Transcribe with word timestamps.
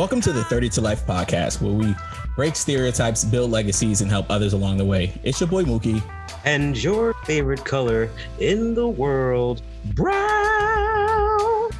Welcome 0.00 0.22
to 0.22 0.32
the 0.32 0.44
30 0.44 0.70
to 0.70 0.80
Life 0.80 1.06
podcast, 1.06 1.60
where 1.60 1.74
we 1.74 1.94
break 2.34 2.56
stereotypes, 2.56 3.22
build 3.22 3.50
legacies, 3.50 4.00
and 4.00 4.10
help 4.10 4.30
others 4.30 4.54
along 4.54 4.78
the 4.78 4.84
way. 4.86 5.12
It's 5.24 5.40
your 5.40 5.46
boy 5.50 5.64
Mookie. 5.64 6.02
And 6.46 6.82
your 6.82 7.12
favorite 7.24 7.66
color 7.66 8.08
in 8.38 8.72
the 8.72 8.88
world, 8.88 9.60
brown. 9.92 11.70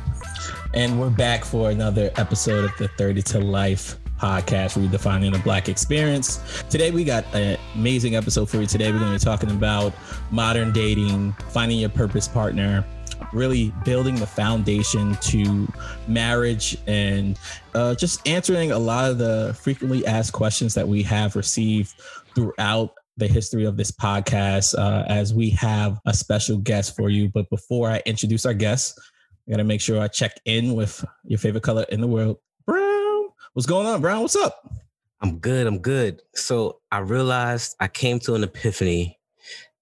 And 0.74 1.00
we're 1.00 1.08
back 1.08 1.46
for 1.46 1.70
another 1.70 2.10
episode 2.16 2.66
of 2.66 2.76
the 2.76 2.88
30 2.88 3.22
to 3.22 3.40
Life 3.40 3.96
podcast, 4.18 4.76
redefining 4.76 5.32
the 5.32 5.38
Black 5.38 5.70
experience. 5.70 6.62
Today, 6.68 6.90
we 6.90 7.04
got 7.04 7.24
an 7.34 7.56
amazing 7.74 8.16
episode 8.16 8.50
for 8.50 8.58
you. 8.58 8.66
Today, 8.66 8.92
we're 8.92 8.98
going 8.98 9.18
to 9.18 9.18
be 9.18 9.24
talking 9.24 9.50
about 9.50 9.94
modern 10.30 10.72
dating, 10.72 11.32
finding 11.48 11.78
your 11.78 11.88
purpose 11.88 12.28
partner, 12.28 12.84
really 13.32 13.72
building 13.84 14.16
the 14.16 14.26
foundation 14.26 15.14
to 15.16 15.66
marriage 16.08 16.76
and 16.86 17.38
uh, 17.74 17.94
just 17.94 18.26
answering 18.26 18.72
a 18.72 18.78
lot 18.78 19.10
of 19.10 19.18
the 19.18 19.56
frequently 19.60 20.06
asked 20.06 20.32
questions 20.32 20.74
that 20.74 20.86
we 20.86 21.02
have 21.02 21.36
received 21.36 21.94
throughout 22.34 22.94
the 23.16 23.28
history 23.28 23.64
of 23.64 23.76
this 23.76 23.90
podcast 23.90 24.76
uh, 24.78 25.04
as 25.06 25.34
we 25.34 25.50
have 25.50 26.00
a 26.06 26.14
special 26.14 26.56
guest 26.56 26.96
for 26.96 27.10
you. 27.10 27.28
But 27.28 27.48
before 27.50 27.90
I 27.90 28.02
introduce 28.06 28.46
our 28.46 28.54
guest, 28.54 28.98
I 29.46 29.52
got 29.52 29.56
to 29.58 29.64
make 29.64 29.80
sure 29.80 30.00
I 30.00 30.08
check 30.08 30.32
in 30.44 30.74
with 30.74 31.04
your 31.24 31.38
favorite 31.38 31.62
color 31.62 31.84
in 31.90 32.00
the 32.00 32.06
world, 32.06 32.38
Brown. 32.66 33.28
What's 33.52 33.66
going 33.66 33.86
on, 33.86 34.00
Brown? 34.00 34.22
What's 34.22 34.36
up? 34.36 34.72
I'm 35.20 35.38
good. 35.38 35.66
I'm 35.66 35.78
good. 35.78 36.22
So 36.34 36.80
I 36.90 36.98
realized 36.98 37.76
I 37.78 37.88
came 37.88 38.18
to 38.20 38.34
an 38.34 38.42
epiphany 38.42 39.18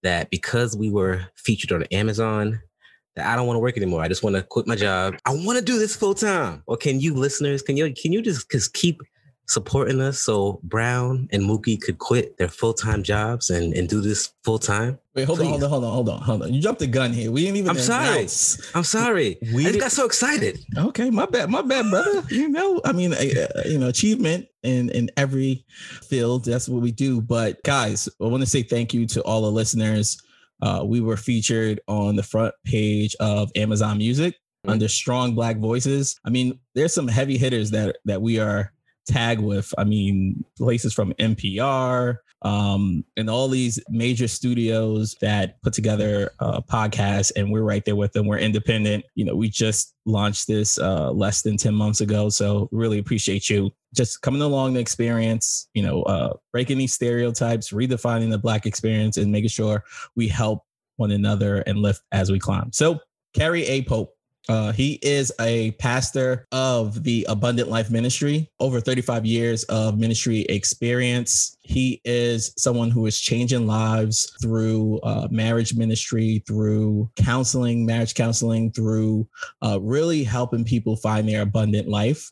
that 0.03 0.31
because 0.31 0.77
we 0.77 0.91
were 0.91 1.27
featured 1.37 1.73
on 1.73 1.85
Amazon, 1.85 2.61
that 3.19 3.27
I 3.27 3.37
don't 3.37 3.47
want 3.47 3.57
to 3.57 3.61
work 3.61 3.77
anymore. 3.77 4.01
I 4.01 4.09
just 4.09 4.23
want 4.23 4.37
to 4.37 4.43
quit 4.43 4.67
my 4.67 4.77
job. 4.77 5.17
I 5.27 5.35
want 5.35 5.59
to 5.59 5.65
do 5.65 5.79
this 5.79 5.95
full 5.95 6.15
time. 6.15 6.63
Or 6.67 6.77
can 6.77 7.01
you 7.01 7.15
listeners, 7.15 7.63
can 7.63 7.77
you 7.77 7.93
can 7.93 8.13
you 8.13 8.23
just 8.23 8.51
just 8.51 8.73
keep 8.73 9.01
supporting 9.49 9.99
us 10.01 10.21
so 10.21 10.61
Brown 10.63 11.27
and 11.33 11.43
Mookie 11.43 11.81
could 11.81 11.99
quit 11.99 12.37
their 12.37 12.49
full-time 12.49 13.03
jobs 13.03 13.49
and, 13.49 13.73
and 13.75 13.89
do 13.89 14.01
this 14.01 14.31
full 14.45 14.59
time? 14.59 14.99
Wait, 15.15 15.25
hold 15.25 15.39
Please. 15.39 15.47
on, 15.47 15.61
hold 15.61 15.65
on, 15.65 15.71
hold 15.71 15.85
on, 15.85 15.93
hold 15.93 16.09
on, 16.11 16.23
hold 16.23 16.43
on. 16.43 16.55
You 16.55 16.61
jumped 16.61 16.81
the 16.81 16.87
gun 16.87 17.13
here. 17.13 17.33
We 17.33 17.43
didn't 17.43 17.57
even. 17.57 17.71
I'm 17.71 17.79
sorry. 17.79 18.29
I'm 18.75 18.85
sorry. 18.85 19.39
We 19.53 19.67
I 19.67 19.71
just 19.71 19.81
got 19.81 19.93
so 19.93 20.07
excited. 20.07 20.61
Okay, 20.77 21.11
my 21.11 21.27
bad, 21.27 21.51
my 21.51 21.63
bad, 21.63 21.91
brother. 21.91 22.23
You 22.31 22.49
know, 22.49 22.81
I 22.85 22.93
mean, 22.93 23.15
uh, 23.15 23.63
you 23.65 23.79
know, 23.79 23.89
achievement 23.89 24.47
in 24.63 24.91
in 24.91 25.11
every 25.17 25.65
field. 26.09 26.45
That's 26.45 26.69
what 26.69 26.83
we 26.83 26.93
do. 26.93 27.21
But 27.21 27.61
guys, 27.65 28.09
I 28.21 28.27
want 28.27 28.43
to 28.43 28.49
say 28.49 28.63
thank 28.63 28.95
you 28.95 29.07
to 29.07 29.23
all 29.23 29.43
the 29.43 29.51
listeners 29.51 30.23
uh, 30.63 30.83
we 30.85 31.01
were 31.01 31.17
featured 31.17 31.81
on 31.89 32.17
the 32.17 32.23
front 32.23 32.55
page 32.65 33.15
of 33.21 33.51
Amazon 33.57 33.99
Music 33.99 34.35
mm-hmm. 34.35 34.71
under 34.71 34.89
Strong 34.89 35.35
Black 35.35 35.59
Voices. 35.59 36.19
I 36.25 36.31
mean, 36.31 36.59
there's 36.75 36.95
some 36.95 37.09
heavy 37.09 37.39
hitters 37.39 37.71
that 37.71 37.97
that 38.05 38.23
we 38.23 38.39
are 38.39 38.73
tagged 39.07 39.43
with. 39.43 39.73
I 39.79 39.85
mean, 39.85 40.45
places 40.57 40.93
from 40.93 41.13
NPR, 41.15 42.19
um, 42.43 43.05
and 43.17 43.29
all 43.29 43.49
these 43.49 43.81
major 43.89 44.29
studios 44.29 45.17
that 45.21 45.61
put 45.63 45.73
together 45.73 46.31
a 46.39 46.63
podcast, 46.63 47.33
and 47.37 47.51
we're 47.51 47.63
right 47.63 47.85
there 47.85 47.97
with 47.97 48.13
them. 48.13 48.27
We're 48.27 48.39
independent. 48.39 49.05
You 49.15 49.25
know, 49.25 49.35
we 49.35 49.49
just 49.49 49.95
launched 50.07 50.47
this 50.47 50.79
uh, 50.79 51.11
less 51.11 51.43
than 51.43 51.57
10 51.57 51.75
months 51.75 52.01
ago. 52.01 52.29
So 52.29 52.69
really 52.71 52.99
appreciate 52.99 53.51
you 53.51 53.71
just 53.95 54.23
coming 54.23 54.43
along 54.43 54.75
the 54.75 54.81
experience, 54.81 55.69
you 55.75 55.83
know, 55.83 56.03
uh, 56.03 56.35
breaking 56.53 56.79
these 56.79 56.95
stereotypes, 56.95 57.71
redefining 57.73 58.31
the 58.31 58.39
Black 58.39 58.67
experience, 58.67 59.17
and 59.17 59.33
making 59.33 59.49
sure 59.49 59.85
we 60.15 60.29
help 60.29 60.63
one 60.97 61.11
another 61.11 61.59
and 61.67 61.79
lift 61.79 62.03
as 62.13 62.31
we 62.31 62.39
climb. 62.39 62.73
So, 62.73 63.01
Cary 63.35 63.65
A. 63.67 63.83
Pope, 63.83 64.15
uh, 64.49 64.73
he 64.73 64.99
is 65.03 65.33
a 65.41 65.73
pastor 65.73 66.47
of 66.53 67.05
the 67.05 67.27
Abundant 67.29 67.69
Life 67.69 67.91
Ministry, 67.91 68.51
over 68.61 68.81
35 68.81 69.27
years 69.27 69.65
of 69.65 69.99
ministry 69.99 70.41
experience. 70.43 71.57
He 71.61 72.01
is 72.05 72.55
someone 72.57 72.91
who 72.91 73.07
is 73.07 73.21
changing 73.21 73.67
lives 73.67 74.33
through 74.41 75.01
uh, 75.01 75.29
marriage 75.31 75.75
ministry, 75.75 76.43
through 76.47 77.11
counseling, 77.17 77.85
marriage 77.85 78.15
counseling, 78.15 78.73
through 78.73 79.29
uh, 79.63 79.79
really 79.81 80.25
helping 80.25 80.65
people 80.65 80.97
find 80.97 81.29
their 81.29 81.43
abundant 81.43 81.89
life 81.89 82.31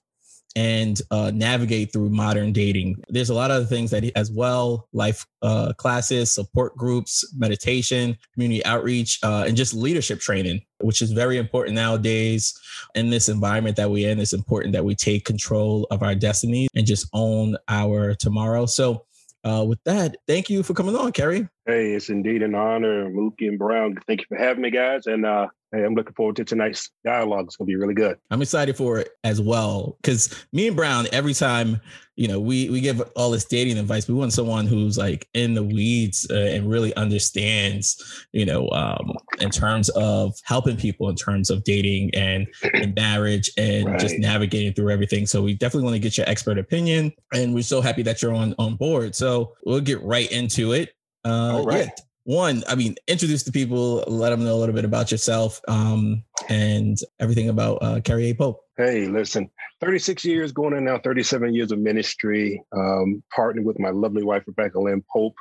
and 0.56 1.02
uh, 1.10 1.30
navigate 1.32 1.92
through 1.92 2.08
modern 2.08 2.50
dating. 2.50 2.96
There's 3.08 3.28
a 3.28 3.34
lot 3.34 3.50
of 3.50 3.68
things 3.68 3.90
that 3.90 4.10
as 4.16 4.32
well, 4.32 4.88
life 4.92 5.26
uh, 5.42 5.74
classes, 5.74 6.32
support 6.32 6.74
groups, 6.76 7.32
meditation, 7.36 8.16
community 8.32 8.64
outreach, 8.64 9.20
uh, 9.22 9.44
and 9.46 9.56
just 9.56 9.74
leadership 9.74 10.18
training, 10.18 10.62
which 10.80 11.02
is 11.02 11.12
very 11.12 11.36
important 11.36 11.76
nowadays 11.76 12.58
in 12.94 13.10
this 13.10 13.28
environment 13.28 13.76
that 13.76 13.90
we're 13.90 14.10
in. 14.10 14.18
It's 14.18 14.32
important 14.32 14.72
that 14.72 14.84
we 14.84 14.94
take 14.94 15.26
control 15.26 15.86
of 15.90 16.02
our 16.02 16.14
destiny 16.14 16.68
and 16.74 16.86
just 16.86 17.06
own 17.12 17.56
our 17.68 18.14
tomorrow. 18.14 18.64
So 18.64 19.04
uh, 19.44 19.64
with 19.68 19.78
that, 19.84 20.16
thank 20.26 20.48
you 20.48 20.62
for 20.62 20.72
coming 20.72 20.96
on, 20.96 21.12
Cary. 21.12 21.48
Hey, 21.66 21.94
it's 21.94 22.10
indeed 22.10 22.42
an 22.42 22.54
honor, 22.54 23.10
Mookie 23.10 23.48
and 23.48 23.58
Brown. 23.58 23.96
Thank 24.06 24.20
you 24.20 24.26
for 24.28 24.36
having 24.36 24.62
me, 24.62 24.70
guys. 24.70 25.06
And 25.06 25.26
uh, 25.26 25.48
hey, 25.72 25.84
I'm 25.84 25.94
looking 25.94 26.14
forward 26.14 26.36
to 26.36 26.44
tonight's 26.44 26.90
dialogue. 27.04 27.46
It's 27.46 27.56
going 27.56 27.66
to 27.66 27.70
be 27.70 27.76
really 27.76 27.94
good. 27.94 28.18
I'm 28.30 28.40
excited 28.40 28.76
for 28.76 29.00
it 29.00 29.10
as 29.24 29.40
well 29.40 29.96
because 30.00 30.32
me 30.52 30.68
and 30.68 30.76
Brown, 30.76 31.06
every 31.12 31.34
time 31.34 31.80
you 32.16 32.28
know, 32.28 32.40
we 32.40 32.70
we 32.70 32.80
give 32.80 33.02
all 33.14 33.30
this 33.30 33.44
dating 33.44 33.76
advice. 33.78 34.08
We 34.08 34.14
want 34.14 34.32
someone 34.32 34.66
who's 34.66 34.96
like 34.96 35.28
in 35.34 35.52
the 35.54 35.62
weeds 35.62 36.26
uh, 36.30 36.34
and 36.34 36.68
really 36.68 36.94
understands, 36.96 38.26
you 38.32 38.46
know, 38.46 38.70
um, 38.70 39.12
in 39.38 39.50
terms 39.50 39.90
of 39.90 40.34
helping 40.42 40.78
people, 40.78 41.10
in 41.10 41.14
terms 41.14 41.50
of 41.50 41.62
dating 41.64 42.14
and, 42.14 42.46
and 42.72 42.94
marriage, 42.94 43.50
and 43.58 43.86
right. 43.86 44.00
just 44.00 44.18
navigating 44.18 44.72
through 44.72 44.90
everything. 44.90 45.26
So 45.26 45.42
we 45.42 45.54
definitely 45.54 45.84
want 45.84 45.96
to 45.96 46.00
get 46.00 46.16
your 46.16 46.28
expert 46.28 46.58
opinion, 46.58 47.12
and 47.34 47.54
we're 47.54 47.62
so 47.62 47.82
happy 47.82 48.02
that 48.04 48.22
you're 48.22 48.34
on 48.34 48.54
on 48.58 48.76
board. 48.76 49.14
So 49.14 49.52
we'll 49.66 49.80
get 49.80 50.02
right 50.02 50.30
into 50.32 50.72
it. 50.72 50.95
Uh, 51.26 51.58
all 51.58 51.64
right. 51.64 51.86
Yeah, 51.86 52.04
one, 52.26 52.64
I 52.68 52.74
mean, 52.74 52.96
introduce 53.06 53.44
the 53.44 53.52
people, 53.52 54.02
let 54.08 54.30
them 54.30 54.44
know 54.44 54.54
a 54.54 54.58
little 54.58 54.74
bit 54.74 54.84
about 54.84 55.12
yourself 55.12 55.60
um, 55.68 56.24
and 56.48 56.98
everything 57.20 57.48
about 57.48 57.78
uh, 57.82 58.00
Cary 58.00 58.30
A. 58.30 58.34
Pope. 58.34 58.60
Hey, 58.76 59.06
listen, 59.06 59.48
36 59.80 60.24
years 60.24 60.50
going 60.50 60.74
in 60.74 60.84
now, 60.84 60.98
37 60.98 61.54
years 61.54 61.70
of 61.70 61.78
ministry, 61.78 62.62
um, 62.76 63.22
partnered 63.34 63.64
with 63.64 63.78
my 63.78 63.90
lovely 63.90 64.24
wife, 64.24 64.42
Rebecca 64.46 64.80
Lynn 64.80 65.04
Pope, 65.12 65.36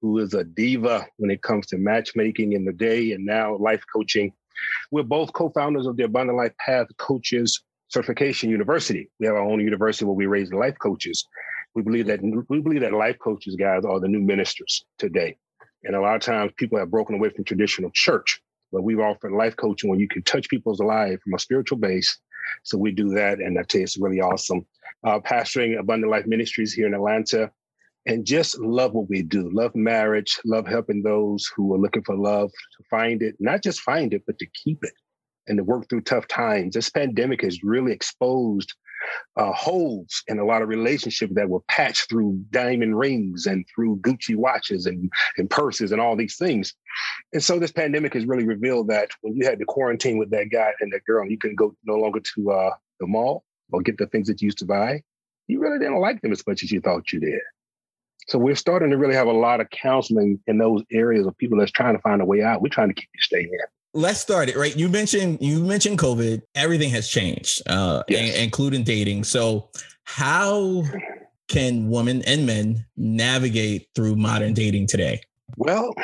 who 0.00 0.18
is 0.18 0.34
a 0.34 0.44
diva 0.44 1.06
when 1.16 1.30
it 1.32 1.42
comes 1.42 1.66
to 1.66 1.78
matchmaking 1.78 2.52
in 2.52 2.64
the 2.64 2.72
day 2.72 3.12
and 3.12 3.26
now 3.26 3.56
life 3.56 3.82
coaching. 3.92 4.32
We're 4.90 5.02
both 5.02 5.32
co 5.32 5.50
founders 5.50 5.86
of 5.86 5.96
the 5.96 6.04
Abundant 6.04 6.38
Life 6.38 6.56
Path 6.64 6.86
Coaches 6.96 7.60
Certification 7.88 8.50
University. 8.50 9.10
We 9.18 9.26
have 9.26 9.34
our 9.34 9.42
own 9.42 9.60
university 9.60 10.04
where 10.04 10.14
we 10.14 10.26
raise 10.26 10.52
life 10.52 10.76
coaches. 10.80 11.26
We 11.74 11.82
believe 11.82 12.06
that 12.06 12.20
we 12.48 12.60
believe 12.60 12.80
that 12.80 12.92
life 12.92 13.16
coaches, 13.22 13.56
guys, 13.56 13.84
are 13.84 14.00
the 14.00 14.08
new 14.08 14.20
ministers 14.20 14.84
today. 14.98 15.36
And 15.84 15.94
a 15.94 16.00
lot 16.00 16.16
of 16.16 16.22
times 16.22 16.52
people 16.56 16.78
have 16.78 16.90
broken 16.90 17.14
away 17.16 17.30
from 17.30 17.44
traditional 17.44 17.90
church, 17.94 18.40
but 18.72 18.82
we've 18.82 19.00
offered 19.00 19.32
life 19.32 19.56
coaching 19.56 19.88
where 19.88 19.98
you 19.98 20.08
can 20.08 20.22
touch 20.22 20.48
people's 20.48 20.80
lives 20.80 21.22
from 21.22 21.34
a 21.34 21.38
spiritual 21.38 21.78
base. 21.78 22.18
So 22.64 22.76
we 22.76 22.92
do 22.92 23.10
that. 23.10 23.38
And 23.38 23.58
I 23.58 23.62
tell 23.62 23.80
you, 23.80 23.84
it's 23.84 23.98
really 23.98 24.20
awesome. 24.20 24.66
Uh, 25.04 25.20
pastoring 25.20 25.78
Abundant 25.78 26.10
Life 26.10 26.26
Ministries 26.26 26.72
here 26.72 26.86
in 26.86 26.94
Atlanta 26.94 27.50
and 28.06 28.24
just 28.26 28.58
love 28.58 28.92
what 28.92 29.08
we 29.08 29.22
do. 29.22 29.50
Love 29.52 29.74
marriage, 29.74 30.38
love 30.44 30.66
helping 30.66 31.02
those 31.02 31.50
who 31.54 31.72
are 31.74 31.78
looking 31.78 32.02
for 32.02 32.16
love 32.16 32.50
to 32.50 32.84
find 32.90 33.22
it, 33.22 33.36
not 33.38 33.62
just 33.62 33.80
find 33.80 34.12
it, 34.14 34.22
but 34.26 34.38
to 34.38 34.46
keep 34.46 34.82
it 34.82 34.94
and 35.46 35.58
to 35.58 35.64
work 35.64 35.88
through 35.88 36.02
tough 36.02 36.26
times. 36.28 36.74
This 36.74 36.90
pandemic 36.90 37.42
has 37.42 37.62
really 37.62 37.92
exposed 37.92 38.72
uh, 39.36 39.52
holes 39.52 40.22
in 40.28 40.38
a 40.38 40.44
lot 40.44 40.62
of 40.62 40.68
relationships 40.68 41.32
that 41.34 41.48
were 41.48 41.60
patched 41.68 42.08
through 42.08 42.42
diamond 42.50 42.98
rings 42.98 43.46
and 43.46 43.64
through 43.74 43.96
Gucci 43.98 44.36
watches 44.36 44.86
and, 44.86 45.10
and 45.36 45.48
purses 45.48 45.92
and 45.92 46.00
all 46.00 46.16
these 46.16 46.36
things. 46.36 46.74
And 47.32 47.42
so 47.42 47.58
this 47.58 47.72
pandemic 47.72 48.14
has 48.14 48.26
really 48.26 48.46
revealed 48.46 48.88
that 48.88 49.10
when 49.22 49.36
you 49.36 49.44
had 49.46 49.58
to 49.58 49.64
quarantine 49.64 50.18
with 50.18 50.30
that 50.30 50.50
guy 50.50 50.72
and 50.80 50.92
that 50.92 51.04
girl, 51.04 51.22
and 51.22 51.30
you 51.30 51.38
couldn't 51.38 51.56
go 51.56 51.74
no 51.84 51.96
longer 51.96 52.20
to 52.34 52.50
uh, 52.50 52.70
the 52.98 53.06
mall 53.06 53.44
or 53.72 53.82
get 53.82 53.98
the 53.98 54.06
things 54.06 54.28
that 54.28 54.40
you 54.42 54.46
used 54.46 54.58
to 54.58 54.66
buy, 54.66 55.02
you 55.46 55.60
really 55.60 55.78
didn't 55.78 56.00
like 56.00 56.20
them 56.22 56.32
as 56.32 56.46
much 56.46 56.62
as 56.62 56.70
you 56.70 56.80
thought 56.80 57.12
you 57.12 57.20
did. 57.20 57.40
So 58.28 58.38
we're 58.38 58.54
starting 58.54 58.90
to 58.90 58.98
really 58.98 59.14
have 59.14 59.26
a 59.26 59.32
lot 59.32 59.60
of 59.60 59.70
counseling 59.70 60.38
in 60.46 60.58
those 60.58 60.82
areas 60.92 61.26
of 61.26 61.36
people 61.38 61.58
that's 61.58 61.72
trying 61.72 61.96
to 61.96 62.02
find 62.02 62.20
a 62.22 62.24
way 62.24 62.42
out. 62.42 62.62
We're 62.62 62.68
trying 62.68 62.88
to 62.88 62.94
keep 62.94 63.08
you 63.12 63.20
staying 63.20 63.50
in 63.52 63.79
let's 63.94 64.20
start 64.20 64.48
it 64.48 64.56
right? 64.56 64.76
You 64.76 64.88
mentioned 64.88 65.38
you 65.40 65.62
mentioned 65.64 65.98
covid. 65.98 66.42
Everything 66.54 66.90
has 66.90 67.08
changed 67.08 67.62
uh 67.68 68.02
yes. 68.08 68.36
including 68.36 68.84
dating. 68.84 69.24
So 69.24 69.70
how 70.04 70.84
can 71.48 71.88
women 71.90 72.22
and 72.26 72.46
men 72.46 72.86
navigate 72.96 73.88
through 73.94 74.16
modern 74.16 74.54
dating 74.54 74.86
today? 74.86 75.20
Well 75.56 75.94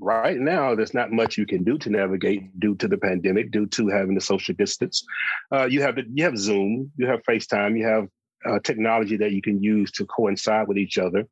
right 0.00 0.38
now 0.38 0.74
there's 0.74 0.94
not 0.94 1.10
much 1.10 1.36
you 1.36 1.44
can 1.44 1.64
do 1.64 1.76
to 1.76 1.90
navigate 1.90 2.58
due 2.60 2.76
to 2.76 2.86
the 2.86 2.96
pandemic 2.96 3.50
due 3.50 3.66
to 3.66 3.88
having 3.88 4.14
the 4.14 4.20
social 4.20 4.54
distance. 4.54 5.04
Uh, 5.52 5.66
you 5.66 5.82
have 5.82 5.96
the, 5.96 6.04
you 6.12 6.24
have 6.24 6.38
zoom 6.38 6.90
you 6.96 7.06
have 7.06 7.20
facetime 7.24 7.76
you 7.76 7.84
have 7.84 8.08
uh, 8.48 8.58
technology 8.60 9.16
that 9.16 9.32
you 9.32 9.42
can 9.42 9.62
use 9.62 9.90
to 9.90 10.06
coincide 10.06 10.66
with 10.66 10.78
each 10.78 10.96
other. 10.96 11.26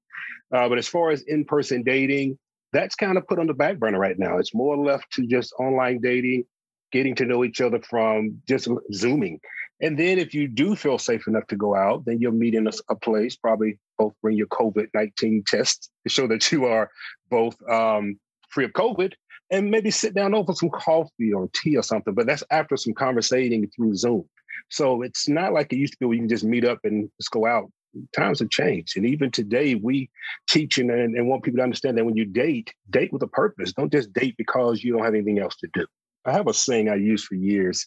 Uh, 0.54 0.68
but 0.68 0.76
as 0.76 0.86
far 0.86 1.10
as 1.10 1.22
in-person 1.22 1.82
dating 1.82 2.38
that's 2.72 2.94
kind 2.94 3.16
of 3.16 3.26
put 3.26 3.38
on 3.38 3.46
the 3.46 3.54
back 3.54 3.78
burner 3.78 3.98
right 3.98 4.18
now. 4.18 4.38
It's 4.38 4.54
more 4.54 4.76
left 4.76 5.12
to 5.14 5.26
just 5.26 5.52
online 5.58 6.00
dating, 6.00 6.44
getting 6.92 7.14
to 7.16 7.24
know 7.24 7.44
each 7.44 7.60
other 7.60 7.80
from 7.80 8.40
just 8.46 8.68
zooming. 8.92 9.40
And 9.80 9.98
then 9.98 10.18
if 10.18 10.34
you 10.34 10.48
do 10.48 10.74
feel 10.74 10.98
safe 10.98 11.26
enough 11.28 11.46
to 11.48 11.56
go 11.56 11.74
out, 11.74 12.04
then 12.04 12.20
you'll 12.20 12.32
meet 12.32 12.54
in 12.54 12.66
a, 12.66 12.72
a 12.90 12.96
place, 12.96 13.36
probably 13.36 13.78
both 13.96 14.12
bring 14.22 14.36
your 14.36 14.48
COVID 14.48 14.88
19 14.94 15.44
test 15.46 15.90
to 16.04 16.12
show 16.12 16.26
that 16.28 16.50
you 16.50 16.66
are 16.66 16.90
both 17.30 17.56
um, 17.68 18.18
free 18.50 18.64
of 18.64 18.72
COVID 18.72 19.12
and 19.50 19.70
maybe 19.70 19.90
sit 19.90 20.14
down 20.14 20.34
over 20.34 20.52
some 20.52 20.70
coffee 20.70 21.32
or 21.32 21.48
tea 21.54 21.76
or 21.76 21.82
something. 21.82 22.14
But 22.14 22.26
that's 22.26 22.42
after 22.50 22.76
some 22.76 22.94
conversating 22.94 23.70
through 23.70 23.96
Zoom. 23.96 24.24
So 24.68 25.02
it's 25.02 25.28
not 25.28 25.52
like 25.52 25.72
it 25.72 25.76
used 25.76 25.94
to 25.94 25.98
be 25.98 26.06
where 26.06 26.14
you 26.14 26.22
can 26.22 26.28
just 26.28 26.44
meet 26.44 26.64
up 26.64 26.80
and 26.84 27.08
just 27.18 27.30
go 27.30 27.46
out. 27.46 27.70
Times 28.14 28.40
have 28.40 28.50
changed. 28.50 28.96
And 28.96 29.06
even 29.06 29.30
today, 29.30 29.74
we 29.74 30.10
teach 30.48 30.78
and, 30.78 30.90
and 30.90 31.28
want 31.28 31.42
people 31.42 31.58
to 31.58 31.64
understand 31.64 31.96
that 31.98 32.04
when 32.04 32.16
you 32.16 32.24
date, 32.24 32.72
date 32.90 33.12
with 33.12 33.22
a 33.22 33.28
purpose. 33.28 33.72
Don't 33.72 33.92
just 33.92 34.12
date 34.12 34.36
because 34.36 34.82
you 34.82 34.92
don't 34.92 35.04
have 35.04 35.14
anything 35.14 35.38
else 35.38 35.56
to 35.56 35.68
do. 35.72 35.86
I 36.24 36.32
have 36.32 36.46
a 36.46 36.54
saying 36.54 36.88
I 36.88 36.96
use 36.96 37.24
for 37.24 37.34
years 37.34 37.86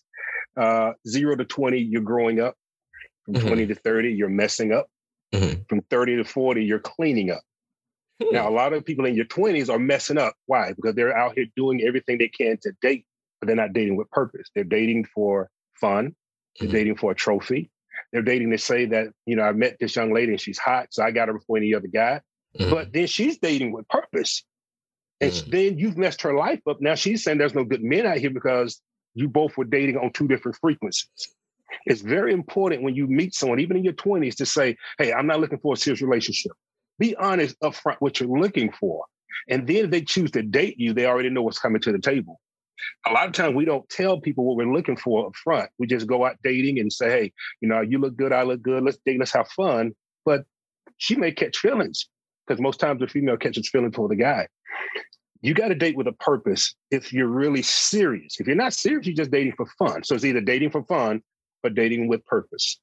uh, 0.57 0.93
zero 1.07 1.35
to 1.35 1.45
20, 1.45 1.79
you're 1.79 2.01
growing 2.01 2.39
up. 2.39 2.55
From 3.25 3.35
mm-hmm. 3.35 3.47
20 3.47 3.67
to 3.67 3.75
30, 3.75 4.13
you're 4.13 4.29
messing 4.29 4.73
up. 4.73 4.87
Mm-hmm. 5.33 5.61
From 5.69 5.81
30 5.89 6.17
to 6.17 6.23
40, 6.23 6.63
you're 6.63 6.79
cleaning 6.79 7.31
up. 7.31 7.41
Hmm. 8.21 8.33
Now, 8.33 8.49
a 8.49 8.51
lot 8.51 8.73
of 8.73 8.83
people 8.83 9.05
in 9.05 9.15
your 9.15 9.25
20s 9.25 9.69
are 9.69 9.79
messing 9.79 10.17
up. 10.17 10.33
Why? 10.47 10.73
Because 10.73 10.95
they're 10.95 11.15
out 11.15 11.33
here 11.35 11.45
doing 11.55 11.81
everything 11.81 12.17
they 12.17 12.27
can 12.27 12.57
to 12.63 12.73
date, 12.81 13.05
but 13.39 13.47
they're 13.47 13.55
not 13.55 13.73
dating 13.73 13.95
with 13.95 14.09
purpose. 14.09 14.49
They're 14.55 14.63
dating 14.63 15.05
for 15.05 15.49
fun, 15.79 16.15
they're 16.59 16.67
mm-hmm. 16.67 16.75
dating 16.75 16.97
for 16.97 17.11
a 17.11 17.15
trophy. 17.15 17.69
They're 18.11 18.21
dating 18.21 18.51
to 18.51 18.57
say 18.57 18.85
that, 18.87 19.07
you 19.25 19.35
know, 19.35 19.43
I 19.43 19.51
met 19.51 19.77
this 19.79 19.95
young 19.95 20.13
lady 20.13 20.31
and 20.31 20.41
she's 20.41 20.57
hot, 20.57 20.87
so 20.91 21.03
I 21.03 21.11
got 21.11 21.27
her 21.27 21.33
before 21.33 21.57
any 21.57 21.73
other 21.73 21.87
guy. 21.87 22.21
Mm-hmm. 22.57 22.71
But 22.71 22.93
then 22.93 23.07
she's 23.07 23.37
dating 23.37 23.71
with 23.71 23.87
purpose. 23.87 24.43
And 25.19 25.31
mm-hmm. 25.31 25.49
then 25.51 25.77
you've 25.77 25.97
messed 25.97 26.21
her 26.23 26.33
life 26.33 26.61
up. 26.67 26.81
Now 26.81 26.95
she's 26.95 27.23
saying 27.23 27.37
there's 27.37 27.55
no 27.55 27.63
good 27.63 27.83
men 27.83 28.05
out 28.05 28.17
here 28.17 28.31
because 28.31 28.81
you 29.13 29.27
both 29.27 29.57
were 29.57 29.65
dating 29.65 29.97
on 29.97 30.11
two 30.11 30.27
different 30.27 30.57
frequencies. 30.59 31.35
It's 31.85 32.01
very 32.01 32.33
important 32.33 32.83
when 32.83 32.95
you 32.95 33.07
meet 33.07 33.33
someone, 33.33 33.59
even 33.59 33.77
in 33.77 33.83
your 33.83 33.93
20s, 33.93 34.35
to 34.35 34.45
say, 34.45 34.77
hey, 34.97 35.13
I'm 35.13 35.27
not 35.27 35.39
looking 35.39 35.59
for 35.59 35.73
a 35.73 35.77
serious 35.77 36.01
relationship. 36.01 36.51
Be 36.99 37.15
honest 37.15 37.59
upfront 37.61 37.97
what 37.99 38.19
you're 38.19 38.39
looking 38.39 38.71
for. 38.71 39.05
And 39.49 39.65
then 39.65 39.85
if 39.85 39.91
they 39.91 40.01
choose 40.01 40.31
to 40.31 40.43
date 40.43 40.77
you, 40.77 40.93
they 40.93 41.05
already 41.05 41.29
know 41.29 41.41
what's 41.41 41.59
coming 41.59 41.81
to 41.81 41.91
the 41.91 41.99
table. 41.99 42.39
A 43.07 43.11
lot 43.11 43.27
of 43.27 43.33
times 43.33 43.55
we 43.55 43.65
don't 43.65 43.87
tell 43.89 44.19
people 44.19 44.45
what 44.45 44.57
we're 44.57 44.73
looking 44.73 44.97
for 44.97 45.27
up 45.27 45.35
front. 45.35 45.69
We 45.77 45.87
just 45.87 46.07
go 46.07 46.25
out 46.25 46.37
dating 46.43 46.79
and 46.79 46.91
say, 46.91 47.09
hey, 47.09 47.33
you 47.61 47.67
know, 47.67 47.81
you 47.81 47.99
look 47.99 48.15
good, 48.15 48.33
I 48.33 48.43
look 48.43 48.61
good, 48.61 48.83
let's 48.83 48.97
date, 49.05 49.19
let's 49.19 49.33
have 49.33 49.47
fun. 49.49 49.93
But 50.25 50.45
she 50.97 51.15
may 51.15 51.31
catch 51.31 51.57
feelings 51.57 52.07
because 52.45 52.61
most 52.61 52.79
times 52.79 52.99
the 52.99 53.07
female 53.07 53.37
catches 53.37 53.69
feelings 53.69 53.95
for 53.95 54.07
the 54.07 54.15
guy. 54.15 54.47
You 55.41 55.53
got 55.55 55.69
to 55.69 55.75
date 55.75 55.97
with 55.97 56.07
a 56.07 56.13
purpose 56.13 56.75
if 56.91 57.11
you're 57.11 57.27
really 57.27 57.63
serious. 57.63 58.39
If 58.39 58.45
you're 58.45 58.55
not 58.55 58.73
serious, 58.73 59.07
you're 59.07 59.15
just 59.15 59.31
dating 59.31 59.53
for 59.57 59.65
fun. 59.79 60.03
So 60.03 60.13
it's 60.13 60.23
either 60.23 60.41
dating 60.41 60.69
for 60.69 60.83
fun 60.83 61.21
or 61.63 61.71
dating 61.71 62.07
with 62.07 62.23
purpose. 62.25 62.79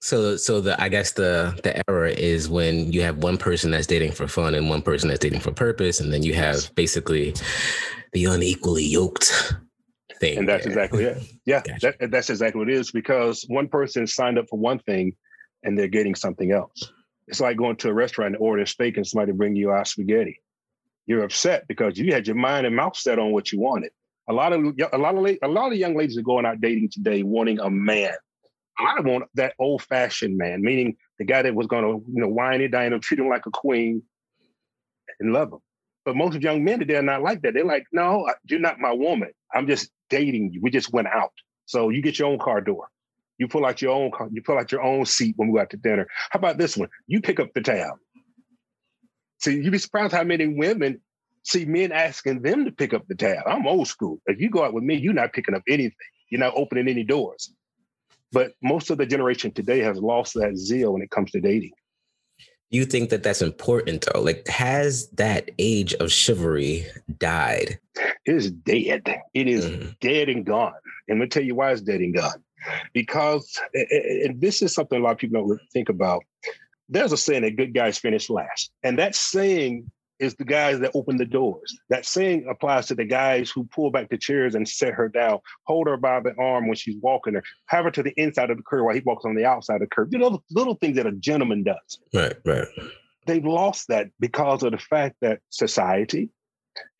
So, 0.00 0.36
so 0.36 0.60
the 0.60 0.80
I 0.82 0.88
guess 0.88 1.12
the 1.12 1.58
the 1.62 1.88
error 1.88 2.06
is 2.06 2.48
when 2.48 2.92
you 2.92 3.02
have 3.02 3.18
one 3.18 3.36
person 3.36 3.70
that's 3.70 3.86
dating 3.86 4.12
for 4.12 4.26
fun 4.26 4.54
and 4.54 4.68
one 4.68 4.82
person 4.82 5.08
that's 5.08 5.20
dating 5.20 5.40
for 5.40 5.52
purpose, 5.52 6.00
and 6.00 6.12
then 6.12 6.24
you 6.24 6.34
have 6.34 6.74
basically 6.74 7.34
the 8.12 8.24
unequally 8.24 8.84
yoked 8.84 9.54
thing. 10.18 10.38
And 10.38 10.48
that's 10.48 10.66
exactly 10.66 11.04
it. 11.04 11.22
Yeah, 11.44 11.62
gotcha. 11.66 11.94
that, 12.00 12.10
that's 12.10 12.30
exactly 12.30 12.58
what 12.58 12.68
it 12.68 12.74
is 12.74 12.90
because 12.90 13.44
one 13.48 13.68
person 13.68 14.06
signed 14.06 14.38
up 14.38 14.48
for 14.48 14.58
one 14.58 14.80
thing, 14.80 15.14
and 15.62 15.78
they're 15.78 15.86
getting 15.86 16.16
something 16.16 16.50
else. 16.50 16.92
It's 17.28 17.40
like 17.40 17.56
going 17.56 17.76
to 17.76 17.88
a 17.90 17.94
restaurant 17.94 18.34
and 18.34 18.42
ordering 18.42 18.66
steak, 18.66 18.96
and 18.96 19.06
somebody 19.06 19.32
bring 19.32 19.54
you 19.54 19.70
out 19.70 19.86
spaghetti. 19.86 20.40
You're 21.06 21.22
upset 21.22 21.68
because 21.68 21.96
you 21.96 22.12
had 22.12 22.26
your 22.26 22.36
mind 22.36 22.66
and 22.66 22.74
mouth 22.74 22.96
set 22.96 23.20
on 23.20 23.30
what 23.30 23.52
you 23.52 23.60
wanted. 23.60 23.92
A 24.28 24.32
lot 24.32 24.52
of 24.52 24.64
a 24.92 24.98
lot 24.98 25.16
of 25.16 25.38
a 25.42 25.48
lot 25.48 25.72
of 25.72 25.78
young 25.78 25.96
ladies 25.96 26.16
are 26.16 26.22
going 26.22 26.44
out 26.44 26.60
dating 26.60 26.90
today, 26.90 27.22
wanting 27.22 27.60
a 27.60 27.70
man 27.70 28.14
I 28.78 29.00
want 29.00 29.24
that 29.34 29.54
old 29.58 29.82
fashioned 29.82 30.36
man, 30.36 30.62
meaning 30.62 30.96
the 31.18 31.24
guy 31.24 31.42
that 31.42 31.54
was 31.54 31.66
going 31.66 31.84
to, 31.84 32.04
you 32.12 32.20
know, 32.20 32.28
wine 32.28 32.60
it, 32.60 32.70
dine 32.70 32.92
him, 32.92 33.00
treat 33.00 33.20
him 33.20 33.28
like 33.28 33.46
a 33.46 33.50
queen, 33.50 34.02
and 35.20 35.32
love 35.32 35.52
him. 35.52 35.58
But 36.04 36.16
most 36.16 36.40
young 36.40 36.64
men 36.64 36.80
today 36.80 36.96
are 36.96 37.02
not 37.02 37.22
like 37.22 37.42
that. 37.42 37.54
They're 37.54 37.64
like, 37.64 37.84
no, 37.92 38.28
you're 38.48 38.58
not 38.58 38.80
my 38.80 38.92
woman. 38.92 39.30
I'm 39.54 39.66
just 39.66 39.90
dating 40.10 40.52
you. 40.52 40.60
We 40.62 40.70
just 40.70 40.92
went 40.92 41.08
out. 41.08 41.32
So 41.66 41.90
you 41.90 42.02
get 42.02 42.18
your 42.18 42.28
own 42.28 42.38
car 42.38 42.60
door. 42.60 42.88
You 43.38 43.46
pull 43.46 43.64
out 43.64 43.80
your 43.80 43.92
own 43.92 44.10
car. 44.10 44.28
You 44.32 44.42
pull 44.42 44.58
out 44.58 44.72
your 44.72 44.82
own 44.82 45.04
seat 45.06 45.34
when 45.36 45.48
we 45.48 45.58
go 45.58 45.62
out 45.62 45.70
to 45.70 45.76
dinner. 45.76 46.06
How 46.30 46.38
about 46.38 46.58
this 46.58 46.76
one? 46.76 46.88
You 47.06 47.20
pick 47.20 47.38
up 47.40 47.52
the 47.54 47.60
tab. 47.60 47.94
See, 49.40 49.56
you'd 49.56 49.72
be 49.72 49.78
surprised 49.78 50.12
how 50.12 50.24
many 50.24 50.46
women 50.46 51.00
see 51.44 51.64
men 51.64 51.92
asking 51.92 52.42
them 52.42 52.64
to 52.64 52.72
pick 52.72 52.94
up 52.94 53.06
the 53.08 53.14
tab. 53.14 53.42
I'm 53.46 53.66
old 53.66 53.88
school. 53.88 54.20
If 54.26 54.40
you 54.40 54.50
go 54.50 54.64
out 54.64 54.74
with 54.74 54.84
me, 54.84 54.96
you're 54.96 55.12
not 55.12 55.32
picking 55.32 55.54
up 55.54 55.62
anything. 55.68 55.92
You're 56.30 56.40
not 56.40 56.54
opening 56.56 56.88
any 56.88 57.04
doors. 57.04 57.52
But 58.32 58.52
most 58.62 58.90
of 58.90 58.98
the 58.98 59.06
generation 59.06 59.52
today 59.52 59.80
has 59.80 59.98
lost 59.98 60.34
that 60.34 60.56
zeal 60.56 60.94
when 60.94 61.02
it 61.02 61.10
comes 61.10 61.30
to 61.32 61.40
dating. 61.40 61.72
You 62.70 62.86
think 62.86 63.10
that 63.10 63.22
that's 63.22 63.42
important 63.42 64.06
though? 64.06 64.22
Like, 64.22 64.48
has 64.48 65.08
that 65.10 65.50
age 65.58 65.92
of 65.94 66.10
chivalry 66.10 66.86
died? 67.18 67.78
It 68.24 68.34
is 68.34 68.50
dead. 68.50 69.14
It 69.34 69.46
is 69.46 69.66
mm-hmm. 69.66 69.90
dead 70.00 70.30
and 70.30 70.46
gone. 70.46 70.72
And 71.06 71.18
let 71.18 71.26
me 71.26 71.28
tell 71.28 71.42
you 71.42 71.54
why 71.54 71.72
it's 71.72 71.82
dead 71.82 72.00
and 72.00 72.14
gone. 72.14 72.42
Because, 72.94 73.60
and 73.74 74.40
this 74.40 74.62
is 74.62 74.72
something 74.72 74.98
a 74.98 75.02
lot 75.02 75.12
of 75.12 75.18
people 75.18 75.46
don't 75.46 75.60
think 75.72 75.90
about. 75.90 76.24
There's 76.88 77.12
a 77.12 77.16
saying 77.18 77.42
that 77.42 77.56
good 77.56 77.74
guys 77.74 77.98
finish 77.98 78.30
last. 78.30 78.70
And 78.82 78.98
that 78.98 79.14
saying 79.14 79.90
is 80.22 80.36
the 80.36 80.44
guys 80.44 80.78
that 80.78 80.92
open 80.94 81.16
the 81.16 81.26
doors. 81.26 81.76
That 81.90 82.06
saying 82.06 82.46
applies 82.48 82.86
to 82.86 82.94
the 82.94 83.04
guys 83.04 83.50
who 83.50 83.64
pull 83.64 83.90
back 83.90 84.08
the 84.08 84.16
chairs 84.16 84.54
and 84.54 84.66
set 84.66 84.94
her 84.94 85.08
down, 85.08 85.40
hold 85.64 85.88
her 85.88 85.96
by 85.96 86.20
the 86.20 86.32
arm 86.38 86.68
when 86.68 86.76
she's 86.76 86.96
walking 87.02 87.34
her, 87.34 87.42
have 87.66 87.84
her 87.84 87.90
to 87.90 88.02
the 88.02 88.14
inside 88.16 88.50
of 88.50 88.56
the 88.56 88.62
curb 88.62 88.84
while 88.84 88.94
he 88.94 89.02
walks 89.04 89.24
on 89.24 89.34
the 89.34 89.44
outside 89.44 89.74
of 89.74 89.80
the 89.80 89.86
curb. 89.88 90.12
You 90.12 90.20
know, 90.20 90.30
the 90.30 90.38
little 90.50 90.76
things 90.76 90.96
that 90.96 91.06
a 91.06 91.12
gentleman 91.12 91.64
does. 91.64 91.98
Right, 92.14 92.36
right. 92.44 92.68
They've 93.26 93.44
lost 93.44 93.88
that 93.88 94.08
because 94.20 94.62
of 94.62 94.72
the 94.72 94.78
fact 94.78 95.16
that 95.20 95.40
society, 95.50 96.30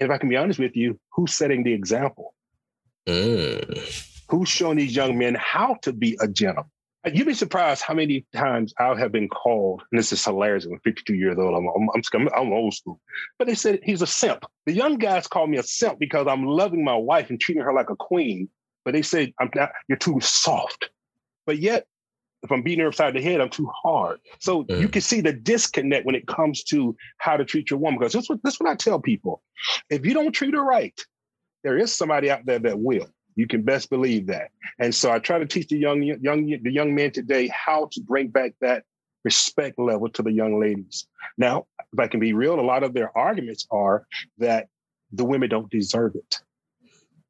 if 0.01 0.11
I 0.11 0.19
can 0.19 0.29
be 0.29 0.37
honest 0.37 0.59
with 0.59 0.77
you, 0.77 0.99
who's 1.13 1.33
setting 1.33 1.63
the 1.63 1.73
example? 1.73 2.35
Mm. 3.07 4.25
Who's 4.29 4.49
showing 4.49 4.79
these 4.79 4.97
young 4.97 5.17
men 5.17 5.37
how 5.39 5.77
to 5.83 5.93
be 5.93 6.19
a 6.21 6.27
gentleman? 6.27 6.71
You'd 7.05 7.27
be 7.27 7.35
surprised 7.35 7.83
how 7.83 7.95
many 7.95 8.25
times 8.33 8.73
I 8.79 8.97
have 8.97 9.11
been 9.11 9.29
called, 9.29 9.83
and 9.91 9.99
this 9.99 10.13
is 10.13 10.25
hilarious. 10.25 10.67
I'm 10.67 10.79
52 10.85 11.15
years 11.15 11.37
old. 11.37 11.55
I'm, 11.55 11.67
I'm, 11.67 12.29
I'm, 12.37 12.53
old 12.53 12.75
school. 12.75 13.01
But 13.39 13.49
they 13.49 13.57
said 13.57 13.81
he's 13.83 14.03
a 14.03 14.07
simp. 14.07 14.45
The 14.67 14.73
young 14.73 14.99
guys 14.99 15.27
call 15.27 15.49
me 15.49 15.59
a 15.59 15.65
simp 15.65 15.99
because 15.99 16.29
I'm 16.29 16.45
loving 16.45 16.85
my 16.85 16.95
wife 16.95 17.29
and 17.31 17.41
treating 17.41 17.65
her 17.65 17.73
like 17.73 17.91
a 17.91 17.97
queen. 17.97 18.49
But 18.85 18.95
they 18.95 19.03
say 19.03 19.35
I'm 19.41 19.51
not, 19.55 19.71
you're 19.89 19.99
too 19.99 20.21
soft. 20.21 20.91
But 21.45 21.59
yet, 21.59 21.87
if 22.45 22.53
I'm 22.53 22.63
beating 22.63 22.81
her 22.81 22.89
upside 22.89 23.15
the 23.15 23.23
head, 23.23 23.41
I'm 23.41 23.51
too 23.51 23.71
hard. 23.83 24.21
So 24.41 24.65
mm. 24.65 24.81
you 24.81 24.89
can 24.89 25.03
see 25.03 25.21
the 25.21 25.33
disconnect 25.33 26.07
when 26.07 26.15
it 26.15 26.27
comes 26.27 26.63
to 26.65 26.97
how 27.19 27.37
to 27.37 27.45
treat 27.45 27.71
your 27.71 27.81
woman. 27.81 27.99
Because 27.99 28.13
this, 28.13 28.29
this 28.45 28.55
is 28.55 28.61
what 28.61 28.71
I 28.71 28.77
tell 28.77 29.01
people. 29.01 29.43
If 29.91 30.05
you 30.05 30.15
don't 30.15 30.33
treat 30.33 30.55
her 30.55 30.65
right, 30.65 30.99
there 31.65 31.79
is 31.79 31.93
somebody 31.93 32.31
out 32.31 32.45
there 32.45 32.59
that 32.61 32.79
will. 32.79 33.09
You 33.35 33.47
can 33.47 33.63
best 33.63 33.91
believe 33.91 34.27
that. 34.27 34.51
And 34.79 34.95
so 34.95 35.11
I 35.11 35.19
try 35.19 35.39
to 35.39 35.47
teach 35.47 35.69
the 35.69 35.79
young 35.79 36.03
young 36.03 36.47
the 36.47 36.73
young 36.73 36.95
men 36.95 37.11
today 37.11 37.49
how 37.49 37.89
to 37.93 38.01
bring 38.01 38.29
back 38.29 38.55
that 38.61 38.85
respect 39.25 39.79
level 39.79 40.09
to 40.11 40.23
the 40.23 40.33
young 40.33 40.61
ladies. 40.61 41.07
Now, 41.39 41.67
if 41.93 41.99
I 41.99 42.09
can 42.09 42.21
be 42.21 42.33
real, 42.33 42.59
a 42.59 42.63
lot 42.63 42.83
of 42.83 42.95
their 42.95 43.17
arguments 43.17 43.67
are 43.71 44.07
that 44.39 44.69
the 45.13 45.25
women 45.25 45.49
don't 45.49 45.71
deserve 45.71 46.15
it. 46.17 46.41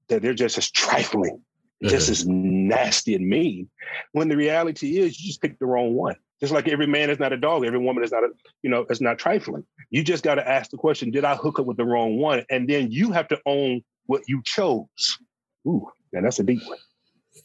That 0.08 0.22
they're 0.22 0.34
just 0.34 0.58
as 0.58 0.70
trifling, 0.70 1.36
mm-hmm. 1.36 1.88
just 1.88 2.08
as 2.08 2.26
nasty 2.26 3.14
and 3.14 3.28
mean. 3.28 3.68
When 4.12 4.28
the 4.28 4.36
reality 4.36 4.98
is 4.98 5.20
you 5.20 5.28
just 5.28 5.42
picked 5.42 5.60
the 5.60 5.66
wrong 5.66 5.94
one. 5.94 6.16
Just 6.40 6.52
like 6.52 6.66
every 6.66 6.88
man 6.88 7.08
is 7.08 7.20
not 7.20 7.32
a 7.32 7.36
dog, 7.36 7.64
every 7.64 7.78
woman 7.78 8.02
is 8.02 8.10
not 8.10 8.24
a, 8.24 8.30
you 8.62 8.70
know, 8.70 8.84
is 8.90 9.00
not 9.00 9.16
trifling. 9.16 9.64
You 9.90 10.02
just 10.02 10.24
got 10.24 10.36
to 10.36 10.48
ask 10.48 10.72
the 10.72 10.76
question, 10.76 11.12
did 11.12 11.24
I 11.24 11.36
hook 11.36 11.60
up 11.60 11.66
with 11.66 11.76
the 11.76 11.84
wrong 11.84 12.18
one? 12.18 12.44
And 12.50 12.68
then 12.68 12.90
you 12.90 13.12
have 13.12 13.28
to 13.28 13.40
own 13.46 13.82
what 14.06 14.22
you 14.26 14.42
chose. 14.44 15.18
Ooh, 15.66 15.86
man, 16.12 16.24
that's 16.24 16.38
a 16.38 16.44
deep 16.44 16.60
one. 16.66 16.78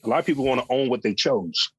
A 0.03 0.09
lot 0.09 0.19
of 0.19 0.25
people 0.25 0.45
want 0.45 0.61
to 0.61 0.67
own 0.73 0.89
what 0.89 1.01
they 1.01 1.13
chose. 1.13 1.71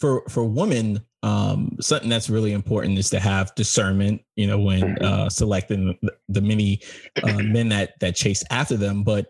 For 0.00 0.24
for 0.28 0.44
women, 0.44 1.04
um, 1.22 1.76
something 1.80 2.08
that's 2.08 2.28
really 2.28 2.52
important 2.52 2.98
is 2.98 3.10
to 3.10 3.20
have 3.20 3.54
discernment. 3.54 4.22
You 4.36 4.48
know, 4.48 4.58
when 4.58 4.80
mm-hmm. 4.80 5.04
uh, 5.04 5.28
selecting 5.28 5.96
the, 6.02 6.12
the 6.28 6.40
many 6.40 6.80
uh, 7.22 7.34
men 7.42 7.68
that 7.68 7.98
that 8.00 8.16
chase 8.16 8.42
after 8.50 8.76
them, 8.76 9.04
but 9.04 9.26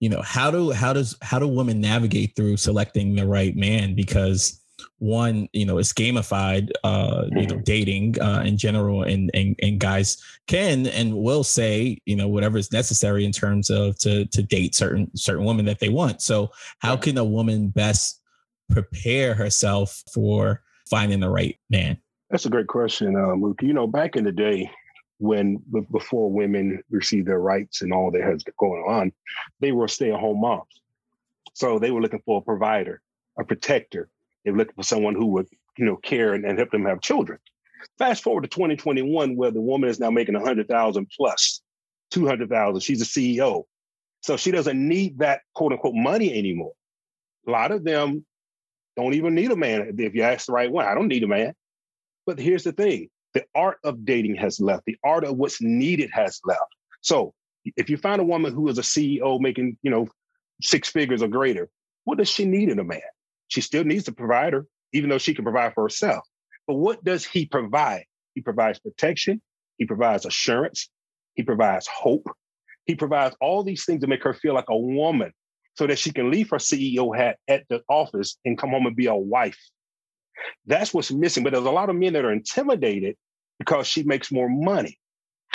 you 0.00 0.08
know 0.08 0.20
how 0.22 0.50
do 0.50 0.70
how 0.72 0.92
does 0.92 1.16
how 1.22 1.38
do 1.38 1.48
women 1.48 1.80
navigate 1.80 2.36
through 2.36 2.58
selecting 2.58 3.14
the 3.14 3.26
right 3.26 3.56
man 3.56 3.94
because 3.94 4.60
one 4.98 5.48
you 5.52 5.64
know 5.64 5.78
it's 5.78 5.92
gamified 5.92 6.70
uh 6.84 7.24
you 7.30 7.46
know 7.46 7.54
mm-hmm. 7.54 7.62
dating 7.62 8.20
uh 8.20 8.42
in 8.44 8.56
general 8.56 9.02
and 9.02 9.30
and, 9.34 9.56
and 9.62 9.80
guys 9.80 10.22
can 10.46 10.86
and 10.88 11.14
will 11.14 11.44
say 11.44 11.98
you 12.06 12.16
know 12.16 12.28
whatever 12.28 12.58
is 12.58 12.72
necessary 12.72 13.24
in 13.24 13.32
terms 13.32 13.70
of 13.70 13.98
to 13.98 14.26
to 14.26 14.42
date 14.42 14.74
certain 14.74 15.10
certain 15.16 15.44
women 15.44 15.64
that 15.64 15.80
they 15.80 15.88
want 15.88 16.20
so 16.20 16.50
how 16.78 16.96
can 16.96 17.16
a 17.18 17.24
woman 17.24 17.68
best 17.68 18.20
prepare 18.70 19.34
herself 19.34 20.02
for 20.12 20.62
finding 20.88 21.20
the 21.20 21.28
right 21.28 21.58
man 21.70 21.96
that's 22.30 22.46
a 22.46 22.50
great 22.50 22.66
question 22.66 23.16
uh, 23.16 23.34
Luke. 23.34 23.60
you 23.62 23.72
know 23.72 23.86
back 23.86 24.16
in 24.16 24.24
the 24.24 24.32
day 24.32 24.70
when 25.18 25.62
before 25.92 26.30
women 26.30 26.82
received 26.90 27.26
their 27.26 27.40
rights 27.40 27.80
and 27.80 27.92
all 27.92 28.10
that 28.10 28.22
has 28.22 28.44
going 28.58 28.82
on 28.86 29.12
they 29.60 29.72
were 29.72 29.88
stay-at-home 29.88 30.40
moms 30.40 30.82
so 31.54 31.78
they 31.78 31.90
were 31.90 32.02
looking 32.02 32.20
for 32.26 32.38
a 32.38 32.44
provider 32.44 33.00
a 33.38 33.44
protector. 33.44 34.08
They're 34.46 34.54
looking 34.54 34.76
for 34.76 34.84
someone 34.84 35.16
who 35.16 35.26
would, 35.26 35.48
you 35.76 35.84
know, 35.84 35.96
care 35.96 36.32
and, 36.32 36.44
and 36.44 36.56
help 36.56 36.70
them 36.70 36.84
have 36.84 37.00
children. 37.00 37.40
Fast 37.98 38.22
forward 38.22 38.42
to 38.42 38.48
2021, 38.48 39.34
where 39.34 39.50
the 39.50 39.60
woman 39.60 39.90
is 39.90 39.98
now 39.98 40.10
making 40.10 40.36
100,000 40.36 41.10
plus, 41.16 41.60
200,000. 42.12 42.80
She's 42.80 43.02
a 43.02 43.04
CEO. 43.04 43.64
So 44.22 44.36
she 44.36 44.52
doesn't 44.52 44.88
need 44.88 45.18
that 45.18 45.40
quote 45.52 45.72
unquote 45.72 45.96
money 45.96 46.32
anymore. 46.32 46.74
A 47.48 47.50
lot 47.50 47.72
of 47.72 47.82
them 47.82 48.24
don't 48.96 49.14
even 49.14 49.34
need 49.34 49.50
a 49.50 49.56
man 49.56 49.96
if 49.98 50.14
you 50.14 50.22
ask 50.22 50.46
the 50.46 50.52
right 50.52 50.70
one. 50.70 50.86
I 50.86 50.94
don't 50.94 51.08
need 51.08 51.24
a 51.24 51.28
man. 51.28 51.52
But 52.24 52.38
here's 52.38 52.62
the 52.62 52.72
thing 52.72 53.10
the 53.34 53.44
art 53.52 53.78
of 53.82 54.04
dating 54.04 54.36
has 54.36 54.60
left, 54.60 54.84
the 54.86 54.96
art 55.02 55.24
of 55.24 55.36
what's 55.36 55.60
needed 55.60 56.10
has 56.12 56.40
left. 56.44 56.72
So 57.00 57.34
if 57.76 57.90
you 57.90 57.96
find 57.96 58.20
a 58.20 58.24
woman 58.24 58.54
who 58.54 58.68
is 58.68 58.78
a 58.78 58.82
CEO 58.82 59.40
making, 59.40 59.76
you 59.82 59.90
know, 59.90 60.06
six 60.62 60.88
figures 60.88 61.20
or 61.20 61.28
greater, 61.28 61.68
what 62.04 62.18
does 62.18 62.28
she 62.30 62.44
need 62.44 62.68
in 62.68 62.78
a 62.78 62.84
man? 62.84 63.00
She 63.48 63.60
still 63.60 63.84
needs 63.84 64.08
a 64.08 64.12
provider, 64.12 64.66
even 64.92 65.10
though 65.10 65.18
she 65.18 65.34
can 65.34 65.44
provide 65.44 65.74
for 65.74 65.84
herself. 65.84 66.26
But 66.66 66.74
what 66.74 67.04
does 67.04 67.24
he 67.24 67.46
provide? 67.46 68.04
He 68.34 68.40
provides 68.40 68.78
protection, 68.78 69.40
he 69.78 69.86
provides 69.86 70.26
assurance, 70.26 70.90
he 71.34 71.42
provides 71.42 71.86
hope, 71.86 72.26
he 72.84 72.94
provides 72.94 73.36
all 73.40 73.62
these 73.62 73.84
things 73.84 74.02
to 74.02 74.06
make 74.06 74.22
her 74.24 74.34
feel 74.34 74.54
like 74.54 74.68
a 74.68 74.76
woman 74.76 75.32
so 75.74 75.86
that 75.86 75.98
she 75.98 76.12
can 76.12 76.30
leave 76.30 76.50
her 76.50 76.56
CEO 76.56 77.16
hat 77.16 77.38
at 77.48 77.64
the 77.68 77.82
office 77.88 78.36
and 78.44 78.58
come 78.58 78.70
home 78.70 78.86
and 78.86 78.96
be 78.96 79.06
a 79.06 79.14
wife. 79.14 79.58
That's 80.66 80.92
what's 80.92 81.10
missing. 81.10 81.44
But 81.44 81.52
there's 81.52 81.64
a 81.64 81.70
lot 81.70 81.90
of 81.90 81.96
men 81.96 82.14
that 82.14 82.24
are 82.24 82.32
intimidated 82.32 83.16
because 83.58 83.86
she 83.86 84.02
makes 84.02 84.32
more 84.32 84.48
money. 84.48 84.98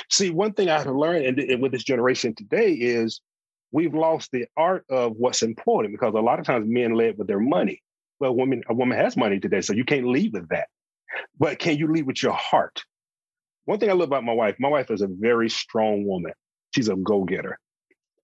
See, 0.09 0.29
one 0.29 0.53
thing 0.53 0.69
I 0.69 0.77
have 0.77 0.87
learned 0.87 1.41
with 1.61 1.71
this 1.71 1.83
generation 1.83 2.35
today 2.35 2.71
is 2.71 3.21
we've 3.71 3.93
lost 3.93 4.29
the 4.31 4.45
art 4.57 4.85
of 4.89 5.13
what's 5.17 5.43
important 5.43 5.93
because 5.93 6.13
a 6.13 6.19
lot 6.19 6.39
of 6.39 6.45
times 6.45 6.65
men 6.67 6.95
lead 6.95 7.17
with 7.17 7.27
their 7.27 7.39
money. 7.39 7.81
Well, 8.19 8.35
women, 8.35 8.63
a 8.69 8.73
woman 8.73 8.97
has 8.97 9.17
money 9.17 9.39
today, 9.39 9.61
so 9.61 9.73
you 9.73 9.85
can't 9.85 10.07
lead 10.07 10.33
with 10.33 10.49
that. 10.49 10.67
But 11.39 11.59
can 11.59 11.77
you 11.77 11.91
lead 11.91 12.05
with 12.05 12.21
your 12.21 12.33
heart? 12.33 12.83
One 13.65 13.79
thing 13.79 13.89
I 13.89 13.93
love 13.93 14.09
about 14.09 14.23
my 14.23 14.33
wife, 14.33 14.55
my 14.59 14.69
wife 14.69 14.91
is 14.91 15.01
a 15.01 15.07
very 15.07 15.49
strong 15.49 16.05
woman. 16.05 16.33
She's 16.75 16.89
a 16.89 16.95
go-getter. 16.95 17.59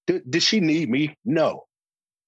Did, 0.06 0.30
did 0.30 0.44
she 0.44 0.60
need 0.60 0.90
me? 0.90 1.16
No. 1.26 1.66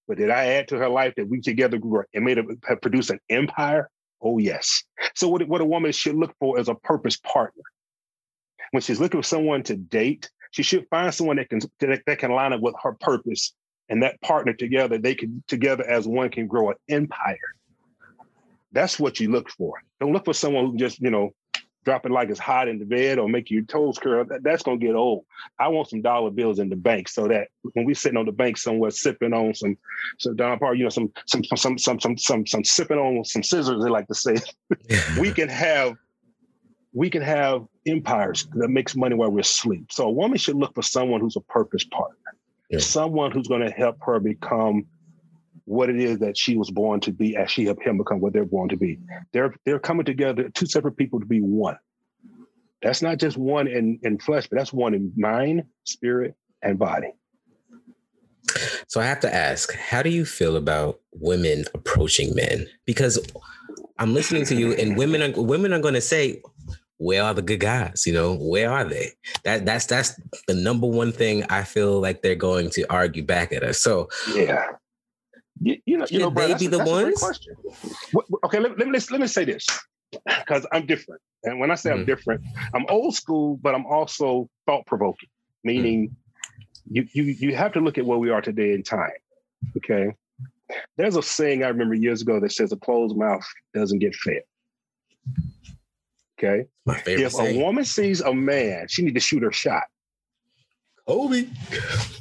But 0.08 0.18
did 0.18 0.32
I 0.32 0.48
add 0.48 0.68
to 0.70 0.78
her 0.78 0.90
life 0.90 1.14
that 1.18 1.30
we 1.30 1.40
together 1.40 1.78
grew 1.78 2.04
and 2.14 2.26
made 2.26 2.40
a 2.40 2.44
have 2.68 2.82
produced 2.82 3.12
an 3.12 3.20
empire? 3.30 3.90
Oh 4.22 4.38
yes. 4.38 4.84
So 5.16 5.30
what, 5.30 5.48
what 5.48 5.62
a 5.62 5.66
woman 5.66 5.92
should 5.92 6.16
look 6.16 6.34
for 6.40 6.60
is 6.60 6.68
a 6.68 6.76
purpose 6.76 7.18
partner. 7.18 7.64
When 8.72 8.82
she's 8.82 9.00
looking 9.00 9.22
for 9.22 9.26
someone 9.26 9.64
to 9.64 9.76
date, 9.76 10.30
she 10.52 10.64
should 10.64 10.88
find 10.90 11.14
someone 11.14 11.38
that 11.38 11.50
can 11.50 11.60
that, 11.80 12.02
that 12.06 12.20
can 12.20 12.32
line 12.32 12.54
up 12.54 12.62
with 12.62 12.76
her 12.84 12.94
purpose, 12.94 13.54
and 13.90 14.04
that 14.04 14.20
partner 14.22 14.54
together, 14.54 14.98
they 14.98 15.16
can 15.16 15.44
together 15.48 15.88
as 15.88 16.08
one 16.08 16.30
can 16.30 16.48
grow 16.48 16.70
an 16.70 16.76
empire. 16.90 17.38
That's 18.72 19.00
what 19.00 19.20
you 19.20 19.32
look 19.32 19.50
for. 19.50 19.82
Don't 20.00 20.14
look 20.14 20.26
for 20.26 20.34
someone 20.34 20.66
who 20.66 20.78
just 20.78 21.00
you 21.00 21.10
know 21.10 21.34
drop 21.86 22.06
it 22.06 22.12
like 22.12 22.30
it's 22.30 22.40
hot 22.40 22.68
in 22.68 22.78
the 22.78 22.86
bed 22.86 23.18
or 23.18 23.28
make 23.28 23.50
your 23.50 23.64
toes 23.64 23.98
curl. 23.98 24.26
That, 24.26 24.44
that's 24.44 24.64
gonna 24.64 24.78
get 24.78 24.96
old. 24.96 25.26
I 25.58 25.70
want 25.70 25.90
some 25.90 26.02
dollar 26.02 26.30
bills 26.30 26.60
in 26.60 26.70
the 26.70 26.76
bank 26.76 27.08
so 27.08 27.28
that 27.28 27.48
when 27.74 27.86
we're 27.86 27.96
sitting 27.96 28.18
on 28.18 28.26
the 28.26 28.32
bank 28.32 28.58
somewhere 28.58 28.92
sipping 28.92 29.34
on 29.34 29.54
some 29.54 29.78
some 30.18 30.36
Don 30.36 30.60
Park, 30.60 30.78
you 30.78 30.84
know, 30.84 30.90
some 30.90 31.12
some 31.26 31.44
some 31.44 31.78
some 31.78 32.00
some 32.00 32.18
some 32.18 32.46
some 32.46 32.64
sipping 32.64 33.00
on 33.00 33.24
some 33.26 33.44
scissors, 33.44 33.84
they 33.84 33.90
like 33.90 34.08
to 34.08 34.16
say, 34.16 34.36
we 35.20 35.32
can 35.32 35.50
have 35.50 35.96
we 36.94 37.10
can 37.10 37.22
have 37.22 37.66
empires 37.86 38.48
that 38.54 38.70
makes 38.70 38.96
money 38.96 39.16
while 39.16 39.30
we're 39.30 39.40
asleep. 39.40 39.92
So 39.92 40.06
a 40.08 40.12
woman 40.12 40.38
should 40.38 40.56
look 40.56 40.74
for 40.76 40.82
someone 40.82 41.22
who's 41.22 41.36
a 41.36 41.42
purpose 41.42 41.84
partner, 41.84 42.18
yeah. 42.70 42.80
someone 42.80 43.32
who's 43.32 43.48
going 43.48 43.62
to 43.62 43.72
help 43.72 43.98
her 44.02 44.20
become 44.20 44.88
what 45.66 45.90
it 45.90 46.00
is 46.00 46.18
that 46.20 46.36
she 46.36 46.58
was 46.58 46.72
born 46.72 47.00
to 47.02 47.12
be 47.12 47.36
as 47.36 47.52
she 47.52 47.66
helped 47.66 47.84
him 47.84 47.98
become 47.98 48.20
what 48.20 48.34
they're 48.34 48.46
born 48.46 48.70
to 48.70 48.78
be. 48.78 49.00
They're 49.34 49.54
they're 49.66 49.80
coming 49.80 50.06
together, 50.06 50.50
two 50.50 50.66
separate 50.66 50.98
people 50.98 51.20
to 51.20 51.28
be 51.28 51.42
one. 51.42 51.78
That's 52.82 53.02
not 53.02 53.18
just 53.18 53.38
one 53.38 53.68
in, 53.68 54.00
in 54.04 54.18
flesh, 54.20 54.48
but 54.48 54.58
that's 54.58 54.74
one 54.74 54.94
in 54.94 55.12
mind, 55.16 55.64
spirit, 55.84 56.36
and 56.64 56.80
body. 56.80 57.14
So 58.88 59.00
I 59.00 59.06
have 59.06 59.20
to 59.20 59.34
ask, 59.34 59.74
how 59.76 60.02
do 60.02 60.10
you 60.10 60.26
feel 60.26 60.56
about 60.56 61.00
women 61.12 61.66
approaching 61.76 62.34
men? 62.34 62.68
Because 62.86 63.20
I'm 64.00 64.14
listening 64.14 64.46
to 64.46 64.56
you, 64.56 64.74
and 64.74 64.98
women 64.98 65.22
are 65.22 65.42
women 65.42 65.74
are 65.74 65.80
going 65.80 65.94
to 65.94 66.02
say, 66.02 66.42
where 67.00 67.24
are 67.24 67.34
the 67.34 67.42
good 67.42 67.60
guys? 67.60 68.06
You 68.06 68.14
know, 68.14 68.36
where 68.36 68.72
are 68.72 68.86
they? 68.86 69.12
That 69.44 69.66
that's 69.66 69.86
that's 69.86 70.20
the 70.48 70.54
number 70.54 70.88
one 70.88 71.12
thing 71.12 71.44
I 71.50 71.64
feel 71.64 72.00
like 72.00 72.22
they're 72.22 72.36
going 72.36 72.70
to 72.72 72.86
argue 72.90 73.24
back 73.24 73.52
at 73.52 73.64
us. 73.64 73.82
So 73.82 74.10
yeah, 74.34 74.66
you, 75.62 75.78
you 75.86 75.98
know, 75.98 76.06
you 76.10 76.20
know, 76.20 76.32
bro, 76.32 76.48
they 76.48 76.56
be 76.56 76.68
the 76.68 76.84
ones. 76.84 77.20
question. 77.20 77.56
Okay, 78.46 78.60
let, 78.60 78.78
let, 78.78 78.88
me 78.88 79.00
let 79.12 79.22
me 79.22 79.28
say 79.28 79.46
this 79.46 79.68
because 80.26 80.66
I'm 80.72 80.86
different, 80.86 81.22
and 81.44 81.60
when 81.60 81.72
I 81.72 81.76
say 81.76 81.90
mm-hmm. 81.90 82.00
I'm 82.00 82.06
different, 82.06 82.42
I'm 82.74 82.86
old 82.90 83.16
school, 83.16 83.58
but 83.62 83.76
I'm 83.76 83.86
also 83.86 84.50
thought 84.66 84.86
provoking. 84.86 85.30
Meaning, 85.64 86.10
mm-hmm. 86.10 86.96
you 86.96 87.08
you 87.14 87.24
you 87.24 87.56
have 87.56 87.74
to 87.74 87.82
look 87.82 87.98
at 87.98 88.06
where 88.06 88.18
we 88.18 88.30
are 88.30 88.42
today 88.42 88.74
in 88.74 88.84
time. 88.84 89.12
Okay, 89.78 90.14
there's 90.98 91.16
a 91.16 91.22
saying 91.22 91.64
I 91.64 91.68
remember 91.68 91.96
years 91.96 92.22
ago 92.22 92.40
that 92.40 92.52
says 92.52 92.72
a 92.72 92.78
closed 92.78 93.18
mouth 93.18 93.46
doesn't 93.74 94.00
get 94.00 94.16
fed. 94.16 94.42
Okay. 96.38 96.66
My. 96.86 97.02
If 97.06 97.34
saying. 97.34 97.60
a 97.60 97.64
woman 97.64 97.86
sees 97.86 98.22
a 98.22 98.34
man, 98.34 98.88
she 98.88 99.02
need 99.02 99.16
to 99.16 99.20
shoot 99.20 99.44
her 99.44 99.52
shot. 99.52 99.84
Kobe. 101.08 101.48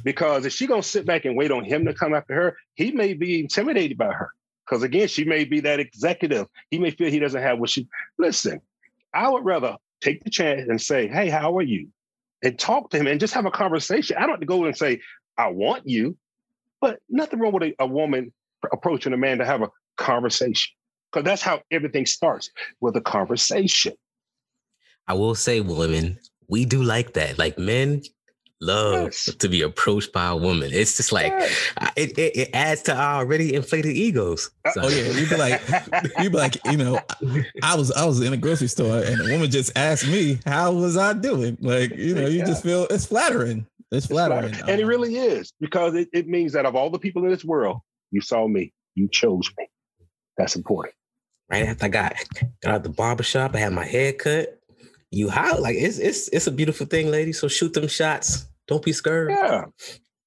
Because 0.03 0.45
if 0.45 0.53
she 0.53 0.67
gonna 0.67 0.83
sit 0.83 1.05
back 1.05 1.25
and 1.25 1.37
wait 1.37 1.51
on 1.51 1.63
him 1.63 1.85
to 1.85 1.93
come 1.93 2.13
after 2.13 2.33
her, 2.33 2.57
he 2.73 2.91
may 2.91 3.13
be 3.13 3.39
intimidated 3.39 3.97
by 3.97 4.11
her. 4.11 4.31
Because 4.65 4.83
again, 4.83 5.07
she 5.07 5.23
may 5.23 5.45
be 5.45 5.59
that 5.61 5.79
executive. 5.79 6.47
He 6.71 6.79
may 6.79 6.91
feel 6.91 7.09
he 7.09 7.19
doesn't 7.19 7.41
have 7.41 7.59
what 7.59 7.69
she. 7.69 7.87
Listen, 8.17 8.61
I 9.13 9.29
would 9.29 9.45
rather 9.45 9.77
take 10.01 10.23
the 10.23 10.29
chance 10.29 10.67
and 10.69 10.81
say, 10.81 11.07
"Hey, 11.07 11.29
how 11.29 11.57
are 11.57 11.63
you?" 11.63 11.89
and 12.41 12.57
talk 12.57 12.89
to 12.89 12.97
him 12.97 13.07
and 13.07 13.19
just 13.19 13.33
have 13.33 13.45
a 13.45 13.51
conversation. 13.51 14.17
I 14.17 14.21
don't 14.21 14.31
have 14.31 14.39
to 14.39 14.45
go 14.45 14.65
and 14.65 14.75
say, 14.75 15.01
"I 15.37 15.49
want 15.49 15.87
you," 15.87 16.17
but 16.81 16.99
nothing 17.09 17.39
wrong 17.39 17.53
with 17.53 17.63
a, 17.63 17.75
a 17.79 17.87
woman 17.87 18.33
approaching 18.71 19.13
a 19.13 19.17
man 19.17 19.37
to 19.39 19.45
have 19.45 19.61
a 19.61 19.69
conversation 19.97 20.71
because 21.11 21.25
that's 21.25 21.41
how 21.41 21.61
everything 21.71 22.05
starts 22.05 22.49
with 22.81 22.95
a 22.95 23.01
conversation. 23.01 23.93
I 25.07 25.13
will 25.13 25.35
say, 25.35 25.61
women, 25.61 26.19
we 26.47 26.65
do 26.65 26.83
like 26.83 27.13
that. 27.13 27.39
Like 27.39 27.57
men 27.57 28.03
love 28.61 29.03
yes. 29.05 29.33
to 29.39 29.47
be 29.47 29.61
approached 29.61 30.11
by 30.11 30.27
a 30.27 30.35
woman. 30.35 30.69
It's 30.71 30.97
just 30.97 31.11
like 31.11 31.31
yes. 31.31 31.71
it, 31.95 32.17
it, 32.17 32.37
it, 32.37 32.49
adds 32.53 32.81
to 32.83 32.95
our 32.95 33.21
already 33.21 33.55
inflated 33.55 33.95
egos. 33.95 34.51
So. 34.73 34.81
Oh 34.83 34.89
yeah, 34.89 35.11
you'd 35.11 35.29
be 35.29 35.37
like, 35.37 35.61
you'd 36.19 36.31
be 36.31 36.37
like, 36.37 36.57
you 36.65 36.77
know, 36.77 36.99
I 37.63 37.75
was 37.75 37.91
I 37.91 38.05
was 38.05 38.21
in 38.21 38.33
a 38.33 38.37
grocery 38.37 38.67
store 38.67 38.97
and 38.99 39.21
a 39.21 39.31
woman 39.31 39.49
just 39.49 39.71
asked 39.77 40.07
me 40.07 40.39
how 40.45 40.73
was 40.73 40.97
I 40.97 41.13
doing. 41.13 41.57
Like, 41.61 41.95
you 41.95 42.15
know, 42.15 42.27
you 42.27 42.39
yeah. 42.39 42.45
just 42.45 42.63
feel 42.63 42.85
it's 42.89 43.05
flattering. 43.05 43.65
It's 43.91 44.05
flattering, 44.05 44.53
it's 44.53 44.61
and 44.61 44.79
it 44.79 44.83
um, 44.83 44.89
really 44.89 45.15
is 45.15 45.51
because 45.59 45.95
it, 45.95 46.09
it 46.13 46.27
means 46.27 46.53
that 46.53 46.67
of 46.67 46.75
all 46.75 46.91
the 46.91 46.99
people 46.99 47.23
in 47.23 47.31
this 47.31 47.43
world, 47.43 47.79
you 48.11 48.21
saw 48.21 48.47
me, 48.47 48.73
you 48.95 49.09
chose 49.11 49.49
me. 49.57 49.67
That's 50.37 50.55
important. 50.55 50.95
Right 51.49 51.67
after 51.67 51.85
I 51.85 51.89
got 51.89 52.15
got 52.61 52.73
out 52.75 52.83
the 52.83 52.89
barbershop, 52.89 53.55
I 53.55 53.59
had 53.59 53.73
my 53.73 53.85
hair 53.85 54.13
cut 54.13 54.59
you 55.11 55.29
how 55.29 55.59
like 55.59 55.75
it's 55.75 55.97
it's 55.97 56.27
it's 56.29 56.47
a 56.47 56.51
beautiful 56.51 56.85
thing, 56.85 57.09
lady. 57.09 57.33
So 57.33 57.47
shoot 57.47 57.73
them 57.73 57.87
shots. 57.87 58.47
Don't 58.67 58.83
be 58.83 58.93
scared. 58.93 59.31
Yeah. 59.31 59.65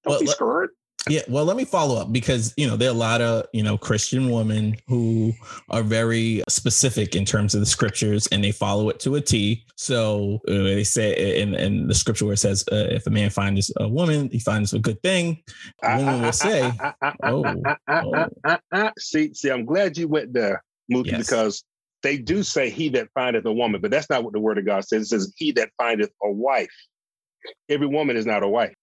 Don't 0.04 0.06
well, 0.06 0.20
be 0.20 0.26
scared. 0.26 0.70
Yeah, 1.08 1.22
well, 1.28 1.44
let 1.44 1.56
me 1.56 1.64
follow 1.64 2.00
up 2.00 2.12
because 2.12 2.54
you 2.56 2.66
know 2.66 2.76
there 2.76 2.88
are 2.88 2.94
a 2.94 2.94
lot 2.94 3.20
of 3.20 3.46
you 3.52 3.62
know 3.62 3.76
Christian 3.76 4.30
women 4.30 4.76
who 4.86 5.32
are 5.68 5.82
very 5.82 6.42
specific 6.48 7.16
in 7.16 7.24
terms 7.24 7.54
of 7.54 7.60
the 7.60 7.66
scriptures 7.66 8.28
and 8.30 8.42
they 8.42 8.52
follow 8.52 8.88
it 8.88 9.00
to 9.00 9.16
a 9.16 9.20
T. 9.20 9.64
So 9.76 10.40
uh, 10.46 10.52
they 10.52 10.84
say 10.84 11.40
in, 11.40 11.54
in 11.54 11.88
the 11.88 11.94
scripture 11.94 12.24
where 12.24 12.34
it 12.34 12.38
says, 12.38 12.64
uh, 12.70 12.86
"If 12.90 13.06
a 13.06 13.10
man 13.10 13.30
finds 13.30 13.72
a 13.78 13.88
woman, 13.88 14.28
he 14.30 14.38
finds 14.38 14.74
a 14.74 14.78
good 14.78 15.02
thing." 15.02 15.42
A 15.82 15.96
woman 15.98 16.22
will 16.22 16.32
say, 16.32 16.72
oh, 17.24 17.44
"See, 18.98 19.34
see, 19.34 19.50
I'm 19.50 19.64
glad 19.64 19.98
you 19.98 20.06
went 20.06 20.32
there, 20.32 20.62
Mookie, 20.92 21.06
yes. 21.06 21.26
because 21.26 21.64
they 22.02 22.16
do 22.16 22.42
say 22.42 22.70
he 22.70 22.88
that 22.90 23.08
findeth 23.14 23.44
a 23.44 23.52
woman, 23.52 23.80
but 23.80 23.90
that's 23.90 24.10
not 24.10 24.22
what 24.22 24.32
the 24.32 24.40
word 24.40 24.58
of 24.58 24.66
God 24.66 24.84
says. 24.84 25.02
It 25.02 25.06
says 25.06 25.32
he 25.36 25.52
that 25.52 25.70
findeth 25.78 26.12
a 26.22 26.30
wife. 26.30 26.70
Every 27.68 27.86
woman 27.86 28.16
is 28.16 28.26
not 28.26 28.42
a 28.42 28.48
wife. 28.48 28.74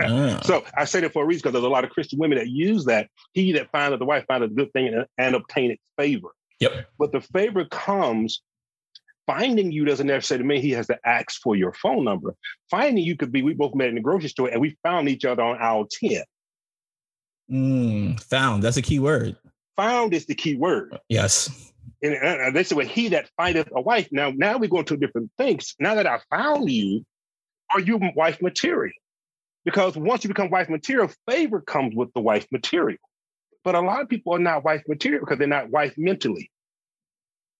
ah. 0.00 0.40
So 0.44 0.64
I 0.76 0.84
say 0.84 1.00
that 1.00 1.12
for 1.12 1.22
a 1.22 1.26
reason 1.26 1.40
because 1.40 1.52
there's 1.52 1.64
a 1.64 1.68
lot 1.68 1.84
of 1.84 1.90
Christian 1.90 2.18
women 2.18 2.38
that 2.38 2.48
use 2.48 2.84
that. 2.86 3.08
He 3.32 3.52
that 3.52 3.70
findeth 3.70 4.00
a 4.00 4.04
wife 4.04 4.24
findeth 4.26 4.52
a 4.52 4.54
good 4.54 4.72
thing 4.72 4.88
and, 4.88 5.06
and 5.18 5.34
obtaineth 5.34 5.78
favor. 5.98 6.28
Yep. 6.60 6.86
But 6.98 7.12
the 7.12 7.20
favor 7.20 7.64
comes 7.64 8.42
finding 9.26 9.72
you 9.72 9.84
doesn't 9.84 10.06
necessarily 10.06 10.46
mean 10.46 10.60
he 10.60 10.70
has 10.72 10.86
to 10.86 10.98
ask 11.04 11.40
for 11.42 11.56
your 11.56 11.72
phone 11.72 12.04
number. 12.04 12.34
Finding 12.70 13.04
you 13.04 13.16
could 13.16 13.32
be 13.32 13.42
we 13.42 13.54
both 13.54 13.74
met 13.74 13.88
in 13.88 13.94
the 13.94 14.00
grocery 14.00 14.28
store 14.28 14.48
and 14.48 14.60
we 14.60 14.76
found 14.82 15.08
each 15.08 15.24
other 15.24 15.42
on 15.42 15.60
aisle 15.60 15.88
10. 15.90 16.22
Mm, 17.50 18.20
found. 18.20 18.62
That's 18.62 18.76
a 18.76 18.82
key 18.82 18.98
word. 18.98 19.36
Found 19.76 20.14
is 20.14 20.26
the 20.26 20.34
key 20.34 20.56
word. 20.56 20.98
Yes 21.08 21.72
and, 22.04 22.14
and 22.14 22.56
they 22.56 22.62
say, 22.62 22.74
well, 22.74 22.86
he 22.86 23.08
that 23.08 23.30
findeth 23.36 23.68
a 23.74 23.80
wife. 23.80 24.08
Now, 24.12 24.30
now 24.30 24.58
we 24.58 24.68
go 24.68 24.80
into 24.80 24.96
different 24.96 25.30
things. 25.38 25.74
Now 25.78 25.94
that 25.94 26.06
I 26.06 26.20
found 26.30 26.70
you, 26.70 27.04
are 27.74 27.80
you 27.80 28.00
wife 28.14 28.40
material? 28.40 28.92
Because 29.64 29.96
once 29.96 30.24
you 30.24 30.28
become 30.28 30.50
wife 30.50 30.68
material, 30.68 31.10
favor 31.28 31.60
comes 31.60 31.94
with 31.94 32.12
the 32.14 32.20
wife 32.20 32.46
material. 32.52 32.98
But 33.64 33.74
a 33.74 33.80
lot 33.80 34.02
of 34.02 34.08
people 34.08 34.34
are 34.34 34.38
not 34.38 34.64
wife 34.64 34.82
material 34.86 35.20
because 35.20 35.38
they're 35.38 35.48
not 35.48 35.70
wife 35.70 35.94
mentally. 35.96 36.50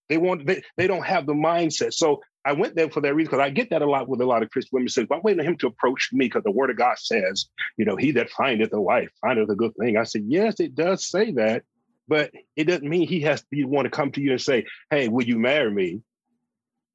They 0.07 0.17
want 0.17 0.45
they, 0.45 0.61
they 0.77 0.85
don't 0.87 1.05
have 1.05 1.25
the 1.25 1.33
mindset. 1.33 1.93
So 1.93 2.21
I 2.45 2.53
went 2.53 2.75
there 2.75 2.91
for 2.91 3.01
that 3.01 3.15
reason 3.15 3.31
because 3.31 3.43
I 3.43 3.49
get 3.49 3.71
that 3.71 3.81
a 3.81 3.89
lot 3.89 4.07
with 4.07 4.21
a 4.21 4.25
lot 4.25 4.43
of 4.43 4.51
Christian 4.51 4.69
women. 4.73 4.87
Says, 4.87 5.07
"I'm 5.11 5.21
waiting 5.23 5.39
on 5.39 5.47
him 5.47 5.57
to 5.57 5.67
approach 5.67 6.09
me 6.13 6.27
because 6.27 6.43
the 6.43 6.51
Word 6.51 6.69
of 6.69 6.77
God 6.77 6.97
says, 6.99 7.47
you 7.75 7.85
know, 7.85 7.95
he 7.95 8.11
that 8.11 8.29
findeth 8.29 8.71
a 8.71 8.79
wife 8.79 9.09
findeth 9.19 9.49
a 9.49 9.55
good 9.55 9.75
thing." 9.79 9.97
I 9.97 10.03
said, 10.03 10.25
"Yes, 10.27 10.59
it 10.59 10.75
does 10.75 11.09
say 11.09 11.31
that, 11.31 11.63
but 12.07 12.31
it 12.55 12.65
doesn't 12.65 12.87
mean 12.87 13.07
he 13.07 13.21
has 13.21 13.41
to 13.41 13.47
be 13.49 13.65
want 13.65 13.87
to 13.87 13.89
come 13.89 14.11
to 14.11 14.21
you 14.21 14.31
and 14.31 14.41
say, 14.41 14.65
"Hey, 14.91 15.07
will 15.07 15.25
you 15.25 15.39
marry 15.39 15.71
me?" 15.71 16.01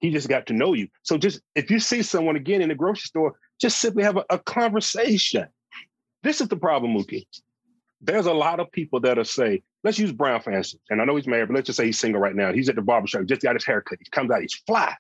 He 0.01 0.11
just 0.11 0.29
got 0.29 0.47
to 0.47 0.53
know 0.55 0.73
you. 0.73 0.89
So 1.03 1.19
just 1.19 1.41
if 1.55 1.71
you 1.71 1.79
see 1.79 2.03
someone 2.03 2.37
again 2.37 2.63
in 2.63 2.69
the 2.69 2.75
grocery 2.75 3.07
store, 3.07 3.35
just 3.61 3.79
simply 3.79 4.03
have 4.03 4.17
a, 4.17 4.25
a 4.31 4.39
conversation. 4.39 5.47
This 6.23 6.41
is 6.41 6.49
the 6.49 6.57
problem, 6.57 6.97
Mookie. 6.97 7.27
There's 8.01 8.27
a 8.27 8.33
lot 8.33 8.61
of 8.61 8.73
people 8.73 9.01
that'll 9.01 9.25
say, 9.25 9.63
let's 9.85 9.99
use 9.99 10.13
Brown 10.13 10.41
for 10.41 10.53
instance. 10.53 10.83
And 10.89 11.03
I 11.03 11.05
know 11.05 11.17
he's 11.17 11.27
married, 11.27 11.49
but 11.49 11.55
let's 11.55 11.67
just 11.67 11.77
say 11.77 11.87
he's 11.87 11.99
single 11.99 12.21
right 12.21 12.35
now. 12.35 12.53
He's 12.53 12.71
at 12.71 12.77
the 12.77 12.83
barbershop, 12.83 13.27
just 13.27 13.43
got 13.43 13.57
his 13.57 13.65
haircut. 13.65 13.99
He 14.01 14.07
comes 14.11 14.31
out, 14.31 14.41
he's 14.41 14.55
fly. 14.67 14.95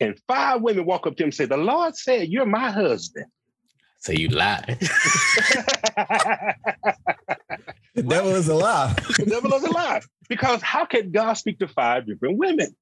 And 0.00 0.18
five 0.26 0.60
women 0.60 0.84
walk 0.84 1.06
up 1.06 1.16
to 1.16 1.22
him 1.22 1.28
and 1.28 1.34
say, 1.34 1.44
The 1.44 1.56
Lord 1.56 1.96
said, 1.96 2.28
You're 2.28 2.46
my 2.46 2.70
husband. 2.70 3.26
So 4.00 4.10
you 4.10 4.28
lie. 4.28 4.64
the 7.94 8.02
devil 8.02 8.34
is 8.34 8.48
a 8.48 8.54
lie. 8.54 8.94
the 9.16 9.26
devil 9.28 9.54
is 9.54 9.62
a 9.62 9.70
lie. 9.70 10.00
Because 10.28 10.60
how 10.60 10.84
can 10.84 11.12
God 11.12 11.34
speak 11.34 11.60
to 11.60 11.68
five 11.68 12.06
different 12.08 12.36
women 12.36 12.74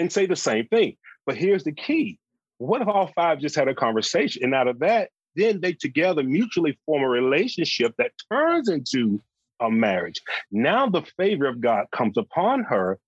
and 0.00 0.12
say 0.12 0.26
the 0.26 0.36
same 0.36 0.66
thing? 0.68 0.96
But 1.26 1.36
here's 1.36 1.64
the 1.64 1.72
key. 1.72 2.18
What 2.58 2.82
if 2.82 2.88
all 2.88 3.12
five 3.14 3.38
just 3.38 3.54
had 3.54 3.68
a 3.68 3.74
conversation? 3.74 4.42
And 4.42 4.54
out 4.54 4.68
of 4.68 4.80
that, 4.80 5.10
then 5.36 5.60
they 5.60 5.72
together 5.72 6.22
mutually 6.22 6.78
form 6.86 7.02
a 7.02 7.08
relationship 7.08 7.94
that 7.98 8.12
turns 8.32 8.68
into 8.68 9.20
a 9.60 9.70
marriage. 9.70 10.20
Now 10.50 10.88
the 10.88 11.02
favor 11.16 11.46
of 11.46 11.60
God 11.60 11.86
comes 11.92 12.16
upon 12.16 12.64
her 12.64 12.98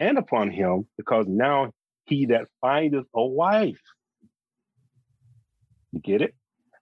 and 0.00 0.18
upon 0.18 0.50
him 0.50 0.86
because 0.96 1.26
now 1.28 1.72
he 2.06 2.26
that 2.26 2.46
findeth 2.60 3.06
a 3.14 3.24
wife. 3.24 3.80
You 5.92 6.00
get 6.00 6.22
it? 6.22 6.34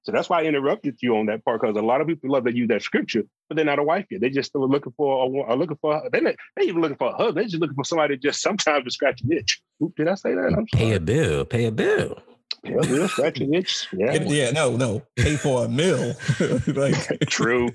So 0.04 0.12
that's 0.12 0.28
why 0.28 0.40
I 0.40 0.44
interrupted 0.44 0.98
you 1.00 1.16
on 1.16 1.26
that 1.26 1.44
part 1.44 1.60
because 1.60 1.76
a 1.76 1.82
lot 1.82 2.00
of 2.00 2.06
people 2.06 2.30
love 2.30 2.44
to 2.44 2.54
use 2.54 2.68
that 2.68 2.82
scripture, 2.82 3.22
but 3.48 3.56
they're 3.56 3.64
not 3.64 3.78
a 3.78 3.82
wife 3.82 4.06
yet. 4.10 4.20
They 4.20 4.30
just 4.30 4.50
still 4.50 4.68
looking 4.68 4.92
for 4.96 5.24
a, 5.24 5.42
are 5.42 5.50
uh, 5.52 5.54
looking 5.56 5.78
for 5.80 6.02
they're 6.12 6.20
not 6.20 6.34
they 6.56 6.64
even 6.64 6.82
looking 6.82 6.96
for 6.96 7.08
a 7.08 7.16
hug. 7.16 7.34
They're 7.34 7.44
just 7.44 7.60
looking 7.60 7.74
for 7.74 7.84
somebody 7.84 8.16
just 8.16 8.42
sometimes 8.42 8.84
to 8.84 8.90
scratch 8.90 9.22
an 9.22 9.32
itch. 9.32 9.62
Oop, 9.82 9.96
did 9.96 10.08
I 10.08 10.14
say 10.14 10.34
that? 10.34 10.54
I'm 10.56 10.66
pay 10.66 10.92
a 10.92 11.00
bill. 11.00 11.44
Pay 11.44 11.66
a 11.66 11.72
bill. 11.72 12.18
Pay 12.62 12.74
a 12.74 12.80
bill. 12.80 13.08
Scratch 13.08 13.40
an 13.40 13.54
itch. 13.54 13.88
Yeah. 13.96 14.22
Yeah. 14.22 14.50
No. 14.50 14.76
No. 14.76 15.02
Pay 15.16 15.36
for 15.36 15.64
a 15.64 15.68
meal. 15.68 16.14
like 16.66 17.20
true. 17.28 17.70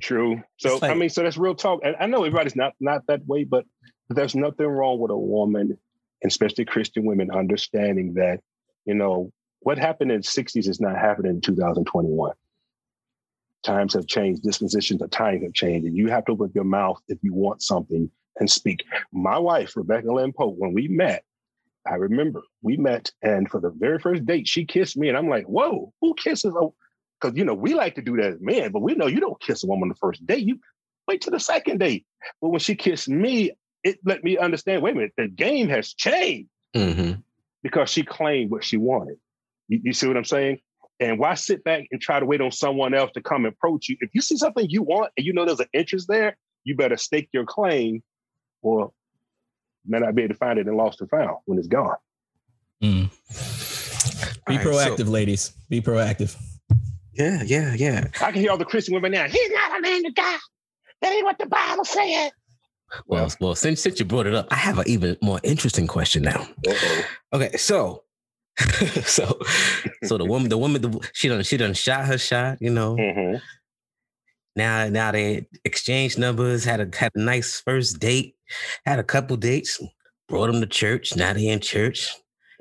True. 0.00 0.42
So 0.58 0.78
like, 0.78 0.90
I 0.90 0.94
mean, 0.94 1.08
so 1.08 1.22
that's 1.22 1.36
real 1.36 1.54
talk. 1.54 1.80
And 1.84 1.96
I 1.98 2.06
know 2.06 2.18
everybody's 2.24 2.56
not 2.56 2.74
not 2.80 3.06
that 3.08 3.26
way, 3.26 3.44
but 3.44 3.64
there's 4.08 4.34
nothing 4.34 4.66
wrong 4.66 4.98
with 4.98 5.10
a 5.10 5.18
woman 5.18 5.78
especially 6.24 6.64
Christian 6.64 7.04
women, 7.04 7.30
understanding 7.30 8.14
that, 8.14 8.40
you 8.84 8.94
know, 8.94 9.32
what 9.60 9.78
happened 9.78 10.12
in 10.12 10.20
the 10.20 10.26
60s 10.26 10.68
is 10.68 10.80
not 10.80 10.96
happening 10.96 11.32
in 11.32 11.40
2021. 11.40 12.32
Times 13.64 13.94
have 13.94 14.06
changed, 14.06 14.42
dispositions 14.42 15.02
of 15.02 15.10
time 15.10 15.42
have 15.42 15.52
changed, 15.52 15.86
and 15.86 15.96
you 15.96 16.08
have 16.08 16.24
to 16.26 16.32
open 16.32 16.52
your 16.54 16.64
mouth 16.64 17.00
if 17.08 17.18
you 17.22 17.34
want 17.34 17.62
something 17.62 18.10
and 18.38 18.50
speak. 18.50 18.84
My 19.12 19.38
wife, 19.38 19.76
Rebecca 19.76 20.12
Lynn 20.12 20.32
Pope, 20.32 20.54
when 20.58 20.72
we 20.72 20.88
met, 20.88 21.24
I 21.86 21.94
remember 21.94 22.42
we 22.62 22.76
met, 22.76 23.10
and 23.22 23.48
for 23.48 23.60
the 23.60 23.70
very 23.70 23.98
first 23.98 24.24
date, 24.26 24.46
she 24.46 24.64
kissed 24.64 24.96
me, 24.96 25.08
and 25.08 25.16
I'm 25.16 25.28
like, 25.28 25.46
"Whoa, 25.46 25.92
who 26.00 26.14
kisses?" 26.14 26.52
Because 27.20 27.36
you 27.36 27.44
know 27.44 27.54
we 27.54 27.74
like 27.74 27.94
to 27.96 28.02
do 28.02 28.16
that 28.16 28.34
as 28.34 28.40
men, 28.40 28.72
but 28.72 28.82
we 28.82 28.94
know 28.94 29.06
you 29.06 29.20
don't 29.20 29.40
kiss 29.40 29.64
a 29.64 29.66
woman 29.66 29.88
the 29.88 29.94
first 29.94 30.24
date. 30.26 30.46
You 30.46 30.60
wait 31.06 31.22
till 31.22 31.32
the 31.32 31.40
second 31.40 31.78
date. 31.78 32.06
But 32.40 32.50
when 32.50 32.60
she 32.60 32.76
kissed 32.76 33.08
me, 33.08 33.52
it 33.82 33.98
let 34.04 34.22
me 34.22 34.36
understand. 34.36 34.82
Wait 34.82 34.92
a 34.92 34.94
minute, 34.94 35.12
the 35.16 35.28
game 35.28 35.68
has 35.68 35.94
changed 35.94 36.50
mm-hmm. 36.76 37.20
because 37.62 37.90
she 37.90 38.02
claimed 38.02 38.50
what 38.50 38.64
she 38.64 38.76
wanted. 38.76 39.16
You, 39.68 39.80
you, 39.84 39.92
see 39.92 40.06
what 40.06 40.16
I'm 40.16 40.24
saying? 40.24 40.58
And 41.00 41.18
why 41.18 41.34
sit 41.34 41.62
back 41.62 41.84
and 41.90 42.00
try 42.00 42.18
to 42.18 42.26
wait 42.26 42.40
on 42.40 42.50
someone 42.50 42.94
else 42.94 43.12
to 43.12 43.22
come 43.22 43.46
approach 43.46 43.88
you? 43.88 43.96
If 44.00 44.10
you 44.14 44.20
see 44.20 44.36
something 44.36 44.68
you 44.68 44.82
want 44.82 45.12
and 45.16 45.24
you 45.24 45.32
know 45.32 45.44
there's 45.44 45.60
an 45.60 45.68
interest 45.72 46.08
there, 46.08 46.36
you 46.64 46.74
better 46.74 46.96
stake 46.96 47.28
your 47.32 47.44
claim, 47.44 48.02
or 48.62 48.92
may 49.86 50.00
not 50.00 50.14
be 50.14 50.22
able 50.22 50.34
to 50.34 50.38
find 50.38 50.58
it 50.58 50.66
and 50.66 50.76
lost 50.76 51.00
and 51.00 51.08
found 51.08 51.36
when 51.44 51.58
it's 51.58 51.68
gone. 51.68 51.96
Mm. 52.82 53.10
Be 54.46 54.56
right, 54.56 54.66
proactive, 54.66 55.06
so, 55.06 55.10
ladies. 55.10 55.52
Be 55.68 55.80
proactive. 55.80 56.36
Yeah, 57.12 57.42
yeah, 57.44 57.74
yeah. 57.74 58.06
I 58.20 58.32
can 58.32 58.40
hear 58.40 58.50
all 58.50 58.58
the 58.58 58.64
Christian 58.64 58.94
women 58.94 59.12
now. 59.12 59.26
He's 59.26 59.50
not 59.50 59.78
a 59.78 59.82
man 59.82 60.06
of 60.06 60.14
God. 60.14 60.40
That 61.02 61.12
ain't 61.12 61.24
what 61.24 61.38
the 61.38 61.46
Bible 61.46 61.84
said. 61.84 62.30
Well, 63.06 63.30
well, 63.40 63.54
since 63.54 63.82
since 63.82 63.98
you 63.98 64.06
brought 64.06 64.26
it 64.26 64.34
up, 64.34 64.48
I 64.50 64.54
have 64.54 64.78
an 64.78 64.84
even 64.88 65.16
more 65.20 65.40
interesting 65.42 65.86
question 65.86 66.22
now. 66.22 66.48
Uh-oh. 66.66 67.02
Okay, 67.34 67.56
so 67.56 68.04
so 69.04 69.38
so 70.04 70.18
the 70.18 70.24
woman, 70.24 70.48
the 70.48 70.58
woman, 70.58 70.82
the, 70.82 71.10
she 71.12 71.28
done 71.28 71.42
she 71.42 71.56
done 71.56 71.74
shot 71.74 72.06
her 72.06 72.18
shot, 72.18 72.58
you 72.60 72.70
know. 72.70 72.96
Mm-hmm. 72.96 73.36
Now 74.56 74.88
now 74.88 75.12
they 75.12 75.46
exchanged 75.64 76.18
numbers, 76.18 76.64
had 76.64 76.80
a 76.80 76.96
had 76.96 77.12
a 77.14 77.20
nice 77.20 77.60
first 77.60 78.00
date, 78.00 78.36
had 78.84 78.98
a 78.98 79.04
couple 79.04 79.36
dates, 79.36 79.80
brought 80.28 80.48
them 80.48 80.60
to 80.60 80.66
church. 80.66 81.14
Now 81.14 81.32
they 81.32 81.48
in 81.48 81.60
church. 81.60 82.14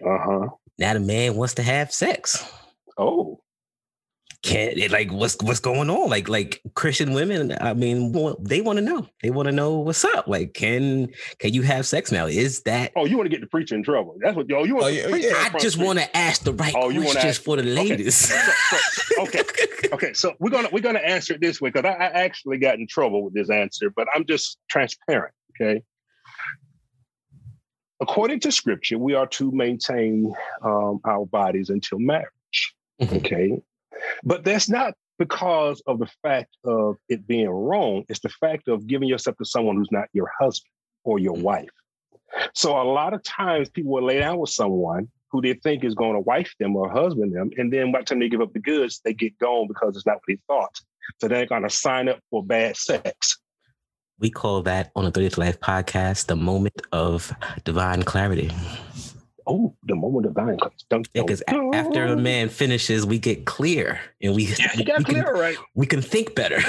Uh 0.06 0.18
huh. 0.20 0.48
Now 0.78 0.94
the 0.94 1.00
man 1.00 1.36
wants 1.36 1.56
to 1.56 1.64
have 1.64 1.92
sex. 1.92 2.46
Oh 2.98 3.40
can't 4.44 4.78
it, 4.78 4.92
like 4.92 5.12
what's 5.12 5.36
what's 5.42 5.60
going 5.60 5.90
on? 5.90 6.10
Like 6.10 6.30
like 6.30 6.62
christian 6.76 7.14
women 7.14 7.56
i 7.60 7.74
mean 7.74 8.12
they 8.40 8.62
want 8.62 8.78
to 8.78 8.84
know. 8.84 9.08
They 9.24 9.30
want 9.30 9.48
to 9.48 9.52
know 9.52 9.80
what's 9.80 10.06
up. 10.06 10.28
Like 10.28 10.54
can 10.54 11.10
can 11.40 11.54
you 11.54 11.62
have 11.64 11.86
sex 11.86 12.12
now? 12.12 12.28
Is 12.28 12.62
that 12.64 12.92
oh 12.96 13.06
you 13.06 13.18
want 13.18 13.26
to 13.26 13.36
get 13.36 13.42
the 13.42 13.48
preacher 13.48 13.76
in 13.76 13.84
trouble. 13.84 14.16
That's 14.20 14.36
what 14.36 14.50
yo 14.50 14.64
you 14.64 14.76
want 14.76 14.86
oh, 14.86 15.16
yeah, 15.16 15.50
i 15.54 15.58
just 15.60 15.78
want 15.78 16.00
to 16.00 16.18
ask 16.18 16.44
the 16.44 16.54
right 16.54 16.74
oh, 16.76 16.90
you 16.90 17.02
questions 17.02 17.26
ask, 17.26 17.42
for 17.42 17.56
the 17.56 17.64
ladies. 17.64 18.32
Okay. 18.32 18.52
So, 18.70 18.78
so, 18.78 19.22
okay. 19.24 19.44
Okay 19.92 20.14
so 20.14 20.34
we're 20.40 20.50
gonna 20.50 20.70
we're 20.72 20.82
gonna 20.82 21.00
answer 21.00 21.34
it 21.34 21.42
this 21.42 21.62
way 21.62 21.70
because 21.70 21.86
I, 21.86 21.94
I 21.94 22.08
actually 22.08 22.58
got 22.58 22.76
in 22.80 22.88
trouble 22.88 23.24
with 23.24 23.34
this 23.34 23.50
answer 23.50 23.90
but 23.90 24.08
i'm 24.14 24.26
just 24.26 24.58
transparent 24.70 25.34
okay? 25.60 25.82
According 28.00 28.42
to 28.42 28.52
scripture 28.52 28.98
we 28.98 29.16
are 29.16 29.28
to 29.28 29.52
maintain 29.52 30.34
um, 30.62 31.00
our 31.06 31.26
bodies 31.26 31.70
until 31.70 32.00
marriage 32.00 32.76
mm-hmm. 33.02 33.16
okay 33.16 33.62
but 34.24 34.44
that's 34.44 34.70
not 34.70 34.94
because 35.20 35.82
of 35.88 36.00
the 36.00 36.08
fact 36.22 36.56
of 36.64 36.96
it 37.10 37.28
being 37.28 37.50
wrong. 37.50 38.04
It's 38.10 38.20
the 38.20 38.30
fact 38.30 38.68
of 38.68 38.88
giving 38.88 39.08
yourself 39.08 39.38
to 39.38 39.46
someone 39.46 39.76
who's 39.76 39.92
not 39.92 40.08
your 40.14 40.30
husband 40.40 40.72
or 41.04 41.20
your 41.20 41.36
mm. 41.36 41.42
wife. 41.42 41.70
So 42.54 42.80
a 42.80 42.84
lot 42.84 43.14
of 43.14 43.24
times 43.24 43.70
people 43.70 43.92
will 43.92 44.04
lay 44.04 44.20
down 44.20 44.38
with 44.38 44.50
someone 44.50 45.10
who 45.32 45.42
they 45.42 45.54
think 45.54 45.84
is 45.84 45.96
going 45.96 46.14
to 46.14 46.20
wife 46.20 46.54
them 46.60 46.76
or 46.76 46.90
husband 46.90 47.36
them. 47.36 47.50
And 47.58 47.72
then 47.72 47.92
by 47.92 48.00
the 48.00 48.06
time 48.06 48.20
they 48.20 48.30
give 48.30 48.42
up 48.42 48.54
the 48.54 48.60
goods, 48.60 49.02
they 49.04 49.14
get 49.14 49.38
gone 49.40 49.68
because 49.68 49.96
it's 49.96 50.06
not 50.06 50.16
what 50.16 50.24
they 50.28 50.38
thought. 50.48 50.76
So 51.20 51.28
they're 51.28 51.46
going 51.46 51.64
to 51.64 51.70
sign 51.70 52.10
up 52.10 52.20
for 52.30 52.44
bad 52.44 52.78
sex. 52.78 53.38
We 54.20 54.30
call 54.30 54.62
that 54.64 54.92
on 54.96 55.06
the 55.06 55.12
30 55.12 55.30
to 55.30 55.40
Life 55.40 55.60
podcast 55.60 56.26
the 56.26 56.36
moment 56.36 56.82
of 56.92 57.32
divine 57.64 58.04
clarity 58.04 58.52
oh, 59.48 59.74
the 59.84 59.96
moment 59.96 60.26
of 60.26 60.36
dying 60.36 60.60
comes. 60.60 60.86
Yeah, 61.14 61.22
because 61.22 61.42
after 61.48 62.06
a 62.06 62.18
man 62.18 62.50
finishes, 62.50 63.06
we 63.06 63.20
get 63.20 63.46
clear 63.46 64.00
and 64.22 64.36
we, 64.36 64.46
yeah, 64.46 64.72
we, 64.78 64.84
got 64.84 65.00
we 65.00 65.04
clear, 65.06 65.24
can, 65.24 65.34
right? 65.34 65.58
We 65.76 65.86
can 65.86 66.02
think 66.02 66.36
better. 66.36 66.56
and 66.58 66.64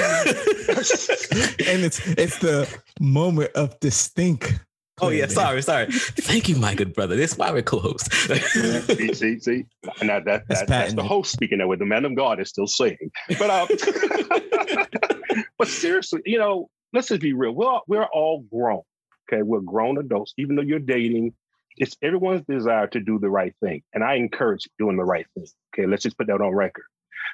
it's 1.85 2.07
it's 2.07 2.39
the 2.39 2.69
moment 3.01 3.53
of 3.55 3.79
distinct. 3.81 4.61
Oh 5.01 5.11
yeah, 5.11 5.27
sorry, 5.27 5.63
sorry. 5.63 5.87
Thank 5.91 6.49
you, 6.49 6.57
my 6.57 6.75
good 6.75 6.93
brother. 6.93 7.15
This 7.15 7.33
is 7.33 7.39
why 7.39 7.53
we're 7.53 7.63
close. 7.63 8.03
see, 8.11 9.15
see, 9.15 9.39
see. 9.39 9.67
Now 10.03 10.21
that, 10.21 10.25
that 10.25 10.49
that's, 10.49 10.63
that's 10.69 10.95
the 10.95 11.05
host 11.05 11.33
speaking 11.33 11.59
there 11.59 11.69
with 11.69 11.79
the 11.79 11.87
man 11.87 12.05
of 12.05 12.15
God 12.17 12.41
is 12.41 12.49
still 12.49 12.67
saying. 12.67 13.11
But 13.39 13.51
uh, 13.51 13.67
but 15.59 15.69
seriously, 15.69 16.23
you 16.25 16.39
know, 16.39 16.69
let's 16.93 17.09
just 17.09 17.21
be 17.21 17.33
real. 17.33 17.53
We're 17.53 17.67
all, 17.67 17.83
we're 17.87 18.05
all 18.07 18.41
grown. 18.41 18.83
Okay, 19.31 19.43
we're 19.43 19.61
grown 19.61 19.99
adults. 19.99 20.35
Even 20.37 20.57
though 20.57 20.63
you're 20.63 20.79
dating, 20.79 21.35
it's 21.79 21.97
everyone's 22.03 22.45
desire 22.49 22.87
to 22.89 23.01
do 23.01 23.19
the 23.19 23.31
right 23.31 23.55
thing. 23.63 23.83
And 23.95 24.05
I 24.05 24.15
encourage 24.15 24.69
doing 24.79 24.97
the 24.97 25.05
right 25.05 25.27
thing. 25.35 25.47
Okay, 25.75 25.87
let's 25.87 26.03
just 26.03 26.19
put 26.19 26.27
that 26.27 26.41
on 26.41 26.55
record. 26.55 26.85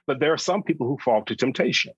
But 0.07 0.21
there 0.21 0.33
are 0.33 0.39
some 0.39 0.63
people 0.63 0.87
who 0.87 0.99
fall 0.99 1.25
to 1.25 1.37
temptation. 1.37 1.93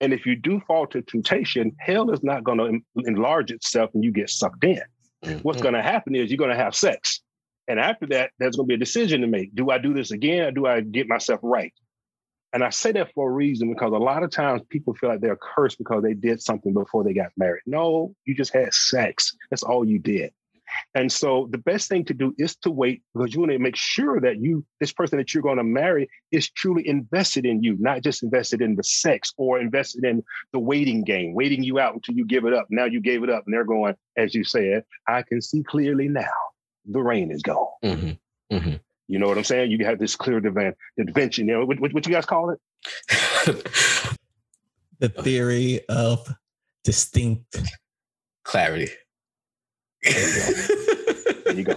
And 0.00 0.12
if 0.12 0.26
you 0.26 0.34
do 0.36 0.60
fall 0.66 0.86
to 0.88 1.02
temptation, 1.02 1.76
hell 1.78 2.10
is 2.10 2.22
not 2.22 2.42
going 2.42 2.58
to 2.58 3.02
enlarge 3.06 3.50
itself 3.52 3.90
and 3.94 4.02
you 4.02 4.10
get 4.10 4.30
sucked 4.30 4.64
in. 4.64 4.82
Mm-hmm. 5.24 5.38
What's 5.38 5.62
going 5.62 5.74
to 5.74 5.82
happen 5.82 6.14
is 6.14 6.30
you're 6.30 6.38
going 6.38 6.50
to 6.50 6.56
have 6.56 6.74
sex. 6.74 7.20
And 7.68 7.78
after 7.78 8.06
that, 8.06 8.32
there's 8.38 8.56
going 8.56 8.66
to 8.66 8.72
be 8.72 8.74
a 8.74 8.78
decision 8.78 9.20
to 9.20 9.28
make. 9.28 9.54
Do 9.54 9.70
I 9.70 9.78
do 9.78 9.94
this 9.94 10.10
again 10.10 10.44
or 10.44 10.50
do 10.50 10.66
I 10.66 10.80
get 10.80 11.08
myself 11.08 11.38
right? 11.42 11.72
And 12.52 12.62
I 12.62 12.70
say 12.70 12.92
that 12.92 13.14
for 13.14 13.30
a 13.30 13.32
reason 13.32 13.72
because 13.72 13.92
a 13.92 13.96
lot 13.96 14.22
of 14.22 14.30
times 14.30 14.62
people 14.68 14.94
feel 14.94 15.08
like 15.10 15.20
they're 15.20 15.38
cursed 15.40 15.78
because 15.78 16.02
they 16.02 16.14
did 16.14 16.42
something 16.42 16.74
before 16.74 17.02
they 17.02 17.14
got 17.14 17.30
married. 17.36 17.62
No, 17.64 18.14
you 18.24 18.34
just 18.34 18.52
had 18.52 18.74
sex. 18.74 19.34
That's 19.50 19.62
all 19.62 19.86
you 19.86 19.98
did. 19.98 20.32
And 20.94 21.10
so 21.10 21.48
the 21.50 21.58
best 21.58 21.88
thing 21.88 22.04
to 22.06 22.14
do 22.14 22.34
is 22.38 22.56
to 22.56 22.70
wait 22.70 23.02
because 23.14 23.34
you 23.34 23.40
want 23.40 23.52
to 23.52 23.58
make 23.58 23.76
sure 23.76 24.20
that 24.20 24.40
you, 24.40 24.64
this 24.80 24.92
person 24.92 25.18
that 25.18 25.32
you're 25.32 25.42
going 25.42 25.58
to 25.58 25.64
marry, 25.64 26.08
is 26.30 26.50
truly 26.50 26.86
invested 26.86 27.46
in 27.46 27.62
you, 27.62 27.76
not 27.78 28.02
just 28.02 28.22
invested 28.22 28.60
in 28.60 28.76
the 28.76 28.84
sex 28.84 29.32
or 29.36 29.60
invested 29.60 30.04
in 30.04 30.22
the 30.52 30.58
waiting 30.58 31.04
game, 31.04 31.34
waiting 31.34 31.62
you 31.62 31.78
out 31.78 31.94
until 31.94 32.14
you 32.14 32.26
give 32.26 32.44
it 32.44 32.52
up. 32.52 32.66
Now 32.70 32.84
you 32.84 33.00
gave 33.00 33.22
it 33.22 33.30
up, 33.30 33.44
and 33.46 33.54
they're 33.54 33.64
going, 33.64 33.94
as 34.16 34.34
you 34.34 34.44
said, 34.44 34.84
I 35.08 35.22
can 35.22 35.40
see 35.40 35.62
clearly 35.62 36.08
now. 36.08 36.30
The 36.86 37.00
rain 37.00 37.30
is 37.30 37.42
gone. 37.42 37.68
Mm-hmm. 37.84 38.56
Mm-hmm. 38.56 38.74
You 39.08 39.18
know 39.18 39.28
what 39.28 39.38
I'm 39.38 39.44
saying? 39.44 39.70
You 39.70 39.84
have 39.84 39.98
this 39.98 40.16
clear 40.16 40.40
divan, 40.40 40.74
adventure. 40.98 41.42
You 41.42 41.48
know 41.48 41.64
what, 41.64 41.80
what, 41.80 41.92
what 41.94 42.06
you 42.06 42.12
guys 42.12 42.26
call 42.26 42.50
it? 42.50 42.58
the 44.98 45.08
theory 45.08 45.80
of 45.88 46.32
distinct 46.84 47.60
clarity. 48.44 48.88
There 50.02 51.54
you 51.54 51.64
go. 51.64 51.76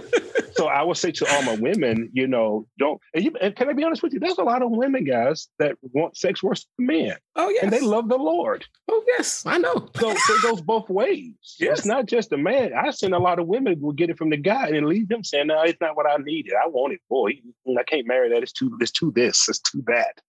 So 0.56 0.68
I 0.68 0.82
would 0.82 0.96
say 0.96 1.10
to 1.10 1.26
all 1.34 1.42
my 1.42 1.56
women, 1.56 2.08
you 2.14 2.26
know, 2.26 2.66
don't. 2.78 2.98
And, 3.12 3.24
you, 3.24 3.32
and 3.42 3.54
can 3.54 3.68
I 3.68 3.74
be 3.74 3.84
honest 3.84 4.02
with 4.02 4.14
you? 4.14 4.20
There's 4.20 4.38
a 4.38 4.42
lot 4.42 4.62
of 4.62 4.70
women, 4.70 5.04
guys, 5.04 5.48
that 5.58 5.76
want 5.82 6.16
sex 6.16 6.42
worse 6.42 6.66
than 6.78 6.86
men. 6.86 7.16
Oh 7.36 7.50
yes, 7.50 7.62
and 7.62 7.72
they 7.72 7.80
love 7.80 8.08
the 8.08 8.16
Lord. 8.16 8.64
Oh 8.88 9.04
yes, 9.06 9.44
I 9.44 9.58
know. 9.58 9.88
So, 9.96 10.14
so 10.14 10.34
it 10.34 10.42
goes 10.42 10.62
both 10.62 10.88
ways. 10.88 11.34
Yes. 11.60 11.78
It's 11.78 11.86
not 11.86 12.06
just 12.06 12.32
a 12.32 12.38
man. 12.38 12.72
I've 12.72 12.94
seen 12.94 13.12
a 13.12 13.18
lot 13.18 13.38
of 13.38 13.46
women 13.46 13.78
will 13.80 13.92
get 13.92 14.08
it 14.08 14.16
from 14.16 14.30
the 14.30 14.38
guy 14.38 14.68
and 14.68 14.86
leave 14.86 15.10
him 15.10 15.22
saying, 15.22 15.48
"No, 15.48 15.60
it's 15.62 15.80
not 15.80 15.94
what 15.94 16.06
I 16.10 16.16
needed. 16.16 16.54
I 16.54 16.68
want 16.68 16.94
it, 16.94 17.00
boy. 17.10 17.32
I 17.78 17.82
can't 17.82 18.06
marry 18.06 18.30
that. 18.30 18.42
It's 18.42 18.52
too. 18.52 18.76
It's 18.80 18.92
too 18.92 19.12
this. 19.14 19.48
It's 19.48 19.60
too 19.60 19.84
that." 19.88 20.20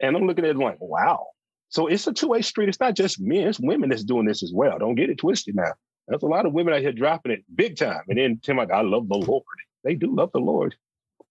And 0.00 0.16
I'm 0.16 0.26
looking 0.26 0.44
at 0.44 0.52
it 0.52 0.56
like, 0.56 0.78
wow. 0.80 1.26
So 1.68 1.88
it's 1.88 2.06
a 2.06 2.12
two 2.12 2.28
way 2.28 2.42
street. 2.42 2.68
It's 2.68 2.80
not 2.80 2.94
just 2.94 3.20
men. 3.20 3.48
It's 3.48 3.58
women 3.58 3.88
that's 3.88 4.04
doing 4.04 4.26
this 4.26 4.42
as 4.42 4.52
well. 4.54 4.78
Don't 4.78 4.94
get 4.94 5.10
it 5.10 5.18
twisted 5.18 5.56
now. 5.56 5.72
There's 6.08 6.22
a 6.22 6.26
lot 6.26 6.46
of 6.46 6.52
women 6.52 6.74
out 6.74 6.80
here 6.80 6.92
dropping 6.92 7.32
it 7.32 7.44
big 7.54 7.76
time. 7.76 8.02
And 8.08 8.18
then 8.18 8.38
Tim, 8.42 8.56
like, 8.56 8.70
I 8.70 8.82
love 8.82 9.08
the 9.08 9.16
Lord. 9.16 9.42
They 9.84 9.94
do 9.94 10.14
love 10.14 10.32
the 10.32 10.40
Lord. 10.40 10.74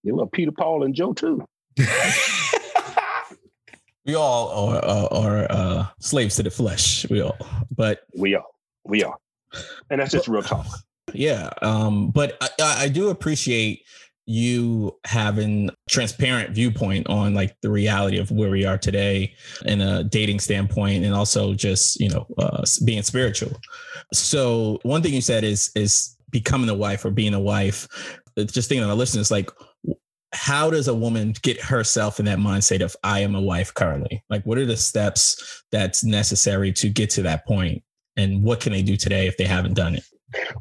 They 0.04 0.10
love 0.10 0.32
Peter, 0.32 0.52
Paul, 0.52 0.84
and 0.84 0.94
Joe 0.94 1.12
too. 1.12 1.44
we 4.06 4.14
all 4.14 4.48
are, 4.48 4.84
are, 4.84 5.12
are 5.12 5.46
uh, 5.50 5.86
slaves 5.98 6.36
to 6.36 6.42
the 6.42 6.50
flesh. 6.50 7.08
We 7.08 7.20
all, 7.20 7.36
but 7.74 8.02
we 8.16 8.34
are, 8.34 8.44
we 8.84 9.02
are, 9.02 9.16
and 9.90 10.00
that's 10.00 10.12
just 10.12 10.28
real 10.28 10.42
talk. 10.42 10.66
Yeah, 11.12 11.50
um, 11.62 12.10
but 12.10 12.36
I, 12.40 12.84
I 12.84 12.88
do 12.88 13.08
appreciate 13.08 13.82
you 14.26 14.96
having 15.04 15.70
transparent 15.88 16.54
viewpoint 16.54 17.06
on 17.08 17.34
like 17.34 17.56
the 17.60 17.70
reality 17.70 18.18
of 18.18 18.30
where 18.30 18.50
we 18.50 18.64
are 18.64 18.78
today 18.78 19.34
in 19.66 19.80
a 19.80 20.02
dating 20.04 20.40
standpoint 20.40 21.04
and 21.04 21.14
also 21.14 21.52
just 21.54 22.00
you 22.00 22.08
know 22.08 22.26
uh, 22.38 22.62
being 22.84 23.02
spiritual. 23.02 23.52
So 24.12 24.78
one 24.82 25.02
thing 25.02 25.14
you 25.14 25.20
said 25.20 25.44
is 25.44 25.70
is 25.74 26.16
becoming 26.30 26.68
a 26.68 26.74
wife 26.74 27.04
or 27.04 27.10
being 27.10 27.34
a 27.34 27.40
wife 27.40 27.86
just 28.46 28.68
thinking 28.68 28.82
on 28.82 28.88
the 28.88 28.96
listeners 28.96 29.30
like 29.30 29.48
how 30.32 30.68
does 30.68 30.88
a 30.88 30.94
woman 30.94 31.32
get 31.42 31.60
herself 31.60 32.18
in 32.18 32.26
that 32.26 32.38
mindset 32.38 32.80
of 32.80 32.96
i 33.04 33.20
am 33.20 33.34
a 33.34 33.40
wife 33.40 33.72
currently? 33.72 34.24
Like 34.28 34.44
what 34.44 34.58
are 34.58 34.66
the 34.66 34.76
steps 34.76 35.62
that's 35.70 36.02
necessary 36.02 36.72
to 36.72 36.88
get 36.88 37.10
to 37.10 37.22
that 37.22 37.46
point? 37.46 37.82
And 38.16 38.42
what 38.42 38.60
can 38.60 38.72
they 38.72 38.82
do 38.82 38.96
today 38.96 39.28
if 39.28 39.36
they 39.36 39.44
haven't 39.44 39.74
done 39.74 39.94
it 39.94 40.04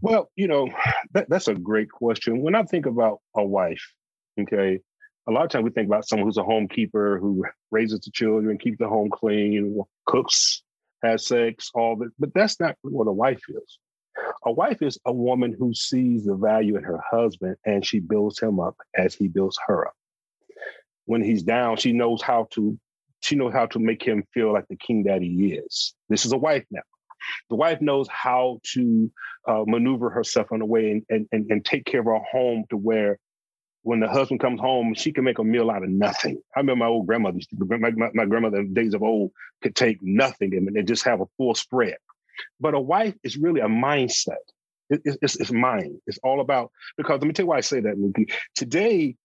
well, 0.01 0.29
you 0.36 0.47
know, 0.47 0.69
that, 1.13 1.29
that's 1.29 1.47
a 1.47 1.55
great 1.55 1.89
question. 1.89 2.41
When 2.41 2.55
I 2.55 2.63
think 2.63 2.86
about 2.86 3.19
a 3.36 3.43
wife, 3.43 3.93
okay, 4.39 4.79
a 5.27 5.31
lot 5.31 5.45
of 5.45 5.49
times 5.49 5.63
we 5.63 5.71
think 5.71 5.88
about 5.88 6.07
someone 6.07 6.27
who's 6.27 6.38
a 6.38 6.41
homekeeper 6.41 7.19
who 7.19 7.45
raises 7.71 8.01
the 8.01 8.12
children, 8.12 8.57
keeps 8.57 8.77
the 8.79 8.88
home 8.88 9.09
clean, 9.09 9.81
cooks, 10.05 10.63
has 11.03 11.25
sex, 11.25 11.69
all 11.73 11.95
that. 11.97 12.09
But 12.19 12.33
that's 12.33 12.59
not 12.59 12.75
what 12.81 13.07
a 13.07 13.12
wife 13.12 13.41
is. 13.49 13.79
A 14.45 14.51
wife 14.51 14.81
is 14.81 14.99
a 15.05 15.13
woman 15.13 15.55
who 15.57 15.73
sees 15.73 16.25
the 16.25 16.36
value 16.36 16.77
in 16.77 16.83
her 16.83 17.01
husband 17.09 17.55
and 17.65 17.86
she 17.86 17.99
builds 17.99 18.39
him 18.39 18.59
up 18.59 18.75
as 18.95 19.15
he 19.15 19.27
builds 19.27 19.57
her 19.67 19.88
up. 19.88 19.93
When 21.05 21.23
he's 21.23 21.43
down, 21.43 21.77
she 21.77 21.93
knows 21.93 22.21
how 22.21 22.47
to 22.51 22.77
she 23.21 23.36
knows 23.38 23.53
how 23.53 23.65
to 23.67 23.79
make 23.79 24.03
him 24.03 24.25
feel 24.33 24.51
like 24.51 24.67
the 24.67 24.75
king 24.75 25.03
that 25.03 25.21
he 25.21 25.53
is. 25.53 25.95
This 26.09 26.25
is 26.25 26.33
a 26.33 26.38
wife 26.38 26.65
now. 26.69 26.81
The 27.49 27.55
wife 27.55 27.81
knows 27.81 28.07
how 28.09 28.59
to 28.73 29.12
uh, 29.47 29.63
maneuver 29.65 30.09
herself 30.09 30.47
in 30.51 30.62
a 30.62 30.65
way 30.65 31.03
and, 31.09 31.27
and, 31.31 31.51
and 31.51 31.65
take 31.65 31.86
care 31.86 31.99
of 31.99 32.05
her 32.05 32.19
home 32.31 32.65
to 32.69 32.77
where 32.77 33.19
when 33.83 33.99
the 33.99 34.07
husband 34.07 34.39
comes 34.39 34.62
home, 34.62 34.93
she 34.93 35.12
can 35.12 35.25
make 35.25 35.39
a 35.39 35.43
meal 35.43 35.69
out 35.69 35.83
of 35.83 35.89
nothing. 35.89 36.41
I 36.55 36.62
remember 36.62 36.86
my 36.86 36.88
old 36.88 37.05
grandmother, 37.05 37.39
my, 37.57 37.91
my, 37.91 38.09
my 38.13 38.25
grandmother 38.25 38.59
in 38.59 38.73
days 38.73 38.93
of 38.93 39.03
old 39.03 39.31
could 39.62 39.75
take 39.75 39.97
nothing 40.01 40.55
and, 40.55 40.69
and 40.69 40.88
just 40.88 41.03
have 41.03 41.21
a 41.21 41.25
full 41.38 41.53
spread. 41.53 41.97
But 42.59 42.73
a 42.73 42.79
wife 42.79 43.13
is 43.23 43.38
really 43.38 43.59
a 43.59 43.67
mindset. 43.67 44.38
It, 44.89 45.01
it's, 45.21 45.36
it's 45.36 45.51
mind. 45.51 45.99
It's 46.07 46.19
all 46.23 46.39
about, 46.39 46.71
because 46.97 47.19
let 47.19 47.27
me 47.27 47.33
tell 47.33 47.43
you 47.43 47.49
why 47.49 47.57
I 47.57 47.62
say 47.62 47.81
that, 47.81 47.97
Mookie. 47.97 48.33
Today, 48.55 49.15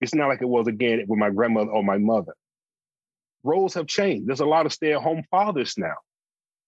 it's 0.00 0.14
not 0.14 0.28
like 0.28 0.42
it 0.42 0.48
was 0.48 0.66
again 0.66 1.04
with 1.08 1.18
my 1.18 1.30
grandmother 1.30 1.70
or 1.70 1.82
my 1.82 1.98
mother. 1.98 2.34
Roles 3.44 3.74
have 3.74 3.86
changed. 3.86 4.28
There's 4.28 4.40
a 4.40 4.46
lot 4.46 4.66
of 4.66 4.72
stay 4.72 4.92
at 4.92 5.00
home 5.00 5.22
fathers 5.30 5.74
now 5.78 5.94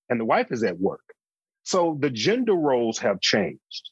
and 0.09 0.21
the 0.21 0.25
wife 0.25 0.51
is 0.51 0.63
at 0.63 0.79
work. 0.79 1.05
So 1.63 1.97
the 1.99 2.11
gender 2.11 2.55
roles 2.55 2.99
have 2.99 3.21
changed. 3.21 3.91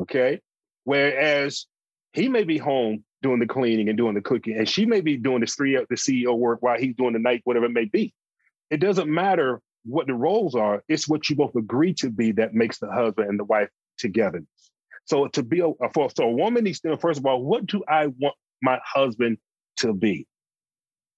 Okay. 0.00 0.40
Whereas 0.84 1.66
he 2.12 2.28
may 2.28 2.44
be 2.44 2.58
home 2.58 3.04
doing 3.22 3.38
the 3.38 3.46
cleaning 3.46 3.88
and 3.88 3.98
doing 3.98 4.14
the 4.14 4.22
cooking, 4.22 4.56
and 4.56 4.68
she 4.68 4.86
may 4.86 5.00
be 5.00 5.16
doing 5.16 5.40
the 5.40 5.46
three 5.46 5.76
the 5.76 5.96
CEO 5.96 6.36
work 6.36 6.62
while 6.62 6.78
he's 6.78 6.94
doing 6.96 7.12
the 7.12 7.18
night, 7.18 7.42
whatever 7.44 7.66
it 7.66 7.72
may 7.72 7.84
be. 7.84 8.14
It 8.70 8.78
doesn't 8.78 9.12
matter 9.12 9.60
what 9.84 10.06
the 10.06 10.14
roles 10.14 10.54
are, 10.54 10.82
it's 10.88 11.08
what 11.08 11.28
you 11.28 11.36
both 11.36 11.54
agree 11.54 11.94
to 11.94 12.10
be 12.10 12.32
that 12.32 12.54
makes 12.54 12.78
the 12.78 12.90
husband 12.90 13.28
and 13.28 13.38
the 13.38 13.44
wife 13.44 13.68
together. 13.98 14.42
So 15.04 15.28
to 15.28 15.42
be 15.42 15.60
a 15.60 15.88
for 15.92 16.10
so 16.14 16.24
a 16.24 16.30
woman 16.30 16.64
needs 16.64 16.80
to 16.80 16.88
know, 16.88 16.96
first 16.96 17.18
of 17.18 17.26
all, 17.26 17.42
what 17.42 17.66
do 17.66 17.82
I 17.88 18.06
want 18.06 18.34
my 18.62 18.80
husband 18.84 19.38
to 19.78 19.92
be? 19.92 20.26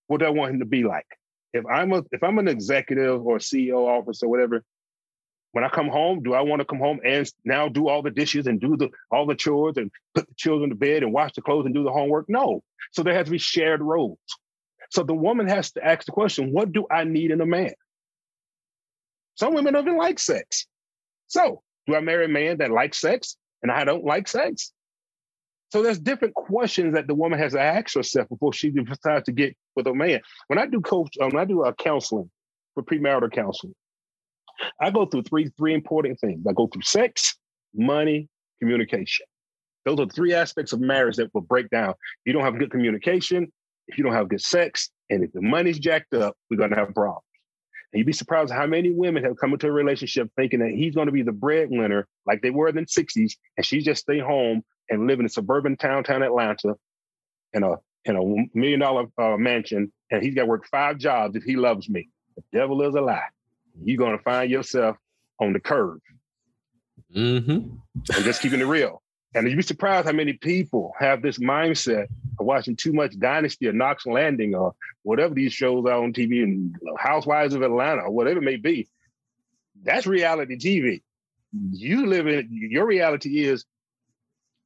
What 0.07 0.21
do 0.21 0.27
I 0.27 0.31
want 0.31 0.55
him 0.55 0.61
to 0.61 0.67
be 0.67 0.85
like? 0.85 1.07
If 1.53 1.65
I'm 1.67 1.93
a 1.93 2.03
if 2.13 2.23
I'm 2.23 2.39
an 2.39 2.49
executive 2.49 3.25
or 3.25 3.39
CEO 3.39 3.87
officer, 3.87 4.27
or 4.27 4.29
whatever, 4.31 4.65
when 5.53 5.65
I 5.65 5.69
come 5.69 5.89
home, 5.89 6.23
do 6.23 6.35
I 6.35 6.41
want 6.41 6.61
to 6.61 6.65
come 6.65 6.79
home 6.79 7.01
and 7.05 7.31
now 7.45 7.69
do 7.69 7.89
all 7.89 8.03
the 8.03 8.11
dishes 8.11 8.47
and 8.47 8.61
do 8.61 8.77
the 8.77 8.91
all 9.11 9.27
the 9.27 9.35
chores 9.35 9.77
and 9.77 9.91
put 10.15 10.27
the 10.29 10.35
children 10.35 10.71
to 10.71 10.77
bed 10.77 11.03
and 11.03 11.13
wash 11.13 11.33
the 11.35 11.43
clothes 11.43 11.67
and 11.67 11.75
do 11.75 11.85
the 11.85 11.93
homework? 11.93 12.27
No. 12.29 12.63
So 12.93 13.03
there 13.03 13.15
has 13.15 13.27
to 13.27 13.33
be 13.33 13.39
shared 13.39 13.83
roles. 13.83 14.19
So 14.91 15.03
the 15.03 15.15
woman 15.15 15.49
has 15.49 15.73
to 15.73 15.85
ask 15.85 16.05
the 16.05 16.13
question, 16.13 16.53
what 16.53 16.73
do 16.73 16.87
I 16.91 17.05
need 17.05 17.31
in 17.31 17.41
a 17.41 17.47
man? 17.47 17.73
Some 19.35 19.55
women 19.55 19.73
don't 19.73 19.87
even 19.87 19.99
like 19.99 20.19
sex. 20.19 20.67
So 21.29 21.63
do 21.87 21.95
I 21.95 22.01
marry 22.01 22.27
a 22.27 22.29
man 22.29 22.59
that 22.59 22.71
likes 22.71 23.01
sex 23.01 23.37
and 23.63 23.71
I 23.71 23.85
don't 23.85 24.05
like 24.05 24.29
sex? 24.29 24.73
So 25.73 25.83
there's 25.83 25.99
different 25.99 26.35
questions 26.35 26.93
that 26.93 27.07
the 27.07 27.15
woman 27.15 27.39
has 27.39 27.53
to 27.53 27.61
ask 27.61 27.95
herself 27.95 28.29
before 28.29 28.53
she 28.53 28.69
decides 28.71 29.25
to 29.25 29.33
get 29.33 29.57
with 29.75 29.87
a 29.87 29.95
man. 29.95 30.21
When 30.49 30.59
I 30.59 30.67
do 30.67 30.83
coach, 30.83 31.17
um, 31.19 31.35
I 31.35 31.47
do 31.47 31.63
uh, 31.65 31.73
counseling 31.73 32.31
for 32.75 32.83
premarital 32.83 33.33
counseling, 33.33 33.75
I 34.79 34.91
go 34.91 35.07
through 35.07 35.23
three 35.23 35.51
three 35.57 35.73
important 35.73 36.21
things. 36.21 36.45
I 36.47 36.53
go 36.53 36.67
through 36.67 36.83
sex, 36.83 37.39
money, 37.75 38.29
communication. 38.61 39.25
Those 39.87 39.99
are 39.99 40.07
three 40.07 40.35
aspects 40.35 40.75
of 40.75 40.81
marriage 40.81 41.17
that 41.17 41.33
will 41.33 41.41
break 41.41 41.71
down. 41.71 41.93
If 41.93 42.27
you 42.27 42.35
don't 42.35 42.45
have 42.45 42.59
good 42.59 42.71
communication, 42.71 43.51
if 43.89 43.97
you 43.97 44.05
don't 44.05 44.13
have 44.13 44.29
good 44.29 44.43
sex, 44.43 44.91
and 45.09 45.25
if 45.25 45.33
the 45.33 45.41
money's 45.41 45.79
jacked 45.79 46.13
up, 46.13 46.37
we're 46.51 46.59
gonna 46.59 46.77
have 46.77 46.95
problems. 46.95 47.25
And 47.93 47.99
you'd 47.99 48.07
be 48.07 48.13
surprised 48.13 48.53
how 48.53 48.67
many 48.67 48.91
women 48.91 49.25
have 49.25 49.39
come 49.39 49.55
into 49.55 49.69
a 49.69 49.73
relationship 49.73 50.29
thinking 50.37 50.61
that 50.61 50.73
he's 50.73 50.95
to 50.95 51.11
be 51.11 51.23
the 51.23 51.33
breadwinner, 51.33 52.07
like 52.27 52.43
they 52.43 52.51
were 52.51 52.69
in 52.69 52.75
the 52.75 52.83
60s, 52.83 53.37
and 53.57 53.65
she 53.65 53.81
just 53.81 54.03
stay 54.03 54.19
home 54.19 54.63
and 54.93 55.07
live 55.07 55.21
in 55.21 55.27
a 55.27 55.31
suburban 55.31 55.77
town, 55.77 56.05
town 56.05 56.23
Atlanta, 56.23 56.75
in 57.55 57.63
a 57.63 57.77
in 58.05 58.17
a 58.17 58.57
million 58.57 58.81
dollar 58.81 59.07
uh, 59.17 59.37
mansion, 59.39 59.91
and 60.11 60.23
he's 60.23 60.35
got 60.35 60.43
to 60.43 60.47
work 60.47 60.67
five 60.71 60.99
jobs 60.99 61.35
if 61.35 61.45
he 61.45 61.57
loves 61.57 61.89
me. 61.89 62.11
The 62.37 62.43
devil 62.53 62.83
is 62.83 62.95
a 62.95 63.01
lie. 63.01 63.29
You're 63.83 63.97
gonna 63.97 64.19
find 64.19 64.51
yourself 64.51 64.99
on 65.41 65.55
the 65.55 65.61
curve. 65.61 66.01
Mm-hmm. 67.15 67.75
I'm 68.13 68.23
just 68.23 68.43
keeping 68.43 68.61
it 68.61 68.65
real. 68.65 69.03
And 69.35 69.49
you'd 69.49 69.57
be 69.57 69.63
surprised 69.63 70.07
how 70.07 70.13
many 70.13 70.35
people 70.35 70.93
have 70.99 71.23
this 71.23 71.39
mindset 71.39 72.05
of 72.39 72.47
watching 72.47 72.77
too 72.77 72.93
much 72.93 73.19
Dynasty 73.19 73.69
or 73.69 73.73
Knots 73.73 74.05
Landing 74.05 74.55
or 74.55 74.75
whatever 75.05 75.33
these 75.33 75.55
shows 75.55 75.87
are 75.87 76.03
on 76.03 76.13
TV 76.13 76.43
and 76.43 76.77
Housewives 76.99 77.55
of 77.55 77.63
Atlanta 77.63 78.03
or 78.03 78.11
whatever 78.11 78.41
it 78.41 78.45
may 78.45 78.57
be. 78.57 78.89
That's 79.83 80.07
reality 80.07 80.57
TV. 80.59 81.03
You 81.71 82.07
live 82.07 82.27
in 82.27 82.49
your 82.51 82.85
reality 82.85 83.45
is 83.45 83.65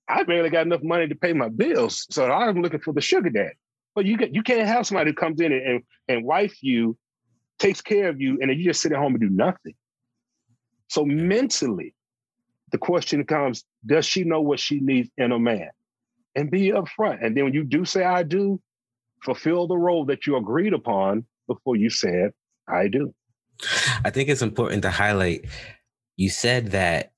I 0.09 0.23
barely 0.23 0.51
got 0.51 0.66
enough 0.66 0.83
money 0.83 1.09
to 1.09 1.14
pay 1.14 1.33
my 1.33 1.49
bills, 1.49 2.07
so 2.11 2.31
I'm 2.31 2.62
looking 2.62 2.81
for 2.81 2.92
the 2.92 3.01
sugar 3.01 3.31
dad. 3.31 3.53
But 3.95 4.05
you 4.05 4.16
get 4.16 4.35
you 4.35 4.42
can't 4.42 4.69
have 4.69 4.87
somebody 4.87 5.11
who 5.11 5.14
comes 5.14 5.40
in 5.40 5.53
and, 5.53 5.62
and, 5.62 5.83
and 6.09 6.25
wife 6.25 6.62
you, 6.62 6.97
takes 7.59 7.81
care 7.81 8.09
of 8.09 8.21
you, 8.21 8.38
and 8.40 8.51
then 8.51 8.59
you 8.59 8.64
just 8.64 8.83
sit 8.83 8.92
at 8.92 8.99
home 8.99 9.14
and 9.14 9.21
do 9.21 9.31
nothing. 9.31 9.75
So 10.88 11.05
mentally, 11.05 11.95
the 12.73 12.79
question 12.79 13.25
comes: 13.25 13.64
Does 13.85 14.07
she 14.07 14.25
know 14.25 14.40
what 14.40 14.61
she 14.61 14.81
needs 14.81 15.11
in 15.16 15.33
a 15.33 15.38
man? 15.38 15.71
And 16.35 16.51
be 16.51 16.71
upfront. 16.71 17.25
And 17.25 17.37
then 17.37 17.45
when 17.45 17.55
you 17.55 17.64
do 17.64 17.85
say 17.85 18.05
"I 18.05 18.23
do," 18.23 18.61
fulfill 19.25 19.66
the 19.66 19.79
role 19.79 20.05
that 20.07 20.27
you 20.27 20.37
agreed 20.37 20.75
upon 20.75 21.25
before 21.49 21.77
you 21.77 21.90
said 21.90 22.33
"I 22.69 22.88
do." 22.88 23.14
I 24.05 24.11
think 24.11 24.29
it's 24.29 24.42
important 24.42 24.83
to 24.83 24.90
highlight. 24.90 25.47
You 26.16 26.29
said 26.29 26.73
that 26.73 27.12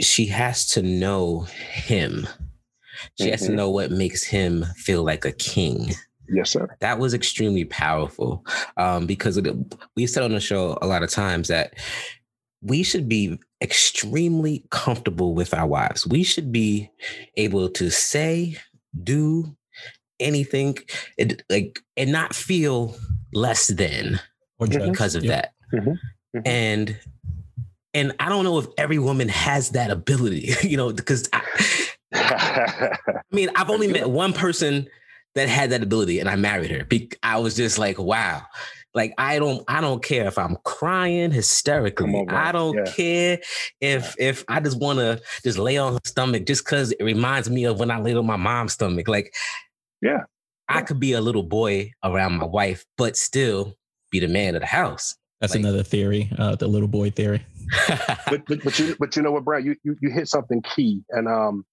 she 0.00 0.26
has 0.26 0.66
to 0.70 0.82
know 0.82 1.40
him. 1.72 2.26
She 3.18 3.24
mm-hmm. 3.24 3.30
has 3.30 3.40
to 3.42 3.46
mm-hmm. 3.48 3.56
know 3.56 3.70
what 3.70 3.90
makes 3.90 4.24
him 4.24 4.64
feel 4.76 5.02
like 5.02 5.24
a 5.24 5.32
king. 5.32 5.90
Yes, 6.28 6.50
sir. 6.50 6.74
That 6.80 6.98
was 6.98 7.12
extremely 7.12 7.64
powerful 7.64 8.44
um, 8.76 9.06
because 9.06 9.40
we 9.94 10.06
said 10.06 10.22
on 10.22 10.32
the 10.32 10.40
show 10.40 10.78
a 10.80 10.86
lot 10.86 11.02
of 11.02 11.10
times 11.10 11.48
that 11.48 11.74
we 12.62 12.82
should 12.82 13.08
be 13.08 13.38
extremely 13.60 14.64
comfortable 14.70 15.34
with 15.34 15.52
our 15.52 15.66
wives. 15.66 16.06
We 16.06 16.22
should 16.22 16.50
be 16.50 16.90
able 17.36 17.68
to 17.70 17.90
say, 17.90 18.56
do 19.02 19.54
anything, 20.18 20.78
like, 21.50 21.80
and 21.96 22.10
not 22.10 22.34
feel 22.34 22.96
less 23.34 23.68
than 23.68 24.20
because 24.58 25.14
of 25.14 25.24
that. 25.24 25.52
Mm-hmm. 25.72 25.90
Mm-hmm. 25.90 26.40
And 26.46 26.98
and 27.94 28.12
I 28.18 28.28
don't 28.28 28.44
know 28.44 28.58
if 28.58 28.66
every 28.76 28.98
woman 28.98 29.28
has 29.28 29.70
that 29.70 29.90
ability, 29.90 30.52
you 30.62 30.76
know, 30.76 30.92
because 30.92 31.28
I, 31.32 31.42
I 32.12 33.22
mean, 33.30 33.50
I've 33.54 33.70
only 33.70 33.88
met 33.88 34.10
one 34.10 34.32
person 34.32 34.88
that 35.34 35.48
had 35.48 35.70
that 35.70 35.82
ability, 35.82 36.20
and 36.20 36.28
I 36.28 36.36
married 36.36 36.70
her. 36.70 36.86
I 37.22 37.38
was 37.38 37.56
just 37.56 37.78
like, 37.78 37.98
wow. 37.98 38.42
Like 38.94 39.12
I 39.18 39.40
don't, 39.40 39.64
I 39.66 39.80
don't 39.80 40.04
care 40.04 40.28
if 40.28 40.38
I'm 40.38 40.56
crying 40.64 41.32
hysterically. 41.32 42.14
On, 42.14 42.30
I 42.30 42.52
don't 42.52 42.76
yeah. 42.76 42.92
care 42.92 43.38
if 43.80 44.14
if 44.20 44.44
I 44.46 44.60
just 44.60 44.78
want 44.78 45.00
to 45.00 45.20
just 45.42 45.58
lay 45.58 45.76
on 45.76 45.94
her 45.94 46.00
stomach 46.04 46.46
just 46.46 46.64
because 46.64 46.92
it 46.92 47.02
reminds 47.02 47.50
me 47.50 47.64
of 47.64 47.80
when 47.80 47.90
I 47.90 47.98
laid 47.98 48.16
on 48.16 48.24
my 48.24 48.36
mom's 48.36 48.74
stomach. 48.74 49.08
Like, 49.08 49.34
yeah, 50.00 50.20
I 50.68 50.82
could 50.82 51.00
be 51.00 51.12
a 51.12 51.20
little 51.20 51.42
boy 51.42 51.90
around 52.04 52.34
my 52.34 52.46
wife, 52.46 52.84
but 52.96 53.16
still 53.16 53.74
be 54.12 54.20
the 54.20 54.28
man 54.28 54.54
of 54.54 54.60
the 54.60 54.66
house. 54.68 55.16
That's 55.44 55.54
like, 55.54 55.60
another 55.60 55.82
theory, 55.82 56.30
uh, 56.38 56.54
the 56.54 56.66
little 56.66 56.88
boy 56.88 57.10
theory. 57.10 57.44
but, 58.30 58.46
but, 58.46 58.64
but 58.64 58.78
you 58.78 58.96
but 58.98 59.14
you 59.14 59.20
know 59.20 59.30
what, 59.30 59.44
Brad, 59.44 59.62
you, 59.62 59.76
you 59.82 59.94
you 60.00 60.10
hit 60.10 60.26
something 60.26 60.62
key, 60.62 61.02
and 61.10 61.28
um, 61.28 61.66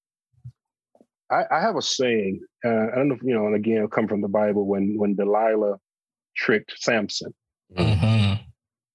I, 1.29 1.45
I 1.49 1.61
have 1.61 1.77
a 1.77 1.81
saying. 1.81 2.41
Uh, 2.65 2.87
I 2.91 2.95
don't 2.95 3.07
know, 3.07 3.15
if, 3.15 3.23
you 3.23 3.33
know, 3.33 3.45
and 3.45 3.55
again, 3.55 3.87
come 3.87 4.09
from 4.09 4.19
the 4.19 4.27
Bible 4.27 4.67
when 4.67 4.97
when 4.97 5.15
Delilah 5.15 5.77
tricked 6.35 6.73
Samson. 6.75 7.33
Mm-hmm. 7.73 8.43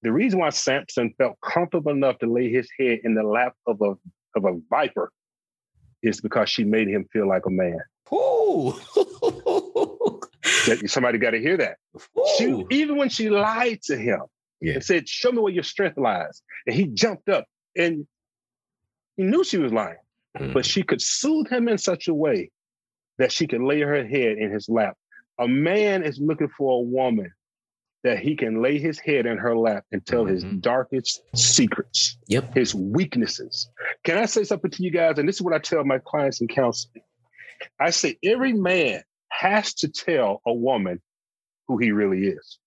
The 0.03 0.11
reason 0.11 0.39
why 0.39 0.49
Samson 0.51 1.11
felt 1.17 1.37
comfortable 1.43 1.91
enough 1.91 2.19
to 2.19 2.31
lay 2.31 2.51
his 2.51 2.69
head 2.79 2.99
in 3.03 3.15
the 3.15 3.23
lap 3.23 3.53
of 3.65 3.81
a 3.81 3.95
of 4.35 4.45
a 4.45 4.59
viper 4.69 5.11
is 6.03 6.21
because 6.21 6.49
she 6.49 6.63
made 6.63 6.87
him 6.87 7.07
feel 7.11 7.27
like 7.27 7.47
a 7.47 7.49
man. 7.49 7.79
Ooh. 8.13 8.75
Somebody 10.85 11.17
got 11.17 11.31
to 11.31 11.39
hear 11.39 11.57
that. 11.57 11.77
She, 12.37 12.63
even 12.69 12.97
when 12.97 13.09
she 13.09 13.29
lied 13.29 13.81
to 13.83 13.97
him 13.97 14.21
yeah. 14.61 14.75
and 14.75 14.83
said, 14.83 15.07
"Show 15.07 15.31
me 15.31 15.39
where 15.39 15.53
your 15.53 15.63
strength 15.63 15.97
lies," 15.97 16.41
and 16.65 16.75
he 16.75 16.87
jumped 16.87 17.29
up 17.29 17.45
and 17.75 18.07
he 19.15 19.23
knew 19.23 19.43
she 19.43 19.57
was 19.57 19.73
lying, 19.73 19.97
mm. 20.37 20.53
but 20.53 20.65
she 20.65 20.83
could 20.83 21.01
soothe 21.01 21.49
him 21.49 21.67
in 21.67 21.77
such 21.77 22.07
a 22.07 22.13
way 22.13 22.51
that 23.17 23.31
she 23.31 23.47
could 23.47 23.61
lay 23.61 23.81
her 23.81 24.05
head 24.05 24.37
in 24.37 24.51
his 24.51 24.69
lap. 24.69 24.95
A 25.39 25.47
man 25.47 26.03
is 26.03 26.19
looking 26.19 26.49
for 26.57 26.79
a 26.79 26.83
woman 26.83 27.31
that 28.03 28.19
he 28.19 28.35
can 28.35 28.61
lay 28.61 28.79
his 28.79 28.99
head 28.99 29.25
in 29.25 29.37
her 29.37 29.57
lap 29.57 29.83
and 29.91 30.05
tell 30.05 30.23
mm-hmm. 30.23 30.33
his 30.33 30.43
darkest 30.59 31.21
secrets, 31.35 32.17
yep. 32.27 32.53
his 32.55 32.73
weaknesses. 32.73 33.69
Can 34.03 34.17
I 34.17 34.25
say 34.25 34.43
something 34.43 34.71
to 34.71 34.83
you 34.83 34.91
guys? 34.91 35.17
And 35.17 35.27
this 35.27 35.35
is 35.35 35.41
what 35.41 35.53
I 35.53 35.59
tell 35.59 35.83
my 35.83 35.99
clients 35.99 36.39
in 36.39 36.47
counseling. 36.47 37.03
I 37.79 37.89
say 37.89 38.17
every 38.23 38.53
man 38.53 39.01
has 39.29 39.73
to 39.75 39.89
tell 39.89 40.41
a 40.45 40.53
woman 40.53 41.01
who 41.67 41.77
he 41.77 41.91
really 41.91 42.27
is. 42.27 42.59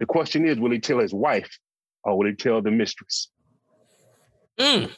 The 0.00 0.06
question 0.06 0.46
is, 0.46 0.58
will 0.58 0.72
he 0.72 0.80
tell 0.80 0.98
his 0.98 1.14
wife 1.14 1.58
or 2.02 2.18
will 2.18 2.26
he 2.26 2.34
tell 2.34 2.60
the 2.62 2.70
mistress? 2.70 3.30
Mm. 4.58 4.90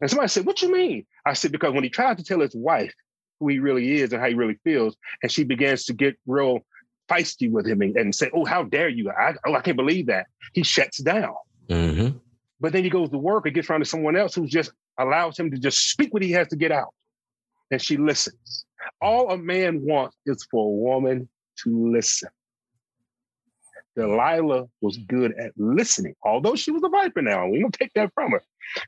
And 0.00 0.10
somebody 0.10 0.28
said, 0.28 0.46
What 0.46 0.62
you 0.62 0.72
mean? 0.72 1.06
I 1.26 1.34
said, 1.34 1.52
Because 1.52 1.74
when 1.74 1.84
he 1.84 1.90
tries 1.90 2.16
to 2.16 2.24
tell 2.24 2.40
his 2.40 2.54
wife 2.54 2.94
who 3.38 3.48
he 3.48 3.58
really 3.58 4.00
is 4.00 4.12
and 4.12 4.20
how 4.20 4.28
he 4.28 4.34
really 4.34 4.58
feels, 4.64 4.96
and 5.22 5.30
she 5.30 5.44
begins 5.44 5.84
to 5.84 5.92
get 5.92 6.16
real 6.26 6.60
feisty 7.08 7.50
with 7.50 7.66
him 7.66 7.82
and, 7.82 7.96
and 7.96 8.14
say, 8.14 8.30
Oh, 8.32 8.44
how 8.44 8.62
dare 8.62 8.88
you? 8.88 9.10
I, 9.10 9.34
oh, 9.46 9.54
I 9.54 9.60
can't 9.60 9.76
believe 9.76 10.06
that. 10.06 10.26
He 10.54 10.62
shuts 10.62 10.98
down. 10.98 11.34
Mm-hmm. 11.68 12.16
But 12.60 12.72
then 12.72 12.84
he 12.84 12.90
goes 12.90 13.10
to 13.10 13.18
work 13.18 13.46
and 13.46 13.54
gets 13.54 13.70
around 13.70 13.80
to 13.80 13.86
someone 13.86 14.16
else 14.16 14.34
who 14.34 14.46
just 14.46 14.72
allows 14.98 15.38
him 15.38 15.50
to 15.50 15.58
just 15.58 15.90
speak 15.90 16.12
what 16.12 16.22
he 16.22 16.32
has 16.32 16.48
to 16.48 16.56
get 16.56 16.72
out. 16.72 16.92
And 17.70 17.80
she 17.80 17.96
listens. 17.96 18.64
All 19.00 19.30
a 19.30 19.38
man 19.38 19.82
wants 19.82 20.16
is 20.26 20.46
for 20.50 20.66
a 20.66 20.70
woman 20.70 21.28
to 21.62 21.90
listen. 21.92 22.28
Delilah 23.96 24.66
was 24.80 24.96
good 24.98 25.34
at 25.38 25.52
listening, 25.56 26.14
although 26.22 26.54
she 26.54 26.70
was 26.70 26.82
a 26.84 26.88
viper 26.88 27.22
now. 27.22 27.48
We 27.48 27.60
don't 27.60 27.74
take 27.74 27.92
that 27.94 28.12
from 28.14 28.32
her. 28.32 28.42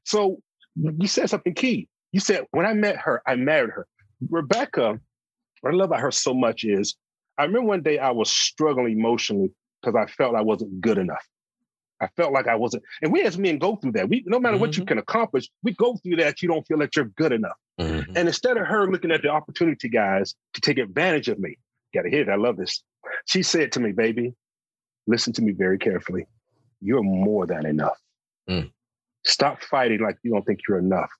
So 0.04 0.40
you 0.76 1.06
said 1.06 1.28
something 1.30 1.54
key. 1.54 1.88
You 2.12 2.20
said, 2.20 2.46
when 2.50 2.66
I 2.66 2.74
met 2.74 2.96
her, 2.98 3.22
I 3.26 3.36
married 3.36 3.70
her. 3.70 3.86
Rebecca, 4.30 4.98
what 5.60 5.72
I 5.72 5.76
love 5.76 5.90
about 5.90 6.00
her 6.00 6.10
so 6.10 6.34
much 6.34 6.64
is 6.64 6.94
I 7.38 7.44
remember 7.44 7.68
one 7.68 7.82
day 7.82 7.98
I 7.98 8.10
was 8.10 8.30
struggling 8.30 8.98
emotionally 8.98 9.50
because 9.80 9.96
I 9.96 10.10
felt 10.10 10.34
I 10.34 10.42
wasn't 10.42 10.80
good 10.80 10.98
enough. 10.98 11.26
I 12.00 12.08
felt 12.16 12.32
like 12.32 12.48
I 12.48 12.56
wasn't, 12.56 12.82
and 13.00 13.12
we 13.12 13.22
as 13.22 13.38
men 13.38 13.58
go 13.58 13.76
through 13.76 13.92
that. 13.92 14.08
We 14.08 14.24
no 14.26 14.40
matter 14.40 14.54
mm-hmm. 14.54 14.60
what 14.60 14.76
you 14.76 14.82
mm-hmm. 14.82 14.88
can 14.88 14.98
accomplish, 14.98 15.48
we 15.62 15.72
go 15.74 15.96
through 15.96 16.16
that. 16.16 16.42
You 16.42 16.48
don't 16.48 16.66
feel 16.66 16.78
that 16.78 16.96
you're 16.96 17.04
good 17.04 17.30
enough. 17.30 17.56
Mm-hmm. 17.80 18.16
And 18.16 18.26
instead 18.26 18.56
of 18.56 18.66
her 18.66 18.90
looking 18.90 19.12
at 19.12 19.22
the 19.22 19.28
opportunity, 19.28 19.88
guys, 19.88 20.34
to 20.54 20.60
take 20.60 20.78
advantage 20.78 21.28
of 21.28 21.38
me, 21.38 21.58
gotta 21.94 22.10
hear 22.10 22.22
it. 22.22 22.28
I 22.28 22.34
love 22.34 22.56
this. 22.56 22.82
She 23.26 23.44
said 23.44 23.70
to 23.72 23.80
me, 23.80 23.92
"Baby, 23.92 24.34
listen 25.06 25.32
to 25.34 25.42
me 25.42 25.52
very 25.52 25.78
carefully. 25.78 26.26
You're 26.80 27.02
more 27.02 27.46
than 27.46 27.66
enough. 27.66 27.98
Mm. 28.48 28.70
Stop 29.24 29.62
fighting 29.62 30.00
like 30.00 30.16
you 30.22 30.32
don't 30.32 30.44
think 30.44 30.60
you're 30.68 30.78
enough. 30.78 31.10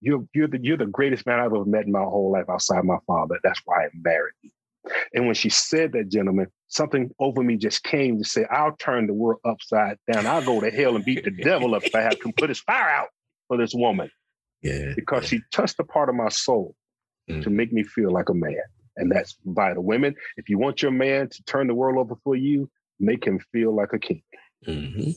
You're 0.00 0.24
you're 0.34 0.48
the 0.48 0.58
you're 0.60 0.76
the 0.76 0.86
greatest 0.86 1.26
man 1.26 1.40
I've 1.40 1.46
ever 1.46 1.64
met 1.64 1.86
in 1.86 1.92
my 1.92 2.00
whole 2.00 2.32
life 2.32 2.46
outside 2.50 2.84
my 2.84 2.98
father. 3.06 3.38
That's 3.42 3.60
why 3.64 3.84
I 3.84 3.88
married 3.94 4.34
you." 4.42 4.50
And 5.14 5.26
when 5.26 5.34
she 5.34 5.48
said 5.48 5.92
that, 5.92 6.08
gentlemen, 6.08 6.46
something 6.68 7.10
over 7.18 7.42
me 7.42 7.56
just 7.56 7.84
came 7.84 8.18
to 8.18 8.24
say, 8.24 8.44
I'll 8.50 8.76
turn 8.76 9.06
the 9.06 9.14
world 9.14 9.40
upside 9.44 9.98
down. 10.10 10.26
I'll 10.26 10.44
go 10.44 10.60
to 10.60 10.70
hell 10.70 10.96
and 10.96 11.04
beat 11.04 11.24
the 11.24 11.30
devil 11.42 11.74
up 11.74 11.84
if 11.84 11.94
I 11.94 12.00
have 12.00 12.18
to 12.20 12.32
put 12.36 12.48
his 12.48 12.60
fire 12.60 12.88
out 12.88 13.08
for 13.48 13.56
this 13.56 13.72
woman. 13.74 14.10
Yeah. 14.62 14.92
Because 14.96 15.24
yeah. 15.24 15.38
she 15.38 15.44
touched 15.52 15.78
a 15.78 15.84
part 15.84 16.08
of 16.08 16.14
my 16.14 16.28
soul 16.28 16.74
mm. 17.30 17.42
to 17.42 17.50
make 17.50 17.72
me 17.72 17.82
feel 17.82 18.12
like 18.12 18.28
a 18.28 18.34
man. 18.34 18.62
And 18.96 19.10
that's 19.10 19.36
vital. 19.44 19.82
Women, 19.82 20.14
if 20.36 20.48
you 20.48 20.58
want 20.58 20.82
your 20.82 20.90
man 20.90 21.28
to 21.28 21.42
turn 21.44 21.66
the 21.66 21.74
world 21.74 21.98
over 21.98 22.16
for 22.24 22.36
you, 22.36 22.70
make 23.02 23.26
him 23.26 23.38
feel 23.52 23.74
like 23.74 23.92
a 23.92 23.98
king. 23.98 24.22
Mm-hmm. 24.66 25.10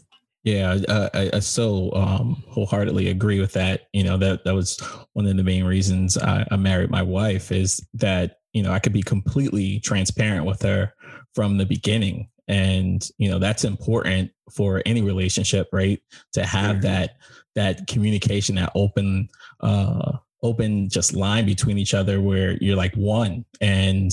Yeah, 0.44 0.78
I, 0.90 1.32
I, 1.34 1.40
so 1.40 1.92
um, 1.94 2.44
wholeheartedly 2.48 3.10
agree 3.10 3.40
with 3.40 3.54
that. 3.54 3.88
You 3.94 4.04
know 4.04 4.18
that 4.18 4.44
that 4.44 4.54
was 4.54 4.80
one 5.14 5.26
of 5.26 5.38
the 5.38 5.44
main 5.44 5.64
reasons 5.64 6.18
I, 6.18 6.46
I 6.52 6.58
married 6.58 6.92
my 6.92 7.02
wife 7.02 7.52
is 7.52 7.84
that 7.96 8.38
you 8.56 8.64
know, 8.64 8.72
I 8.72 8.80
could 8.80 8.94
be 8.94 9.04
completely 9.04 9.82
transparent 9.82 10.46
with 10.46 10.62
her 10.62 10.94
from 11.36 11.58
the 11.58 11.66
beginning. 11.66 12.30
And, 12.48 13.08
you 13.18 13.30
know, 13.30 13.38
that's 13.38 13.66
important 13.66 14.32
for 14.50 14.82
any 14.86 15.02
relationship, 15.02 15.68
right? 15.74 16.02
To 16.34 16.46
have 16.46 16.78
mm-hmm. 16.78 16.82
that 16.84 17.18
that 17.56 17.86
communication, 17.88 18.56
that 18.56 18.72
open 18.74 19.28
uh 19.60 20.14
open 20.42 20.90
just 20.90 21.14
line 21.14 21.46
between 21.46 21.78
each 21.78 21.94
other 21.94 22.22
where 22.22 22.52
you're 22.62 22.78
like 22.78 22.96
one. 22.96 23.44
And 23.60 24.12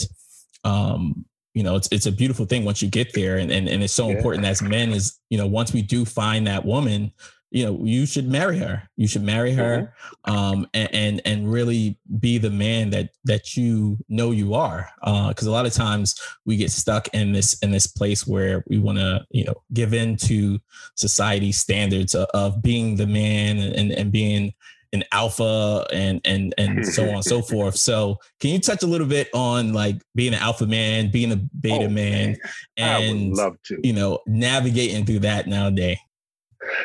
um, 0.64 1.24
you 1.54 1.62
know, 1.62 1.76
it's 1.76 1.88
it's 1.92 2.06
a 2.06 2.12
beautiful 2.12 2.46
thing 2.46 2.64
once 2.64 2.82
you 2.82 2.88
get 2.88 3.12
there. 3.14 3.38
And 3.38 3.50
and, 3.50 3.68
and 3.68 3.82
it's 3.82 3.92
so 3.92 4.08
yeah. 4.08 4.16
important 4.16 4.44
as 4.44 4.62
men 4.62 4.90
is, 4.90 5.18
you 5.30 5.38
know, 5.38 5.46
once 5.46 5.72
we 5.72 5.82
do 5.82 6.04
find 6.04 6.46
that 6.46 6.64
woman, 6.64 7.12
you 7.52 7.66
know 7.66 7.78
you 7.84 8.06
should 8.06 8.26
marry 8.26 8.58
her 8.58 8.82
you 8.96 9.06
should 9.06 9.22
marry 9.22 9.52
her 9.52 9.94
mm-hmm. 10.26 10.34
um, 10.34 10.66
and, 10.72 10.94
and, 10.94 11.22
and 11.26 11.52
really 11.52 11.98
be 12.18 12.38
the 12.38 12.50
man 12.50 12.88
that 12.90 13.10
that 13.24 13.56
you 13.56 13.98
know 14.08 14.30
you 14.30 14.54
are 14.54 14.88
because 15.02 15.46
uh, 15.46 15.50
a 15.50 15.52
lot 15.52 15.66
of 15.66 15.72
times 15.72 16.18
we 16.46 16.56
get 16.56 16.70
stuck 16.70 17.08
in 17.08 17.32
this 17.32 17.58
in 17.62 17.70
this 17.70 17.86
place 17.86 18.26
where 18.26 18.64
we 18.68 18.78
want 18.78 18.98
to 18.98 19.24
you 19.30 19.44
know 19.44 19.54
give 19.74 19.92
in 19.92 20.16
to 20.16 20.58
society 20.96 21.52
standards 21.52 22.14
of, 22.14 22.26
of 22.32 22.62
being 22.62 22.96
the 22.96 23.06
man 23.06 23.58
and 23.58 23.92
and 23.92 24.10
being 24.10 24.52
an 24.92 25.04
alpha 25.12 25.86
and 25.92 26.20
and 26.24 26.54
and 26.58 26.86
so 26.86 27.08
on 27.08 27.16
and 27.16 27.24
so 27.24 27.42
forth. 27.42 27.76
So 27.76 28.18
can 28.40 28.50
you 28.50 28.58
touch 28.58 28.82
a 28.82 28.86
little 28.86 29.06
bit 29.06 29.28
on 29.32 29.72
like 29.72 30.02
being 30.14 30.34
an 30.34 30.40
alpha 30.40 30.66
man, 30.66 31.10
being 31.10 31.32
a 31.32 31.36
beta 31.36 31.86
oh, 31.86 31.88
man, 31.88 32.36
man, 32.78 33.02
and 33.02 33.32
love 33.34 33.56
to 33.64 33.78
you 33.82 33.92
know 33.92 34.20
navigating 34.26 35.04
through 35.04 35.20
that 35.20 35.46
nowadays? 35.46 35.98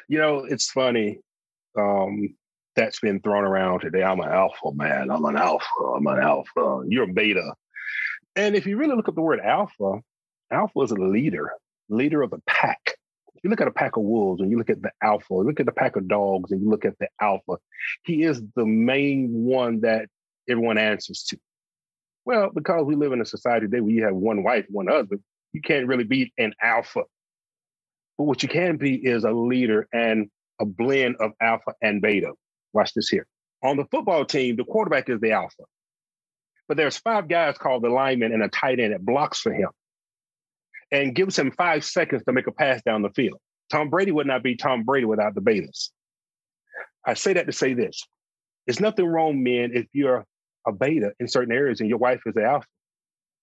You 0.08 0.18
know, 0.20 0.46
it's 0.46 0.72
funny. 0.72 1.20
Um, 1.78 2.36
that's 2.76 3.00
been 3.00 3.20
thrown 3.20 3.44
around 3.44 3.82
today. 3.82 4.04
I'm 4.04 4.20
an 4.20 4.30
alpha 4.30 4.72
man. 4.74 5.10
I'm 5.12 5.26
an 5.26 5.36
alpha. 5.36 5.66
I'm 5.96 6.08
an 6.08 6.20
alpha. 6.20 6.84
You're 6.88 7.10
a 7.10 7.14
beta. 7.14 7.54
And 8.36 8.56
if 8.56 8.68
you 8.68 8.78
really 8.78 8.96
look 8.96 9.10
at 9.10 9.16
the 9.16 9.22
word 9.22 9.40
alpha, 9.40 10.00
alpha 10.52 10.80
is 10.82 10.92
a 10.92 10.96
leader, 10.96 11.52
leader 11.90 12.22
of 12.22 12.30
the 12.30 12.42
pack. 12.46 12.97
You 13.44 13.50
look 13.50 13.62
at 13.62 13.68
a 13.68 13.72
pack 13.72 13.98
of 13.98 14.04
wolves 14.04 14.42
and 14.42 14.50
you 14.50 14.58
look 14.58 14.70
at 14.70 14.82
the 14.82 14.92
alpha, 15.02 15.26
you 15.30 15.44
look 15.44 15.60
at 15.60 15.66
the 15.66 15.72
pack 15.72 15.96
of 15.96 16.08
dogs 16.08 16.52
and 16.52 16.62
you 16.62 16.70
look 16.70 16.86
at 16.86 16.98
the 17.00 17.08
alpha, 17.22 17.58
he 18.04 18.24
is 18.24 18.42
the 18.56 18.66
main 18.66 19.30
one 19.32 19.82
that 19.82 20.08
everyone 20.50 20.78
answers 20.78 21.24
to. 21.30 21.38
Well, 22.26 22.50
because 22.54 22.86
we 22.86 22.96
live 22.96 23.14
in 23.14 23.22
a 23.22 23.26
society 23.26 23.68
today 23.68 23.80
where 23.80 23.92
you 23.92 24.04
have 24.04 24.16
one 24.16 24.44
wife, 24.44 24.66
one 24.70 24.88
husband, 24.88 25.22
you 25.54 25.62
can't 25.62 25.88
really 25.88 26.04
be 26.04 26.34
an 26.38 26.54
alpha. 26.62 27.04
But 28.18 28.24
what 28.24 28.44
you 28.44 28.50
can 28.50 28.78
be 28.78 28.96
is 28.96 29.24
a 29.24 29.32
leader 29.32 29.88
and 29.94 30.30
a 30.60 30.66
blend 30.66 31.18
of 31.20 31.32
alpha 31.42 31.74
and 31.82 32.02
beta. 32.02 32.34
Watch 32.74 32.94
this 32.94 33.10
here. 33.10 33.28
On 33.64 33.78
the 33.78 33.86
football 33.86 34.26
team, 34.26 34.56
the 34.56 34.64
quarterback 34.64 35.10
is 35.10 35.20
the 35.20 35.32
alpha. 35.32 35.64
But 36.68 36.78
there's 36.78 36.98
five 36.98 37.28
guys 37.28 37.58
called 37.58 37.84
the 37.84 37.90
lineman 37.90 38.34
and 38.34 38.44
a 38.44 38.50
tight 38.50 38.80
end 38.80 38.94
that 38.94 39.06
blocks 39.06 39.40
for 39.40 39.54
him 39.54 39.70
and 40.92 41.16
gives 41.16 41.38
him 41.38 41.52
five 41.52 41.84
seconds 41.84 42.24
to 42.26 42.34
make 42.34 42.48
a 42.48 42.52
pass 42.52 42.82
down 42.84 43.02
the 43.02 43.10
field. 43.10 43.40
Tom 43.70 43.90
Brady 43.90 44.12
would 44.12 44.28
not 44.28 44.44
be 44.44 44.56
Tom 44.56 44.84
Brady 44.84 45.06
without 45.06 45.36
the 45.36 45.42
betas. 45.42 45.90
I 47.06 47.14
say 47.14 47.34
that 47.34 47.46
to 47.46 47.52
say 47.52 47.74
this. 47.74 48.02
There's 48.66 48.80
nothing 48.80 49.06
wrong, 49.06 49.44
men, 49.44 49.72
if 49.74 49.88
you're 49.94 50.26
a 50.68 50.72
beta 50.72 51.14
in 51.20 51.28
certain 51.28 51.54
areas 51.54 51.80
and 51.80 51.90
your 51.90 51.98
wife 51.98 52.22
is 52.26 52.34
the 52.36 52.44
alpha. 52.44 52.68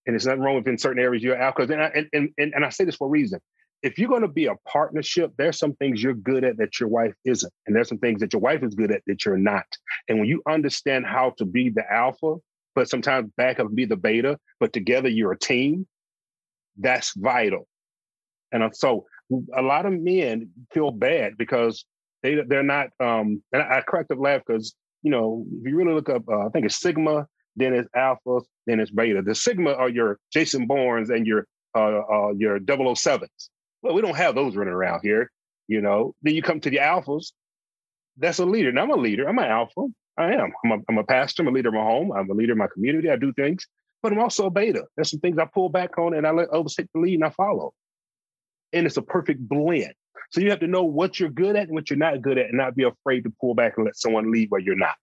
And 0.05 0.13
there's 0.13 0.27
nothing 0.27 0.41
wrong 0.41 0.55
with 0.55 0.67
in 0.67 0.77
certain 0.77 1.01
areas 1.01 1.23
you're 1.23 1.35
alpha. 1.35 1.63
And 1.63 1.81
I, 1.81 2.05
and, 2.13 2.29
and, 2.37 2.53
and 2.53 2.63
I 2.63 2.69
say 2.69 2.85
this 2.85 2.95
for 2.95 3.07
a 3.07 3.09
reason. 3.09 3.39
If 3.81 3.97
you're 3.99 4.09
going 4.09 4.21
to 4.21 4.27
be 4.27 4.45
a 4.45 4.55
partnership, 4.67 5.31
there's 5.37 5.59
some 5.59 5.73
things 5.75 6.01
you're 6.01 6.13
good 6.13 6.43
at 6.43 6.57
that 6.57 6.79
your 6.79 6.89
wife 6.89 7.13
isn't. 7.25 7.51
And 7.65 7.75
there's 7.75 7.89
some 7.89 7.97
things 7.97 8.19
that 8.21 8.33
your 8.33 8.41
wife 8.41 8.63
is 8.63 8.73
good 8.75 8.91
at 8.91 9.01
that 9.07 9.25
you're 9.25 9.37
not. 9.37 9.65
And 10.07 10.19
when 10.19 10.27
you 10.27 10.41
understand 10.47 11.05
how 11.05 11.33
to 11.37 11.45
be 11.45 11.69
the 11.69 11.91
alpha, 11.91 12.35
but 12.73 12.89
sometimes 12.89 13.31
back 13.37 13.59
up 13.59 13.73
be 13.73 13.85
the 13.85 13.95
beta, 13.95 14.37
but 14.59 14.73
together 14.73 15.09
you're 15.09 15.31
a 15.31 15.39
team, 15.39 15.87
that's 16.77 17.13
vital. 17.15 17.67
And 18.51 18.75
so 18.75 19.05
a 19.55 19.61
lot 19.61 19.85
of 19.85 19.93
men 19.93 20.49
feel 20.73 20.91
bad 20.91 21.37
because 21.37 21.85
they 22.23 22.35
they're 22.47 22.63
not. 22.63 22.87
Um, 22.99 23.43
and 23.51 23.61
I, 23.61 23.81
cracked 23.81 24.11
up 24.11 24.19
laugh 24.19 24.41
because 24.45 24.75
you 25.03 25.11
know 25.11 25.45
if 25.61 25.67
you 25.67 25.75
really 25.75 25.93
look 25.93 26.09
up, 26.09 26.23
uh, 26.29 26.45
I 26.45 26.49
think 26.49 26.65
it's 26.65 26.79
sigma, 26.79 27.27
then 27.55 27.73
it's 27.73 27.89
alpha, 27.95 28.39
then 28.67 28.79
it's 28.79 28.91
beta. 28.91 29.21
The 29.21 29.35
sigma 29.35 29.73
are 29.73 29.89
your 29.89 30.19
Jason 30.31 30.67
Bournes 30.67 31.09
and 31.09 31.25
your 31.25 31.47
uh, 31.75 32.01
uh, 32.01 32.33
your 32.37 32.59
007s. 32.59 33.27
Well, 33.81 33.93
we 33.93 34.01
don't 34.01 34.15
have 34.15 34.35
those 34.35 34.55
running 34.55 34.73
around 34.73 35.01
here. 35.03 35.29
You 35.67 35.81
know. 35.81 36.15
Then 36.21 36.35
you 36.35 36.41
come 36.41 36.59
to 36.61 36.69
the 36.69 36.77
alphas. 36.77 37.31
That's 38.17 38.39
a 38.39 38.45
leader. 38.45 38.69
And 38.69 38.79
I'm 38.79 38.91
a 38.91 38.95
leader. 38.95 39.27
I'm 39.27 39.39
an 39.39 39.45
alpha. 39.45 39.87
I 40.17 40.31
am. 40.33 40.53
I'm 40.63 40.71
a, 40.71 40.77
I'm 40.87 40.97
a 40.97 41.03
pastor. 41.03 41.41
I'm 41.41 41.49
a 41.49 41.51
leader 41.51 41.69
of 41.69 41.75
my 41.75 41.81
home. 41.81 42.13
I'm 42.13 42.29
a 42.29 42.33
leader 42.33 42.53
of 42.53 42.57
my 42.57 42.67
community. 42.67 43.09
I 43.09 43.17
do 43.17 43.33
things 43.33 43.67
but 44.01 44.11
I'm 44.11 44.19
also 44.19 44.47
a 44.47 44.51
beta. 44.51 44.85
There's 44.95 45.11
some 45.11 45.19
things 45.19 45.37
I 45.37 45.45
pull 45.45 45.69
back 45.69 45.97
on 45.97 46.13
and 46.13 46.27
I 46.27 46.31
let 46.31 46.49
others 46.49 46.75
take 46.75 46.87
the 46.93 46.99
lead 46.99 47.15
and 47.15 47.25
I 47.25 47.29
follow. 47.29 47.73
And 48.73 48.85
it's 48.85 48.97
a 48.97 49.01
perfect 49.01 49.47
blend. 49.47 49.93
So 50.31 50.41
you 50.41 50.49
have 50.49 50.59
to 50.59 50.67
know 50.67 50.83
what 50.83 51.19
you're 51.19 51.29
good 51.29 51.55
at 51.55 51.67
and 51.67 51.71
what 51.71 51.89
you're 51.89 51.97
not 51.97 52.21
good 52.21 52.37
at 52.37 52.47
and 52.47 52.57
not 52.57 52.75
be 52.75 52.83
afraid 52.83 53.23
to 53.23 53.33
pull 53.39 53.55
back 53.55 53.73
and 53.77 53.85
let 53.85 53.95
someone 53.95 54.31
lead 54.31 54.49
where 54.49 54.61
you're 54.61 54.75
not. 54.75 54.95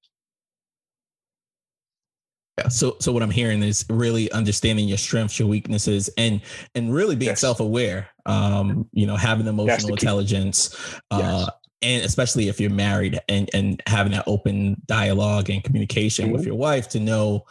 Yeah. 2.59 2.69
So 2.69 2.97
so 3.01 3.13
what 3.13 3.23
I'm 3.23 3.31
hearing 3.31 3.63
is 3.63 3.85
really 3.89 4.31
understanding 4.31 4.87
your 4.87 4.99
strengths, 4.99 5.39
your 5.39 5.49
weaknesses, 5.49 6.11
and 6.19 6.43
and 6.75 6.93
really 6.93 7.17
being 7.17 7.31
yes. 7.31 7.41
self-aware. 7.41 8.09
Um, 8.27 8.89
you 8.93 9.07
know, 9.07 9.17
having 9.17 9.47
emotional 9.47 9.93
intelligence. 9.93 10.77
Uh, 11.11 11.47
yes. 11.47 11.51
and 11.81 12.05
especially 12.05 12.49
if 12.49 12.61
you're 12.61 12.71
married 12.71 13.19
and 13.29 13.49
and 13.55 13.83
having 13.87 14.13
that 14.13 14.25
open 14.27 14.81
dialogue 14.87 15.49
and 15.49 15.65
communication 15.65 16.27
mm-hmm. 16.27 16.35
with 16.35 16.45
your 16.45 16.55
wife 16.57 16.89
to 16.91 17.01
know 17.01 17.47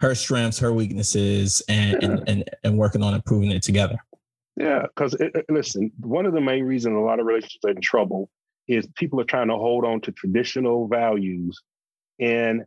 her 0.00 0.14
strengths, 0.14 0.58
her 0.58 0.72
weaknesses, 0.72 1.62
and 1.68 1.98
yeah. 2.00 2.08
and, 2.08 2.28
and 2.28 2.50
and 2.64 2.78
working 2.78 3.02
on 3.02 3.14
improving 3.14 3.50
it 3.50 3.62
together. 3.62 3.98
Yeah, 4.56 4.82
because 4.82 5.16
listen, 5.50 5.92
one 6.00 6.26
of 6.26 6.32
the 6.32 6.40
main 6.40 6.64
reasons 6.64 6.96
a 6.96 6.98
lot 6.98 7.20
of 7.20 7.26
relationships 7.26 7.64
are 7.66 7.70
in 7.70 7.80
trouble 7.80 8.30
is 8.68 8.86
people 8.96 9.20
are 9.20 9.24
trying 9.24 9.48
to 9.48 9.56
hold 9.56 9.84
on 9.84 10.00
to 10.02 10.12
traditional 10.12 10.88
values 10.88 11.60
in 12.18 12.64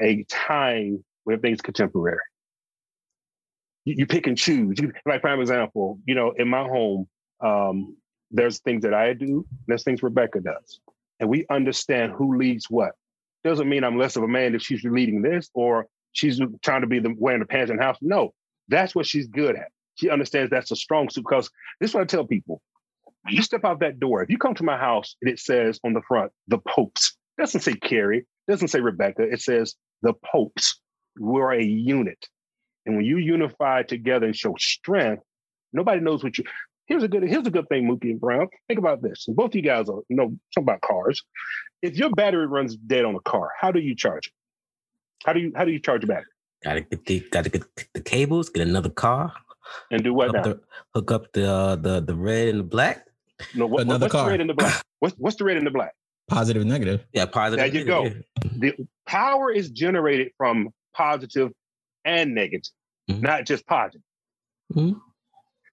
a 0.00 0.24
time 0.24 1.04
where 1.24 1.36
everything's 1.36 1.60
contemporary. 1.60 2.18
You, 3.84 3.96
you 3.98 4.06
pick 4.06 4.26
and 4.26 4.36
choose. 4.36 4.78
You, 4.80 4.92
like, 5.04 5.20
prime 5.20 5.40
example, 5.40 6.00
you 6.06 6.14
know, 6.14 6.32
in 6.32 6.48
my 6.48 6.62
home, 6.62 7.06
um, 7.40 7.96
there's 8.30 8.58
things 8.60 8.82
that 8.82 8.94
I 8.94 9.12
do, 9.12 9.46
there's 9.66 9.84
things 9.84 10.02
Rebecca 10.02 10.40
does. 10.40 10.80
And 11.20 11.28
we 11.28 11.46
understand 11.50 12.12
who 12.12 12.36
leads 12.36 12.68
what. 12.68 12.92
Doesn't 13.44 13.68
mean 13.68 13.84
I'm 13.84 13.98
less 13.98 14.16
of 14.16 14.22
a 14.22 14.28
man 14.28 14.54
if 14.54 14.62
she's 14.62 14.82
leading 14.84 15.22
this, 15.22 15.48
or 15.54 15.86
she's 16.16 16.40
trying 16.62 16.80
to 16.80 16.86
be 16.86 16.98
the 16.98 17.14
wearing 17.18 17.40
the 17.40 17.46
pants 17.46 17.70
in 17.70 17.76
the 17.76 17.82
house. 17.82 17.98
No, 18.00 18.32
that's 18.68 18.94
what 18.94 19.06
she's 19.06 19.26
good 19.26 19.56
at. 19.56 19.68
She 19.96 20.10
understands 20.10 20.50
that's 20.50 20.70
a 20.70 20.76
strong 20.76 21.08
suit 21.08 21.24
because 21.28 21.50
this 21.80 21.90
is 21.90 21.94
what 21.94 22.02
I 22.02 22.06
tell 22.06 22.26
people. 22.26 22.60
You 23.28 23.42
step 23.42 23.64
out 23.64 23.80
that 23.80 23.98
door. 23.98 24.22
If 24.22 24.30
you 24.30 24.38
come 24.38 24.54
to 24.54 24.64
my 24.64 24.76
house 24.76 25.16
and 25.20 25.30
it 25.30 25.38
says 25.38 25.80
on 25.84 25.94
the 25.94 26.02
front, 26.06 26.32
the 26.48 26.58
Popes, 26.58 27.16
it 27.36 27.42
doesn't 27.42 27.62
say 27.62 27.74
Kerry, 27.74 28.26
doesn't 28.48 28.68
say 28.68 28.80
Rebecca, 28.80 29.22
it 29.22 29.40
says 29.40 29.74
the 30.02 30.12
Popes. 30.24 30.80
We're 31.18 31.52
a 31.52 31.62
unit. 31.62 32.28
And 32.84 32.96
when 32.96 33.04
you 33.04 33.18
unify 33.18 33.82
together 33.82 34.26
and 34.26 34.36
show 34.36 34.54
strength, 34.58 35.22
nobody 35.72 36.00
knows 36.00 36.22
what 36.22 36.38
you 36.38 36.44
here's 36.86 37.02
a 37.02 37.08
good 37.08 37.22
here's 37.24 37.46
a 37.46 37.50
good 37.50 37.68
thing, 37.68 37.88
Mookie 37.88 38.10
and 38.10 38.20
Brown. 38.20 38.48
Think 38.68 38.78
about 38.78 39.02
this. 39.02 39.26
Both 39.28 39.50
of 39.50 39.56
you 39.56 39.62
guys 39.62 39.88
are 39.88 40.00
know 40.08 40.36
something 40.54 40.72
about 40.74 40.80
cars. 40.80 41.22
If 41.82 41.96
your 41.96 42.10
battery 42.10 42.46
runs 42.46 42.76
dead 42.76 43.04
on 43.04 43.14
a 43.14 43.20
car, 43.20 43.50
how 43.58 43.72
do 43.72 43.80
you 43.80 43.94
charge 43.94 44.28
it? 44.28 44.32
How 45.24 45.32
do 45.32 45.40
you 45.40 45.52
how 45.56 45.64
do 45.64 45.72
you 45.72 45.78
charge 45.78 46.04
a 46.04 46.06
battery? 46.06 46.26
Gotta 46.62 46.80
get 46.82 47.06
the 47.06 47.20
gotta 47.30 47.48
get 47.48 47.64
the 47.94 48.00
cables, 48.00 48.48
get 48.48 48.66
another 48.66 48.90
car, 48.90 49.32
and 49.90 50.02
do 50.02 50.14
what 50.14 50.28
hook 50.28 50.36
now? 50.36 50.42
The, 50.42 50.60
hook 50.94 51.10
up 51.12 51.32
the 51.32 51.50
uh, 51.50 51.76
the 51.76 52.00
the 52.00 52.14
red 52.14 52.48
and 52.48 52.60
the 52.60 52.64
black. 52.64 53.06
No, 53.54 53.66
what, 53.66 53.82
another 53.82 54.04
what's 54.04 54.12
car. 54.12 54.24
the 54.24 54.30
red 54.30 54.40
and 54.40 54.50
the 54.50 54.54
black? 54.54 54.82
What's 55.00 55.14
what's 55.18 55.36
the 55.36 55.44
red 55.44 55.58
and 55.58 55.66
the 55.66 55.70
black? 55.70 55.92
Positive 56.26 56.62
and 56.62 56.70
negative. 56.70 57.04
Yeah, 57.12 57.26
positive. 57.26 57.70
There 57.70 57.80
you 57.80 57.84
go. 57.84 58.10
The 58.56 58.74
power 59.04 59.52
is 59.52 59.70
generated 59.70 60.32
from 60.38 60.70
positive 60.94 61.52
and 62.06 62.34
negative, 62.34 62.70
mm-hmm. 63.10 63.20
not 63.20 63.44
just 63.44 63.66
positive. 63.66 64.00
Mm-hmm. 64.74 64.98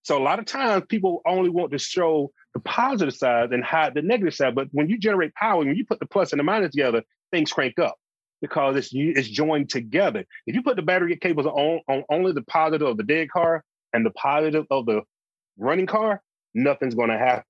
So 0.01 0.17
a 0.17 0.21
lot 0.21 0.39
of 0.39 0.45
times 0.45 0.83
people 0.89 1.21
only 1.25 1.49
want 1.49 1.71
to 1.71 1.79
show 1.79 2.33
the 2.53 2.59
positive 2.59 3.15
side 3.15 3.53
and 3.53 3.63
hide 3.63 3.93
the 3.93 4.01
negative 4.01 4.35
side. 4.35 4.55
But 4.55 4.67
when 4.71 4.89
you 4.89 4.97
generate 4.97 5.33
power, 5.35 5.59
when 5.59 5.73
you 5.75 5.85
put 5.85 6.01
the 6.01 6.05
plus 6.05 6.33
and 6.33 6.39
the 6.39 6.43
minus 6.43 6.71
together, 6.71 7.01
things 7.31 7.53
crank 7.53 7.79
up 7.79 7.95
because 8.43 8.75
it's 8.75 8.89
it's 8.91 9.29
joined 9.29 9.69
together. 9.69 10.25
If 10.45 10.53
you 10.53 10.61
put 10.61 10.75
the 10.75 10.81
battery 10.81 11.15
cables 11.15 11.45
on, 11.45 11.79
on 11.87 12.03
only 12.09 12.33
the 12.33 12.41
positive 12.41 12.85
of 12.85 12.97
the 12.97 13.03
dead 13.03 13.29
car 13.31 13.63
and 13.93 14.05
the 14.05 14.11
positive 14.11 14.65
of 14.69 14.85
the 14.85 15.03
running 15.57 15.85
car, 15.85 16.21
nothing's 16.53 16.93
going 16.93 17.09
to 17.09 17.17
happen. 17.17 17.45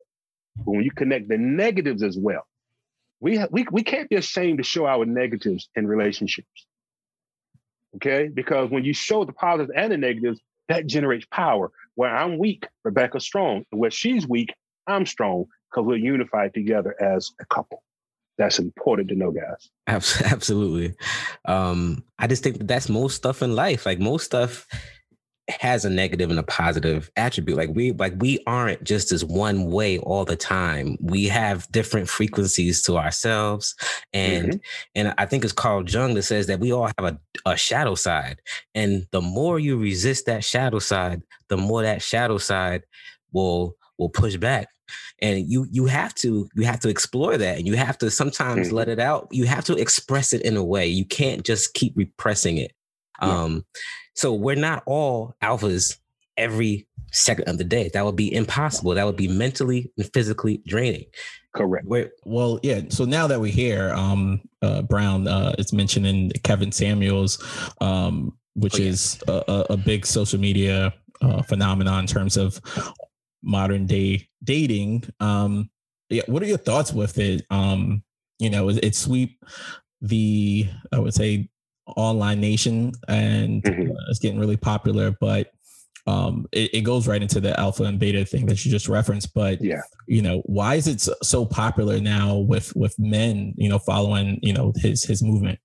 But 0.56 0.72
when 0.72 0.84
you 0.84 0.92
connect 0.92 1.30
the 1.30 1.40
negatives 1.40 2.04
as 2.04 2.16
well, 2.16 2.46
we, 3.20 3.38
ha- 3.38 3.48
we 3.50 3.66
we 3.72 3.82
can't 3.82 4.08
be 4.08 4.18
ashamed 4.18 4.60
to 4.60 4.64
show 4.64 4.86
our 4.86 5.04
negatives 5.04 5.68
in 5.76 5.88
relationships. 5.88 6.68
Okay, 7.96 8.30
because 8.32 8.70
when 8.70 8.86
you 8.86 8.94
show 8.94 9.26
the 9.26 9.34
positives 9.34 9.72
and 9.76 9.92
the 9.92 9.98
negatives, 9.98 10.40
that 10.70 10.86
generates 10.86 11.26
power. 11.32 11.72
Where 11.96 12.16
I'm 12.16 12.38
weak, 12.38 12.68
Rebecca's 12.84 13.24
strong. 13.24 13.66
Where 13.72 13.90
she's 13.90 14.28
weak, 14.28 14.54
I'm 14.86 15.08
strong 15.08 15.46
because 15.72 15.88
we're 15.88 15.98
unified 15.98 16.54
together 16.54 16.96
as 17.02 17.32
a 17.42 17.46
couple 17.46 17.82
that's 18.38 18.60
important 18.60 19.10
to 19.10 19.16
know, 19.16 19.32
guys. 19.32 19.70
Absolutely. 19.88 20.96
Um, 21.46 22.04
I 22.20 22.28
just 22.28 22.44
think 22.44 22.58
that 22.58 22.68
that's 22.68 22.90
most 22.90 23.16
stuff 23.16 23.42
in 23.42 23.56
life. 23.56 23.86
Like 23.86 24.00
most 24.00 24.26
stuff 24.26 24.68
has 25.50 25.84
a 25.84 25.90
negative 25.90 26.30
and 26.30 26.40
a 26.40 26.44
positive 26.44 27.12
attribute. 27.18 27.58
Like 27.58 27.70
we 27.74 27.92
like 27.92 28.14
we 28.18 28.40
aren't 28.48 28.84
just 28.84 29.12
as 29.12 29.26
one 29.26 29.72
way 29.72 30.00
all 30.00 30.24
the 30.26 30.36
time. 30.36 30.98
We 31.02 31.26
have 31.26 31.70
different 31.72 32.08
frequencies 32.08 32.82
to 32.84 32.98
ourselves. 32.98 33.76
And 34.14 34.48
mm-hmm. 34.48 34.58
and 34.96 35.14
I 35.18 35.26
think 35.26 35.44
it's 35.44 35.54
Carl 35.54 35.84
Jung 35.88 36.14
that 36.14 36.24
says 36.24 36.48
that 36.48 36.60
we 36.60 36.72
all 36.72 36.90
have 36.98 37.06
a, 37.06 37.20
a 37.46 37.58
shadow 37.58 37.96
side. 37.96 38.42
And 38.74 39.06
the 39.12 39.22
more 39.22 39.60
you 39.60 39.78
resist 39.78 40.26
that 40.28 40.44
shadow 40.44 40.80
side, 40.80 41.22
the 41.50 41.58
more 41.58 41.84
that 41.84 42.02
shadow 42.02 42.38
side 42.38 42.84
will 43.34 43.76
will 43.98 44.10
push 44.10 44.38
back 44.38 44.70
and 45.24 45.50
you 45.50 45.66
you 45.72 45.86
have 45.86 46.14
to 46.14 46.48
you 46.54 46.66
have 46.66 46.82
to 46.82 46.90
explore 46.90 47.38
that 47.38 47.58
and 47.58 47.66
you 47.66 47.76
have 47.76 47.98
to 47.98 48.12
sometimes 48.12 48.68
mm-hmm. 48.68 48.76
let 48.76 48.90
it 48.90 49.00
out. 49.00 49.30
You 49.32 49.46
have 49.46 49.64
to 49.66 49.76
express 49.76 50.34
it 50.34 50.42
in 50.42 50.58
a 50.58 50.64
way. 50.64 50.86
You 50.86 51.06
can't 51.06 51.44
just 51.44 51.74
keep 51.74 51.94
repressing 51.96 52.58
it. 52.58 52.74
Yeah. 53.22 53.30
um 53.30 53.66
so 54.16 54.34
we're 54.34 54.56
not 54.56 54.84
all 54.86 55.36
alphas 55.42 55.98
every 56.38 56.88
second 57.12 57.48
of 57.48 57.58
the 57.58 57.64
day. 57.64 57.90
That 57.94 58.06
would 58.06 58.18
be 58.18 58.34
impossible. 58.34 58.94
That 58.94 59.06
would 59.06 59.16
be 59.16 59.30
mentally 59.30 59.92
and 59.98 60.12
physically 60.14 60.62
draining. 60.68 61.06
Correct. 61.56 61.88
We're, 61.88 62.12
well 62.26 62.60
yeah 62.62 62.82
so 62.90 63.06
now 63.06 63.28
that 63.28 63.40
we're 63.40 63.52
here 63.52 63.94
um 63.96 64.42
uh 64.62 64.82
brown 64.82 65.28
uh 65.28 65.56
it's 65.58 65.72
mentioning 65.72 66.32
kevin 66.44 66.72
samuels 66.72 67.42
um 67.80 68.36
which 68.56 68.76
oh, 68.76 68.84
yeah. 68.84 68.90
is 68.90 69.24
a, 69.28 69.66
a, 69.72 69.78
big 69.78 70.06
social 70.06 70.40
media 70.40 70.94
uh, 71.22 71.42
phenomenon 71.44 72.02
in 72.02 72.08
terms 72.08 72.38
of 72.38 72.60
modern 73.44 73.86
day 73.86 74.28
dating. 74.44 75.04
Um, 75.20 75.70
yeah, 76.10 76.24
what 76.28 76.44
are 76.44 76.48
your 76.48 76.58
thoughts 76.58 76.94
with 76.94 77.18
it? 77.18 77.46
Um, 77.50 78.04
you 78.40 78.50
know, 78.50 78.70
it, 78.70 78.84
it 78.84 78.96
sweep 78.96 79.44
the 80.02 80.68
I 80.92 81.00
would 81.00 81.14
say 81.14 81.50
online 81.88 82.42
nation, 82.42 82.92
and 83.08 83.64
mm-hmm. 83.64 83.92
uh, 83.92 84.10
it's 84.10 84.20
getting 84.20 84.40
really 84.40 84.58
popular. 84.58 85.12
But 85.20 85.52
um, 86.06 86.46
it, 86.52 86.74
it, 86.74 86.82
goes 86.82 87.08
right 87.08 87.22
into 87.22 87.40
the 87.40 87.58
alpha 87.58 87.84
and 87.84 87.98
beta 87.98 88.26
thing 88.26 88.46
that 88.48 88.64
you 88.66 88.72
just 88.72 88.90
referenced. 88.90 89.34
But 89.34 89.62
yeah, 89.62 89.82
you 90.08 90.22
know, 90.22 90.42
why 90.46 90.76
is 90.76 90.88
it 90.88 91.08
so 91.24 91.46
popular 91.46 92.00
now 92.00 92.38
with 92.38 92.76
with 92.76 92.98
men? 93.00 93.54
You 93.58 93.70
know, 93.70 93.80
following 93.80 94.40
you 94.42 94.54
know 94.54 94.74
his 94.76 95.04
his 95.04 95.24
movement. 95.24 95.60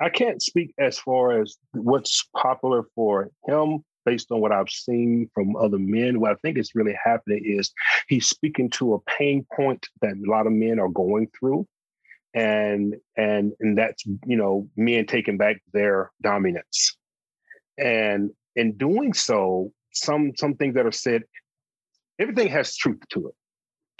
I 0.00 0.10
can't 0.10 0.42
speak 0.42 0.74
as 0.78 0.98
far 0.98 1.40
as 1.40 1.56
what's 1.72 2.28
popular 2.36 2.84
for 2.94 3.30
him 3.46 3.82
based 4.08 4.30
on 4.30 4.40
what 4.40 4.52
I've 4.52 4.70
seen 4.70 5.28
from 5.34 5.54
other 5.56 5.78
men, 5.78 6.20
what 6.20 6.32
I 6.32 6.36
think 6.36 6.56
is 6.56 6.74
really 6.74 6.96
happening 7.04 7.42
is 7.44 7.72
he's 8.08 8.26
speaking 8.26 8.70
to 8.70 8.94
a 8.94 9.00
pain 9.00 9.46
point 9.54 9.86
that 10.00 10.12
a 10.12 10.30
lot 10.30 10.46
of 10.46 10.52
men 10.52 10.78
are 10.78 10.88
going 10.88 11.28
through. 11.38 11.66
and 12.34 12.94
and 13.16 13.52
and 13.60 13.76
that's 13.80 14.02
you 14.26 14.36
know 14.36 14.68
men 14.76 15.06
taking 15.06 15.38
back 15.38 15.56
their 15.72 16.10
dominance 16.20 16.96
and 17.78 18.30
in 18.54 18.76
doing 18.76 19.12
so 19.14 19.72
some 19.92 20.32
some 20.36 20.54
things 20.54 20.74
that 20.74 20.86
are 20.86 20.92
said 20.92 21.22
everything 22.18 22.48
has 22.48 22.76
truth 22.76 23.02
to 23.08 23.28
it 23.28 23.34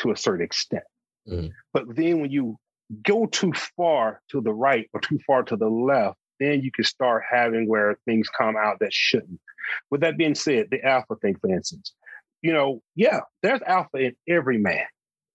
to 0.00 0.10
a 0.10 0.16
certain 0.16 0.44
extent 0.44 0.84
mm-hmm. 1.26 1.48
but 1.72 1.84
then 1.96 2.20
when 2.20 2.30
you 2.30 2.56
go 3.02 3.26
too 3.26 3.52
far 3.76 4.20
to 4.30 4.40
the 4.40 4.52
right 4.52 4.86
or 4.92 5.00
too 5.00 5.18
far 5.26 5.42
to 5.42 5.56
the 5.56 5.72
left 5.92 6.18
then 6.40 6.62
you 6.62 6.70
can 6.70 6.84
start 6.84 7.22
having 7.30 7.68
where 7.68 7.96
things 8.04 8.28
come 8.28 8.56
out 8.56 8.78
that 8.80 8.92
shouldn't 8.92 9.40
with 9.90 10.00
that 10.00 10.16
being 10.16 10.34
said 10.34 10.68
the 10.70 10.84
alpha 10.84 11.16
thing 11.16 11.36
for 11.40 11.50
instance 11.50 11.92
you 12.42 12.52
know 12.52 12.82
yeah 12.94 13.20
there's 13.42 13.62
alpha 13.66 13.98
in 13.98 14.16
every 14.28 14.58
man 14.58 14.84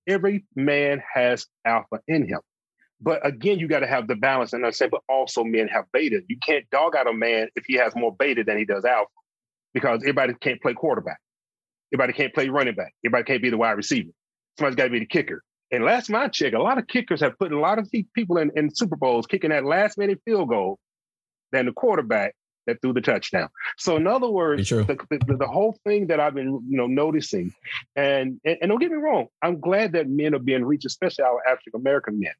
every 0.07 0.45
man 0.55 1.01
has 1.13 1.45
alpha 1.65 1.99
in 2.07 2.27
him 2.27 2.39
but 3.03 3.25
again, 3.27 3.59
you 3.59 3.67
got 3.67 3.81
to 3.81 3.87
have 3.87 4.07
the 4.07 4.15
balance 4.15 4.53
and 4.53 4.63
I 4.63 4.67
understand, 4.67 4.91
but 4.91 5.01
also 5.09 5.43
men 5.43 5.67
have 5.67 5.85
beta. 5.91 6.21
You 6.29 6.37
can't 6.41 6.63
dog 6.69 6.95
out 6.95 7.05
a 7.05 7.13
man 7.13 7.49
if 7.55 7.65
he 7.67 7.73
has 7.75 7.93
more 7.97 8.15
beta 8.17 8.45
than 8.45 8.57
he 8.57 8.63
does 8.63 8.85
alpha 8.85 9.09
because 9.73 9.99
everybody 10.03 10.33
can't 10.39 10.61
play 10.61 10.73
quarterback. 10.73 11.19
Everybody 11.93 12.13
can't 12.13 12.33
play 12.33 12.47
running 12.47 12.75
back. 12.75 12.93
Everybody 13.05 13.25
can't 13.25 13.41
be 13.41 13.49
the 13.49 13.57
wide 13.57 13.73
receiver. 13.73 14.11
Somebody's 14.57 14.77
got 14.77 14.85
to 14.85 14.89
be 14.89 14.99
the 14.99 15.05
kicker. 15.05 15.43
And 15.69 15.83
last 15.83 16.09
my 16.09 16.29
check, 16.29 16.53
a 16.53 16.59
lot 16.59 16.77
of 16.77 16.87
kickers 16.87 17.19
have 17.19 17.37
put 17.37 17.51
a 17.51 17.59
lot 17.59 17.77
of 17.77 17.89
people 18.15 18.37
in, 18.37 18.51
in 18.55 18.73
Super 18.73 18.95
Bowls 18.95 19.27
kicking 19.27 19.49
that 19.49 19.65
last 19.65 19.97
minute 19.97 20.21
field 20.23 20.47
goal 20.47 20.79
than 21.53 21.67
the 21.67 21.71
quarterback 21.71 22.35
that 22.67 22.81
threw 22.81 22.93
the 22.93 23.01
touchdown. 23.01 23.49
So 23.77 23.95
in 23.95 24.07
other 24.07 24.29
words, 24.29 24.69
the, 24.69 24.83
the, 25.09 25.37
the, 25.37 25.47
whole 25.47 25.77
thing 25.85 26.07
that 26.07 26.19
I've 26.19 26.33
been 26.33 26.61
you 26.67 26.77
know 26.77 26.87
noticing, 26.87 27.53
and, 27.95 28.39
and, 28.43 28.57
and 28.61 28.69
don't 28.69 28.79
get 28.79 28.91
me 28.91 28.97
wrong, 28.97 29.27
I'm 29.41 29.59
glad 29.59 29.93
that 29.93 30.09
men 30.09 30.33
are 30.33 30.39
being 30.39 30.65
reached, 30.65 30.85
especially 30.85 31.25
our 31.25 31.41
African 31.47 31.73
American 31.75 32.19
men. 32.19 32.33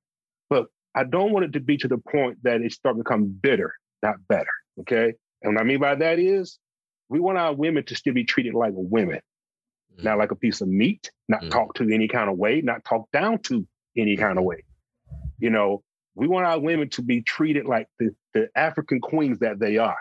But 0.50 0.68
I 0.96 1.04
don't 1.04 1.32
want 1.32 1.46
it 1.46 1.54
to 1.54 1.60
be 1.60 1.78
to 1.78 1.88
the 1.88 1.98
point 1.98 2.38
that 2.44 2.62
it 2.62 2.72
start 2.72 2.96
to 2.96 3.04
become 3.04 3.28
bitter, 3.28 3.74
not 4.02 4.16
better. 4.28 4.52
Okay. 4.82 5.14
And 5.42 5.56
what 5.56 5.62
I 5.62 5.66
mean 5.66 5.80
by 5.80 5.96
that 5.96 6.20
is 6.20 6.58
we 7.10 7.20
want 7.20 7.38
our 7.38 7.54
women 7.54 7.84
to 7.86 7.96
still 7.96 8.14
be 8.14 8.24
treated 8.24 8.54
like 8.54 8.72
women, 8.76 9.20
mm. 10.00 10.04
not 10.04 10.18
like 10.18 10.32
a 10.32 10.36
piece 10.36 10.62
of 10.62 10.68
meat, 10.68 11.12
not 11.28 11.42
mm. 11.42 11.52
talked 11.52 11.78
to 11.78 11.94
any 11.94 12.08
kind 12.08 12.30
of 12.30 12.38
way, 12.38 12.62
not 12.62 12.84
talked 12.86 13.12
down 13.12 13.40
to 13.40 13.68
any 13.98 14.16
kind 14.16 14.38
of 14.38 14.46
way. 14.46 14.64
You 15.40 15.50
know, 15.50 15.84
we 16.16 16.28
want 16.28 16.46
our 16.46 16.60
women 16.60 16.90
to 16.90 17.02
be 17.02 17.22
treated 17.22 17.66
like 17.66 17.88
the, 18.00 18.16
the 18.34 18.50
African 18.56 19.00
queens 19.00 19.40
that 19.40 19.60
they 19.60 19.78
are. 19.78 19.98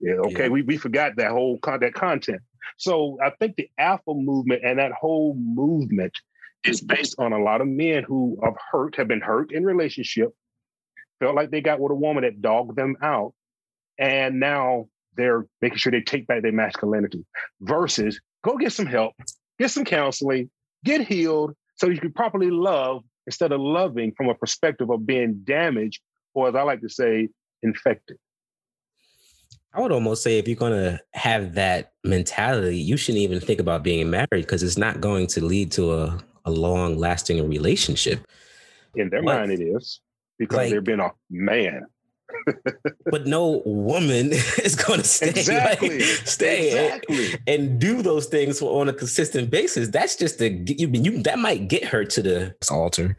Yeah, 0.00 0.14
okay, 0.14 0.44
yeah. 0.44 0.48
we, 0.48 0.62
we 0.62 0.76
forgot 0.76 1.16
that 1.16 1.30
whole 1.30 1.58
con- 1.58 1.80
that 1.80 1.94
content. 1.94 2.42
So 2.76 3.18
I 3.22 3.30
think 3.30 3.56
the 3.56 3.70
alpha 3.78 4.12
movement 4.12 4.62
and 4.64 4.78
that 4.78 4.92
whole 4.92 5.34
movement 5.34 6.12
is 6.64 6.80
based 6.80 7.14
on 7.18 7.32
a 7.32 7.42
lot 7.42 7.60
of 7.60 7.68
men 7.68 8.02
who 8.02 8.38
have 8.42 8.54
hurt, 8.70 8.96
have 8.96 9.08
been 9.08 9.20
hurt 9.20 9.52
in 9.52 9.64
relationship, 9.64 10.30
felt 11.20 11.34
like 11.34 11.50
they 11.50 11.60
got 11.60 11.80
with 11.80 11.92
a 11.92 11.94
woman 11.94 12.24
that 12.24 12.42
dogged 12.42 12.76
them 12.76 12.96
out, 13.02 13.34
and 13.98 14.40
now 14.40 14.88
they're 15.16 15.46
making 15.62 15.78
sure 15.78 15.92
they 15.92 16.00
take 16.00 16.26
back 16.26 16.42
their 16.42 16.52
masculinity. 16.52 17.24
Versus 17.60 18.20
go 18.42 18.56
get 18.56 18.72
some 18.72 18.86
help, 18.86 19.14
get 19.58 19.70
some 19.70 19.84
counseling, 19.84 20.50
get 20.84 21.06
healed, 21.06 21.54
so 21.76 21.88
you 21.88 22.00
can 22.00 22.12
properly 22.12 22.50
love 22.50 23.04
instead 23.26 23.52
of 23.52 23.60
loving 23.60 24.12
from 24.16 24.28
a 24.28 24.34
perspective 24.34 24.90
of 24.90 25.06
being 25.06 25.40
damaged, 25.44 26.00
or 26.34 26.48
as 26.48 26.54
I 26.54 26.62
like 26.62 26.80
to 26.82 26.88
say, 26.88 27.28
infected. 27.62 28.18
I 29.72 29.80
would 29.80 29.92
almost 29.92 30.22
say 30.22 30.38
if 30.38 30.46
you're 30.46 30.56
going 30.56 30.72
to 30.72 31.00
have 31.14 31.54
that 31.54 31.92
mentality, 32.04 32.78
you 32.78 32.96
shouldn't 32.96 33.22
even 33.22 33.40
think 33.40 33.58
about 33.58 33.82
being 33.82 34.08
married 34.08 34.28
because 34.30 34.62
it's 34.62 34.78
not 34.78 35.00
going 35.00 35.26
to 35.28 35.44
lead 35.44 35.72
to 35.72 35.94
a 35.94 36.24
a 36.44 36.50
long 36.50 36.98
lasting 36.98 37.48
relationship. 37.48 38.26
In 38.94 39.08
their 39.08 39.22
mind, 39.22 39.50
it 39.50 39.60
is 39.60 40.00
because 40.38 40.56
like, 40.56 40.70
they're 40.70 40.80
being 40.80 41.00
a 41.00 41.10
man. 41.30 41.86
But 43.10 43.26
no 43.26 43.62
woman 43.64 44.32
is 44.62 44.74
going 44.74 45.00
to 45.00 45.06
stay, 45.06 45.30
exactly. 45.30 45.98
like, 45.98 46.02
stay 46.02 46.66
exactly. 46.68 47.32
and, 47.46 47.48
and, 47.48 47.78
do 47.80 48.02
those 48.02 48.26
things 48.26 48.60
on 48.62 48.88
a 48.88 48.92
consistent 48.92 49.50
basis. 49.50 49.88
That's 49.88 50.16
just 50.16 50.40
a 50.40 50.50
you, 50.50 50.88
you 50.92 51.22
that 51.22 51.38
might 51.38 51.68
get 51.68 51.84
her 51.84 52.04
to 52.04 52.22
the 52.22 52.54
altar. 52.70 53.16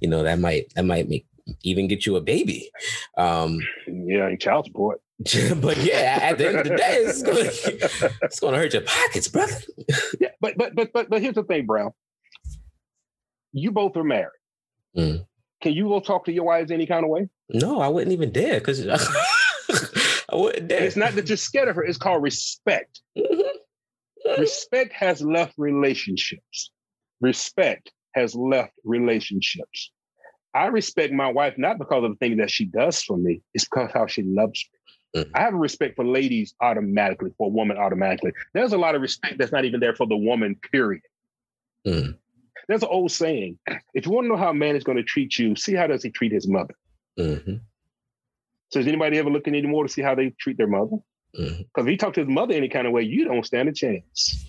You 0.00 0.08
know 0.08 0.22
that 0.22 0.38
might 0.38 0.72
that 0.74 0.84
might 0.84 1.08
make 1.08 1.26
even 1.62 1.88
get 1.88 2.06
you 2.06 2.16
a 2.16 2.20
baby. 2.20 2.70
Um, 3.16 3.60
yeah, 3.86 4.26
and 4.26 4.40
child 4.40 4.66
support. 4.66 5.00
but 5.18 5.76
yeah, 5.78 6.18
at 6.22 6.38
the 6.38 6.48
end 6.48 6.58
of 6.58 6.64
the 6.64 6.76
day, 6.76 6.96
it's 6.96 7.22
going, 7.22 7.46
it's 8.22 8.40
going 8.40 8.52
to 8.52 8.58
hurt 8.58 8.72
your 8.72 8.82
pockets, 8.82 9.28
brother. 9.28 9.56
yeah, 10.20 10.30
but 10.40 10.56
but 10.56 10.74
but 10.74 10.92
but 10.92 11.08
but 11.08 11.22
here's 11.22 11.36
the 11.36 11.44
thing, 11.44 11.66
Brown 11.66 11.92
you 13.54 13.70
both 13.70 13.96
are 13.96 14.04
married. 14.04 14.28
Mm. 14.96 15.24
Can 15.64 15.72
you 15.72 15.88
go 15.88 15.98
talk 15.98 16.26
to 16.26 16.32
your 16.32 16.44
wives 16.44 16.70
any 16.70 16.86
kind 16.86 17.04
of 17.04 17.10
way? 17.10 17.26
No, 17.48 17.80
I 17.80 17.88
wouldn't 17.88 18.12
even 18.12 18.30
dare 18.30 18.60
because 18.60 18.86
I 20.28 20.36
wouldn't 20.36 20.68
dare. 20.68 20.82
It's 20.82 20.94
not 20.94 21.14
that 21.14 21.26
you're 21.26 21.38
scared 21.38 21.68
of 21.68 21.76
her, 21.76 21.82
it's 21.82 21.96
called 21.96 22.22
respect. 22.22 23.00
Mm-hmm. 23.16 24.42
Respect 24.42 24.92
has 24.92 25.22
left 25.22 25.54
relationships. 25.56 26.70
Respect 27.22 27.90
has 28.14 28.34
left 28.34 28.74
relationships. 28.84 29.90
I 30.54 30.66
respect 30.66 31.14
my 31.14 31.32
wife 31.32 31.54
not 31.56 31.78
because 31.78 32.04
of 32.04 32.10
the 32.10 32.16
things 32.16 32.36
that 32.36 32.50
she 32.50 32.66
does 32.66 33.02
for 33.02 33.16
me, 33.16 33.40
it's 33.54 33.64
because 33.64 33.90
how 33.94 34.06
she 34.06 34.22
loves 34.22 34.68
me. 35.14 35.22
Mm-hmm. 35.22 35.34
I 35.34 35.40
have 35.40 35.54
a 35.54 35.56
respect 35.56 35.96
for 35.96 36.04
ladies 36.04 36.54
automatically, 36.60 37.30
for 37.38 37.46
a 37.46 37.50
woman 37.50 37.78
automatically. 37.78 38.32
There's 38.52 38.74
a 38.74 38.78
lot 38.78 38.96
of 38.96 39.00
respect 39.00 39.38
that's 39.38 39.52
not 39.52 39.64
even 39.64 39.80
there 39.80 39.94
for 39.94 40.06
the 40.06 40.16
woman, 40.16 40.56
period. 40.70 41.04
Mm. 41.86 42.18
There's 42.68 42.82
an 42.82 42.88
old 42.90 43.12
saying: 43.12 43.58
if 43.94 44.06
you 44.06 44.12
want 44.12 44.24
to 44.24 44.28
know 44.28 44.36
how 44.36 44.50
a 44.50 44.54
man 44.54 44.76
is 44.76 44.84
going 44.84 44.98
to 44.98 45.04
treat 45.04 45.38
you, 45.38 45.56
see 45.56 45.74
how 45.74 45.86
does 45.86 46.02
he 46.02 46.10
treat 46.10 46.32
his 46.32 46.48
mother. 46.48 46.74
Mm-hmm. 47.18 47.56
So 48.70 48.80
does 48.80 48.86
anybody 48.86 49.18
ever 49.18 49.30
looking 49.30 49.54
anymore 49.54 49.84
to 49.84 49.92
see 49.92 50.02
how 50.02 50.14
they 50.14 50.30
treat 50.40 50.56
their 50.56 50.66
mother? 50.66 50.96
Because 51.32 51.52
mm-hmm. 51.52 51.80
if 51.80 51.86
he 51.86 51.96
talk 51.96 52.14
to 52.14 52.20
his 52.20 52.28
mother 52.28 52.54
any 52.54 52.68
kind 52.68 52.86
of 52.86 52.92
way, 52.92 53.02
you 53.02 53.24
don't 53.24 53.44
stand 53.44 53.68
a 53.68 53.72
chance. 53.72 54.46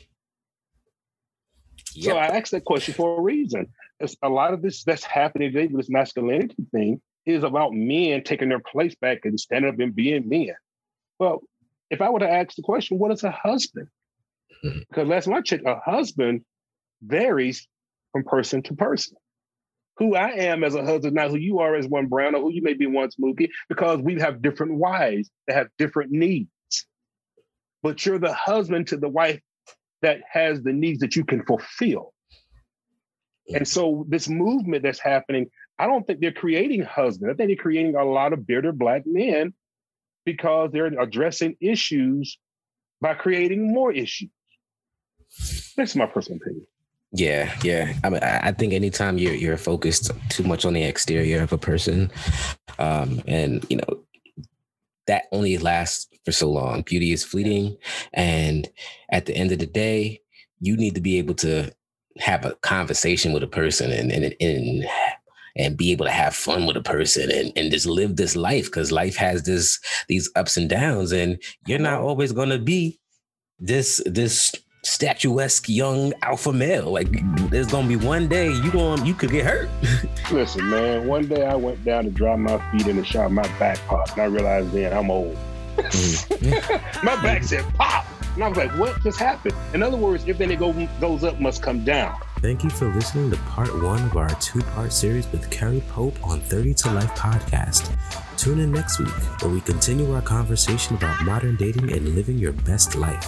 Yep. 1.93 2.05
So 2.05 2.17
I 2.17 2.25
asked 2.27 2.51
that 2.51 2.65
question 2.65 2.93
for 2.93 3.17
a 3.17 3.21
reason. 3.21 3.67
It's 3.99 4.15
a 4.21 4.29
lot 4.29 4.53
of 4.53 4.61
this 4.61 4.83
that's 4.83 5.03
happening 5.03 5.51
today 5.51 5.67
with 5.67 5.77
this 5.77 5.89
masculinity 5.89 6.55
thing 6.71 7.01
is 7.25 7.43
about 7.43 7.73
men 7.73 8.23
taking 8.23 8.49
their 8.49 8.59
place 8.59 8.95
back 8.95 9.19
and 9.23 9.39
standing 9.39 9.71
up 9.71 9.79
and 9.79 9.95
being 9.95 10.27
men. 10.27 10.55
Well, 11.17 11.41
if 11.89 12.01
I 12.01 12.09
were 12.09 12.19
to 12.19 12.29
ask 12.29 12.55
the 12.55 12.61
question, 12.61 12.99
what 12.99 13.11
is 13.11 13.23
a 13.23 13.31
husband? 13.31 13.87
Mm-hmm. 14.63 14.79
Because 14.89 15.07
last 15.07 15.25
time 15.25 15.35
I 15.35 15.41
checked, 15.41 15.65
a 15.65 15.79
husband 15.83 16.43
varies 17.01 17.67
from 18.15 18.23
person 18.23 18.61
to 18.61 18.73
person. 18.73 19.17
Who 19.97 20.15
I 20.15 20.29
am 20.29 20.63
as 20.63 20.73
a 20.73 20.85
husband, 20.85 21.15
not 21.15 21.31
who 21.31 21.35
you 21.35 21.59
are 21.59 21.75
as 21.75 21.85
one 21.85 22.07
Brown 22.07 22.33
or 22.33 22.41
who 22.41 22.51
you 22.53 22.61
may 22.61 22.73
be 22.73 22.85
once 22.85 23.17
Mookie, 23.17 23.49
because 23.67 23.99
we 23.99 24.21
have 24.21 24.41
different 24.41 24.75
wives 24.75 25.29
that 25.47 25.57
have 25.57 25.67
different 25.77 26.11
needs. 26.11 26.49
But 27.83 28.05
you're 28.05 28.17
the 28.17 28.33
husband 28.33 28.87
to 28.87 28.97
the 28.97 29.09
wife 29.09 29.41
that 30.01 30.21
has 30.31 30.63
the 30.63 30.71
needs 30.71 30.99
that 30.99 31.17
you 31.17 31.25
can 31.25 31.43
fulfill. 31.43 32.13
And 33.53 33.67
so 33.67 34.05
this 34.07 34.29
movement 34.29 34.83
that's 34.83 34.99
happening, 34.99 35.47
I 35.77 35.85
don't 35.85 36.07
think 36.07 36.21
they're 36.21 36.31
creating 36.31 36.83
husbands. 36.83 37.33
I 37.33 37.35
think 37.35 37.49
they're 37.49 37.61
creating 37.61 37.95
a 37.95 38.05
lot 38.05 38.31
of 38.31 38.47
bearded 38.47 38.79
black 38.79 39.03
men 39.05 39.53
because 40.25 40.71
they're 40.71 40.85
addressing 40.85 41.57
issues 41.59 42.39
by 43.01 43.13
creating 43.13 43.73
more 43.73 43.91
issues. 43.91 44.29
That's 45.75 45.97
my 45.97 46.05
personal 46.05 46.39
opinion. 46.41 46.65
Yeah, 47.15 47.55
yeah. 47.63 47.93
I 48.03 48.09
mean, 48.09 48.21
I 48.23 48.51
think 48.51 48.73
anytime 48.73 49.17
you're 49.17 49.33
you're 49.35 49.57
focused 49.57 50.11
too 50.29 50.43
much 50.43 50.65
on 50.65 50.73
the 50.73 50.83
exterior 50.83 51.41
of 51.43 51.53
a 51.53 51.57
person, 51.57 52.11
um, 52.79 53.21
and 53.27 53.65
you 53.69 53.77
know, 53.77 54.03
that 55.07 55.25
only 55.31 55.57
lasts 55.57 56.07
for 56.25 56.31
so 56.33 56.49
long. 56.51 56.81
Beauty 56.81 57.13
is 57.13 57.23
fleeting, 57.23 57.77
and 58.13 58.67
at 59.11 59.27
the 59.27 59.35
end 59.35 59.53
of 59.53 59.59
the 59.59 59.65
day, 59.67 60.21
you 60.59 60.75
need 60.77 60.95
to 60.95 61.01
be 61.01 61.17
able 61.17 61.35
to 61.35 61.71
have 62.19 62.45
a 62.45 62.55
conversation 62.55 63.33
with 63.33 63.43
a 63.43 63.47
person 63.47 63.91
and 63.91 64.11
and 64.11 64.35
and 64.41 64.85
and 65.57 65.77
be 65.77 65.91
able 65.93 66.05
to 66.05 66.11
have 66.11 66.35
fun 66.35 66.65
with 66.65 66.77
a 66.77 66.83
person 66.83 67.31
and, 67.31 67.53
and 67.55 67.71
just 67.71 67.85
live 67.85 68.17
this 68.17 68.35
life 68.35 68.65
because 68.65 68.91
life 68.91 69.15
has 69.15 69.43
this 69.43 69.79
these 70.09 70.29
ups 70.35 70.57
and 70.57 70.69
downs 70.69 71.13
and 71.13 71.41
you're 71.67 71.79
not 71.79 72.01
always 72.01 72.33
going 72.33 72.49
to 72.49 72.59
be 72.59 72.99
this 73.59 74.01
this 74.05 74.53
statuesque 74.85 75.67
young 75.67 76.13
alpha 76.21 76.53
male. 76.53 76.91
Like 76.91 77.07
there's 77.49 77.67
gonna 77.67 77.87
be 77.87 77.95
one 77.95 78.27
day 78.27 78.51
you 78.51 78.71
going 78.71 79.05
you 79.05 79.13
could 79.13 79.31
get 79.31 79.45
hurt. 79.45 79.69
Listen, 80.31 80.69
man. 80.69 81.07
One 81.07 81.27
day 81.27 81.45
I 81.45 81.55
went 81.55 81.83
down 81.83 82.05
to 82.05 82.11
dry 82.11 82.35
my 82.35 82.57
feet 82.71 82.87
in 82.87 82.97
the 82.97 83.05
shower, 83.05 83.29
my 83.29 83.47
back 83.59 83.79
popped, 83.87 84.13
and 84.13 84.21
I 84.21 84.25
realized 84.25 84.71
then 84.71 84.93
I'm 84.93 85.11
old. 85.11 85.37
Mm-hmm. 85.75 87.05
my 87.05 87.21
back 87.21 87.43
said 87.43 87.65
pop, 87.73 88.05
and 88.35 88.43
I 88.45 88.47
was 88.47 88.57
like, 88.57 88.71
"What 88.79 89.03
just 89.03 89.19
happened?" 89.19 89.55
In 89.73 89.83
other 89.83 89.97
words, 89.97 90.23
everything 90.23 90.47
that 90.49 90.59
go, 90.59 90.87
goes 91.01 91.25
up 91.25 91.41
must 91.41 91.61
come 91.61 91.83
down. 91.83 92.17
Thank 92.39 92.63
you 92.63 92.69
for 92.69 92.87
listening 92.93 93.29
to 93.31 93.37
part 93.37 93.73
one 93.83 94.01
of 94.03 94.15
our 94.15 94.29
two-part 94.35 94.93
series 94.93 95.29
with 95.31 95.49
Kerry 95.49 95.81
Pope 95.89 96.15
on 96.25 96.39
30 96.41 96.73
to 96.75 96.91
Life 96.91 97.13
podcast. 97.15 97.91
Tune 98.37 98.59
in 98.59 98.71
next 98.71 98.99
week 98.99 99.09
where 99.41 99.51
we 99.51 99.61
continue 99.61 100.13
our 100.13 100.21
conversation 100.21 100.95
about 100.95 101.23
modern 101.25 101.55
dating 101.55 101.91
and 101.91 102.15
living 102.15 102.37
your 102.37 102.51
best 102.51 102.95
life. 102.95 103.27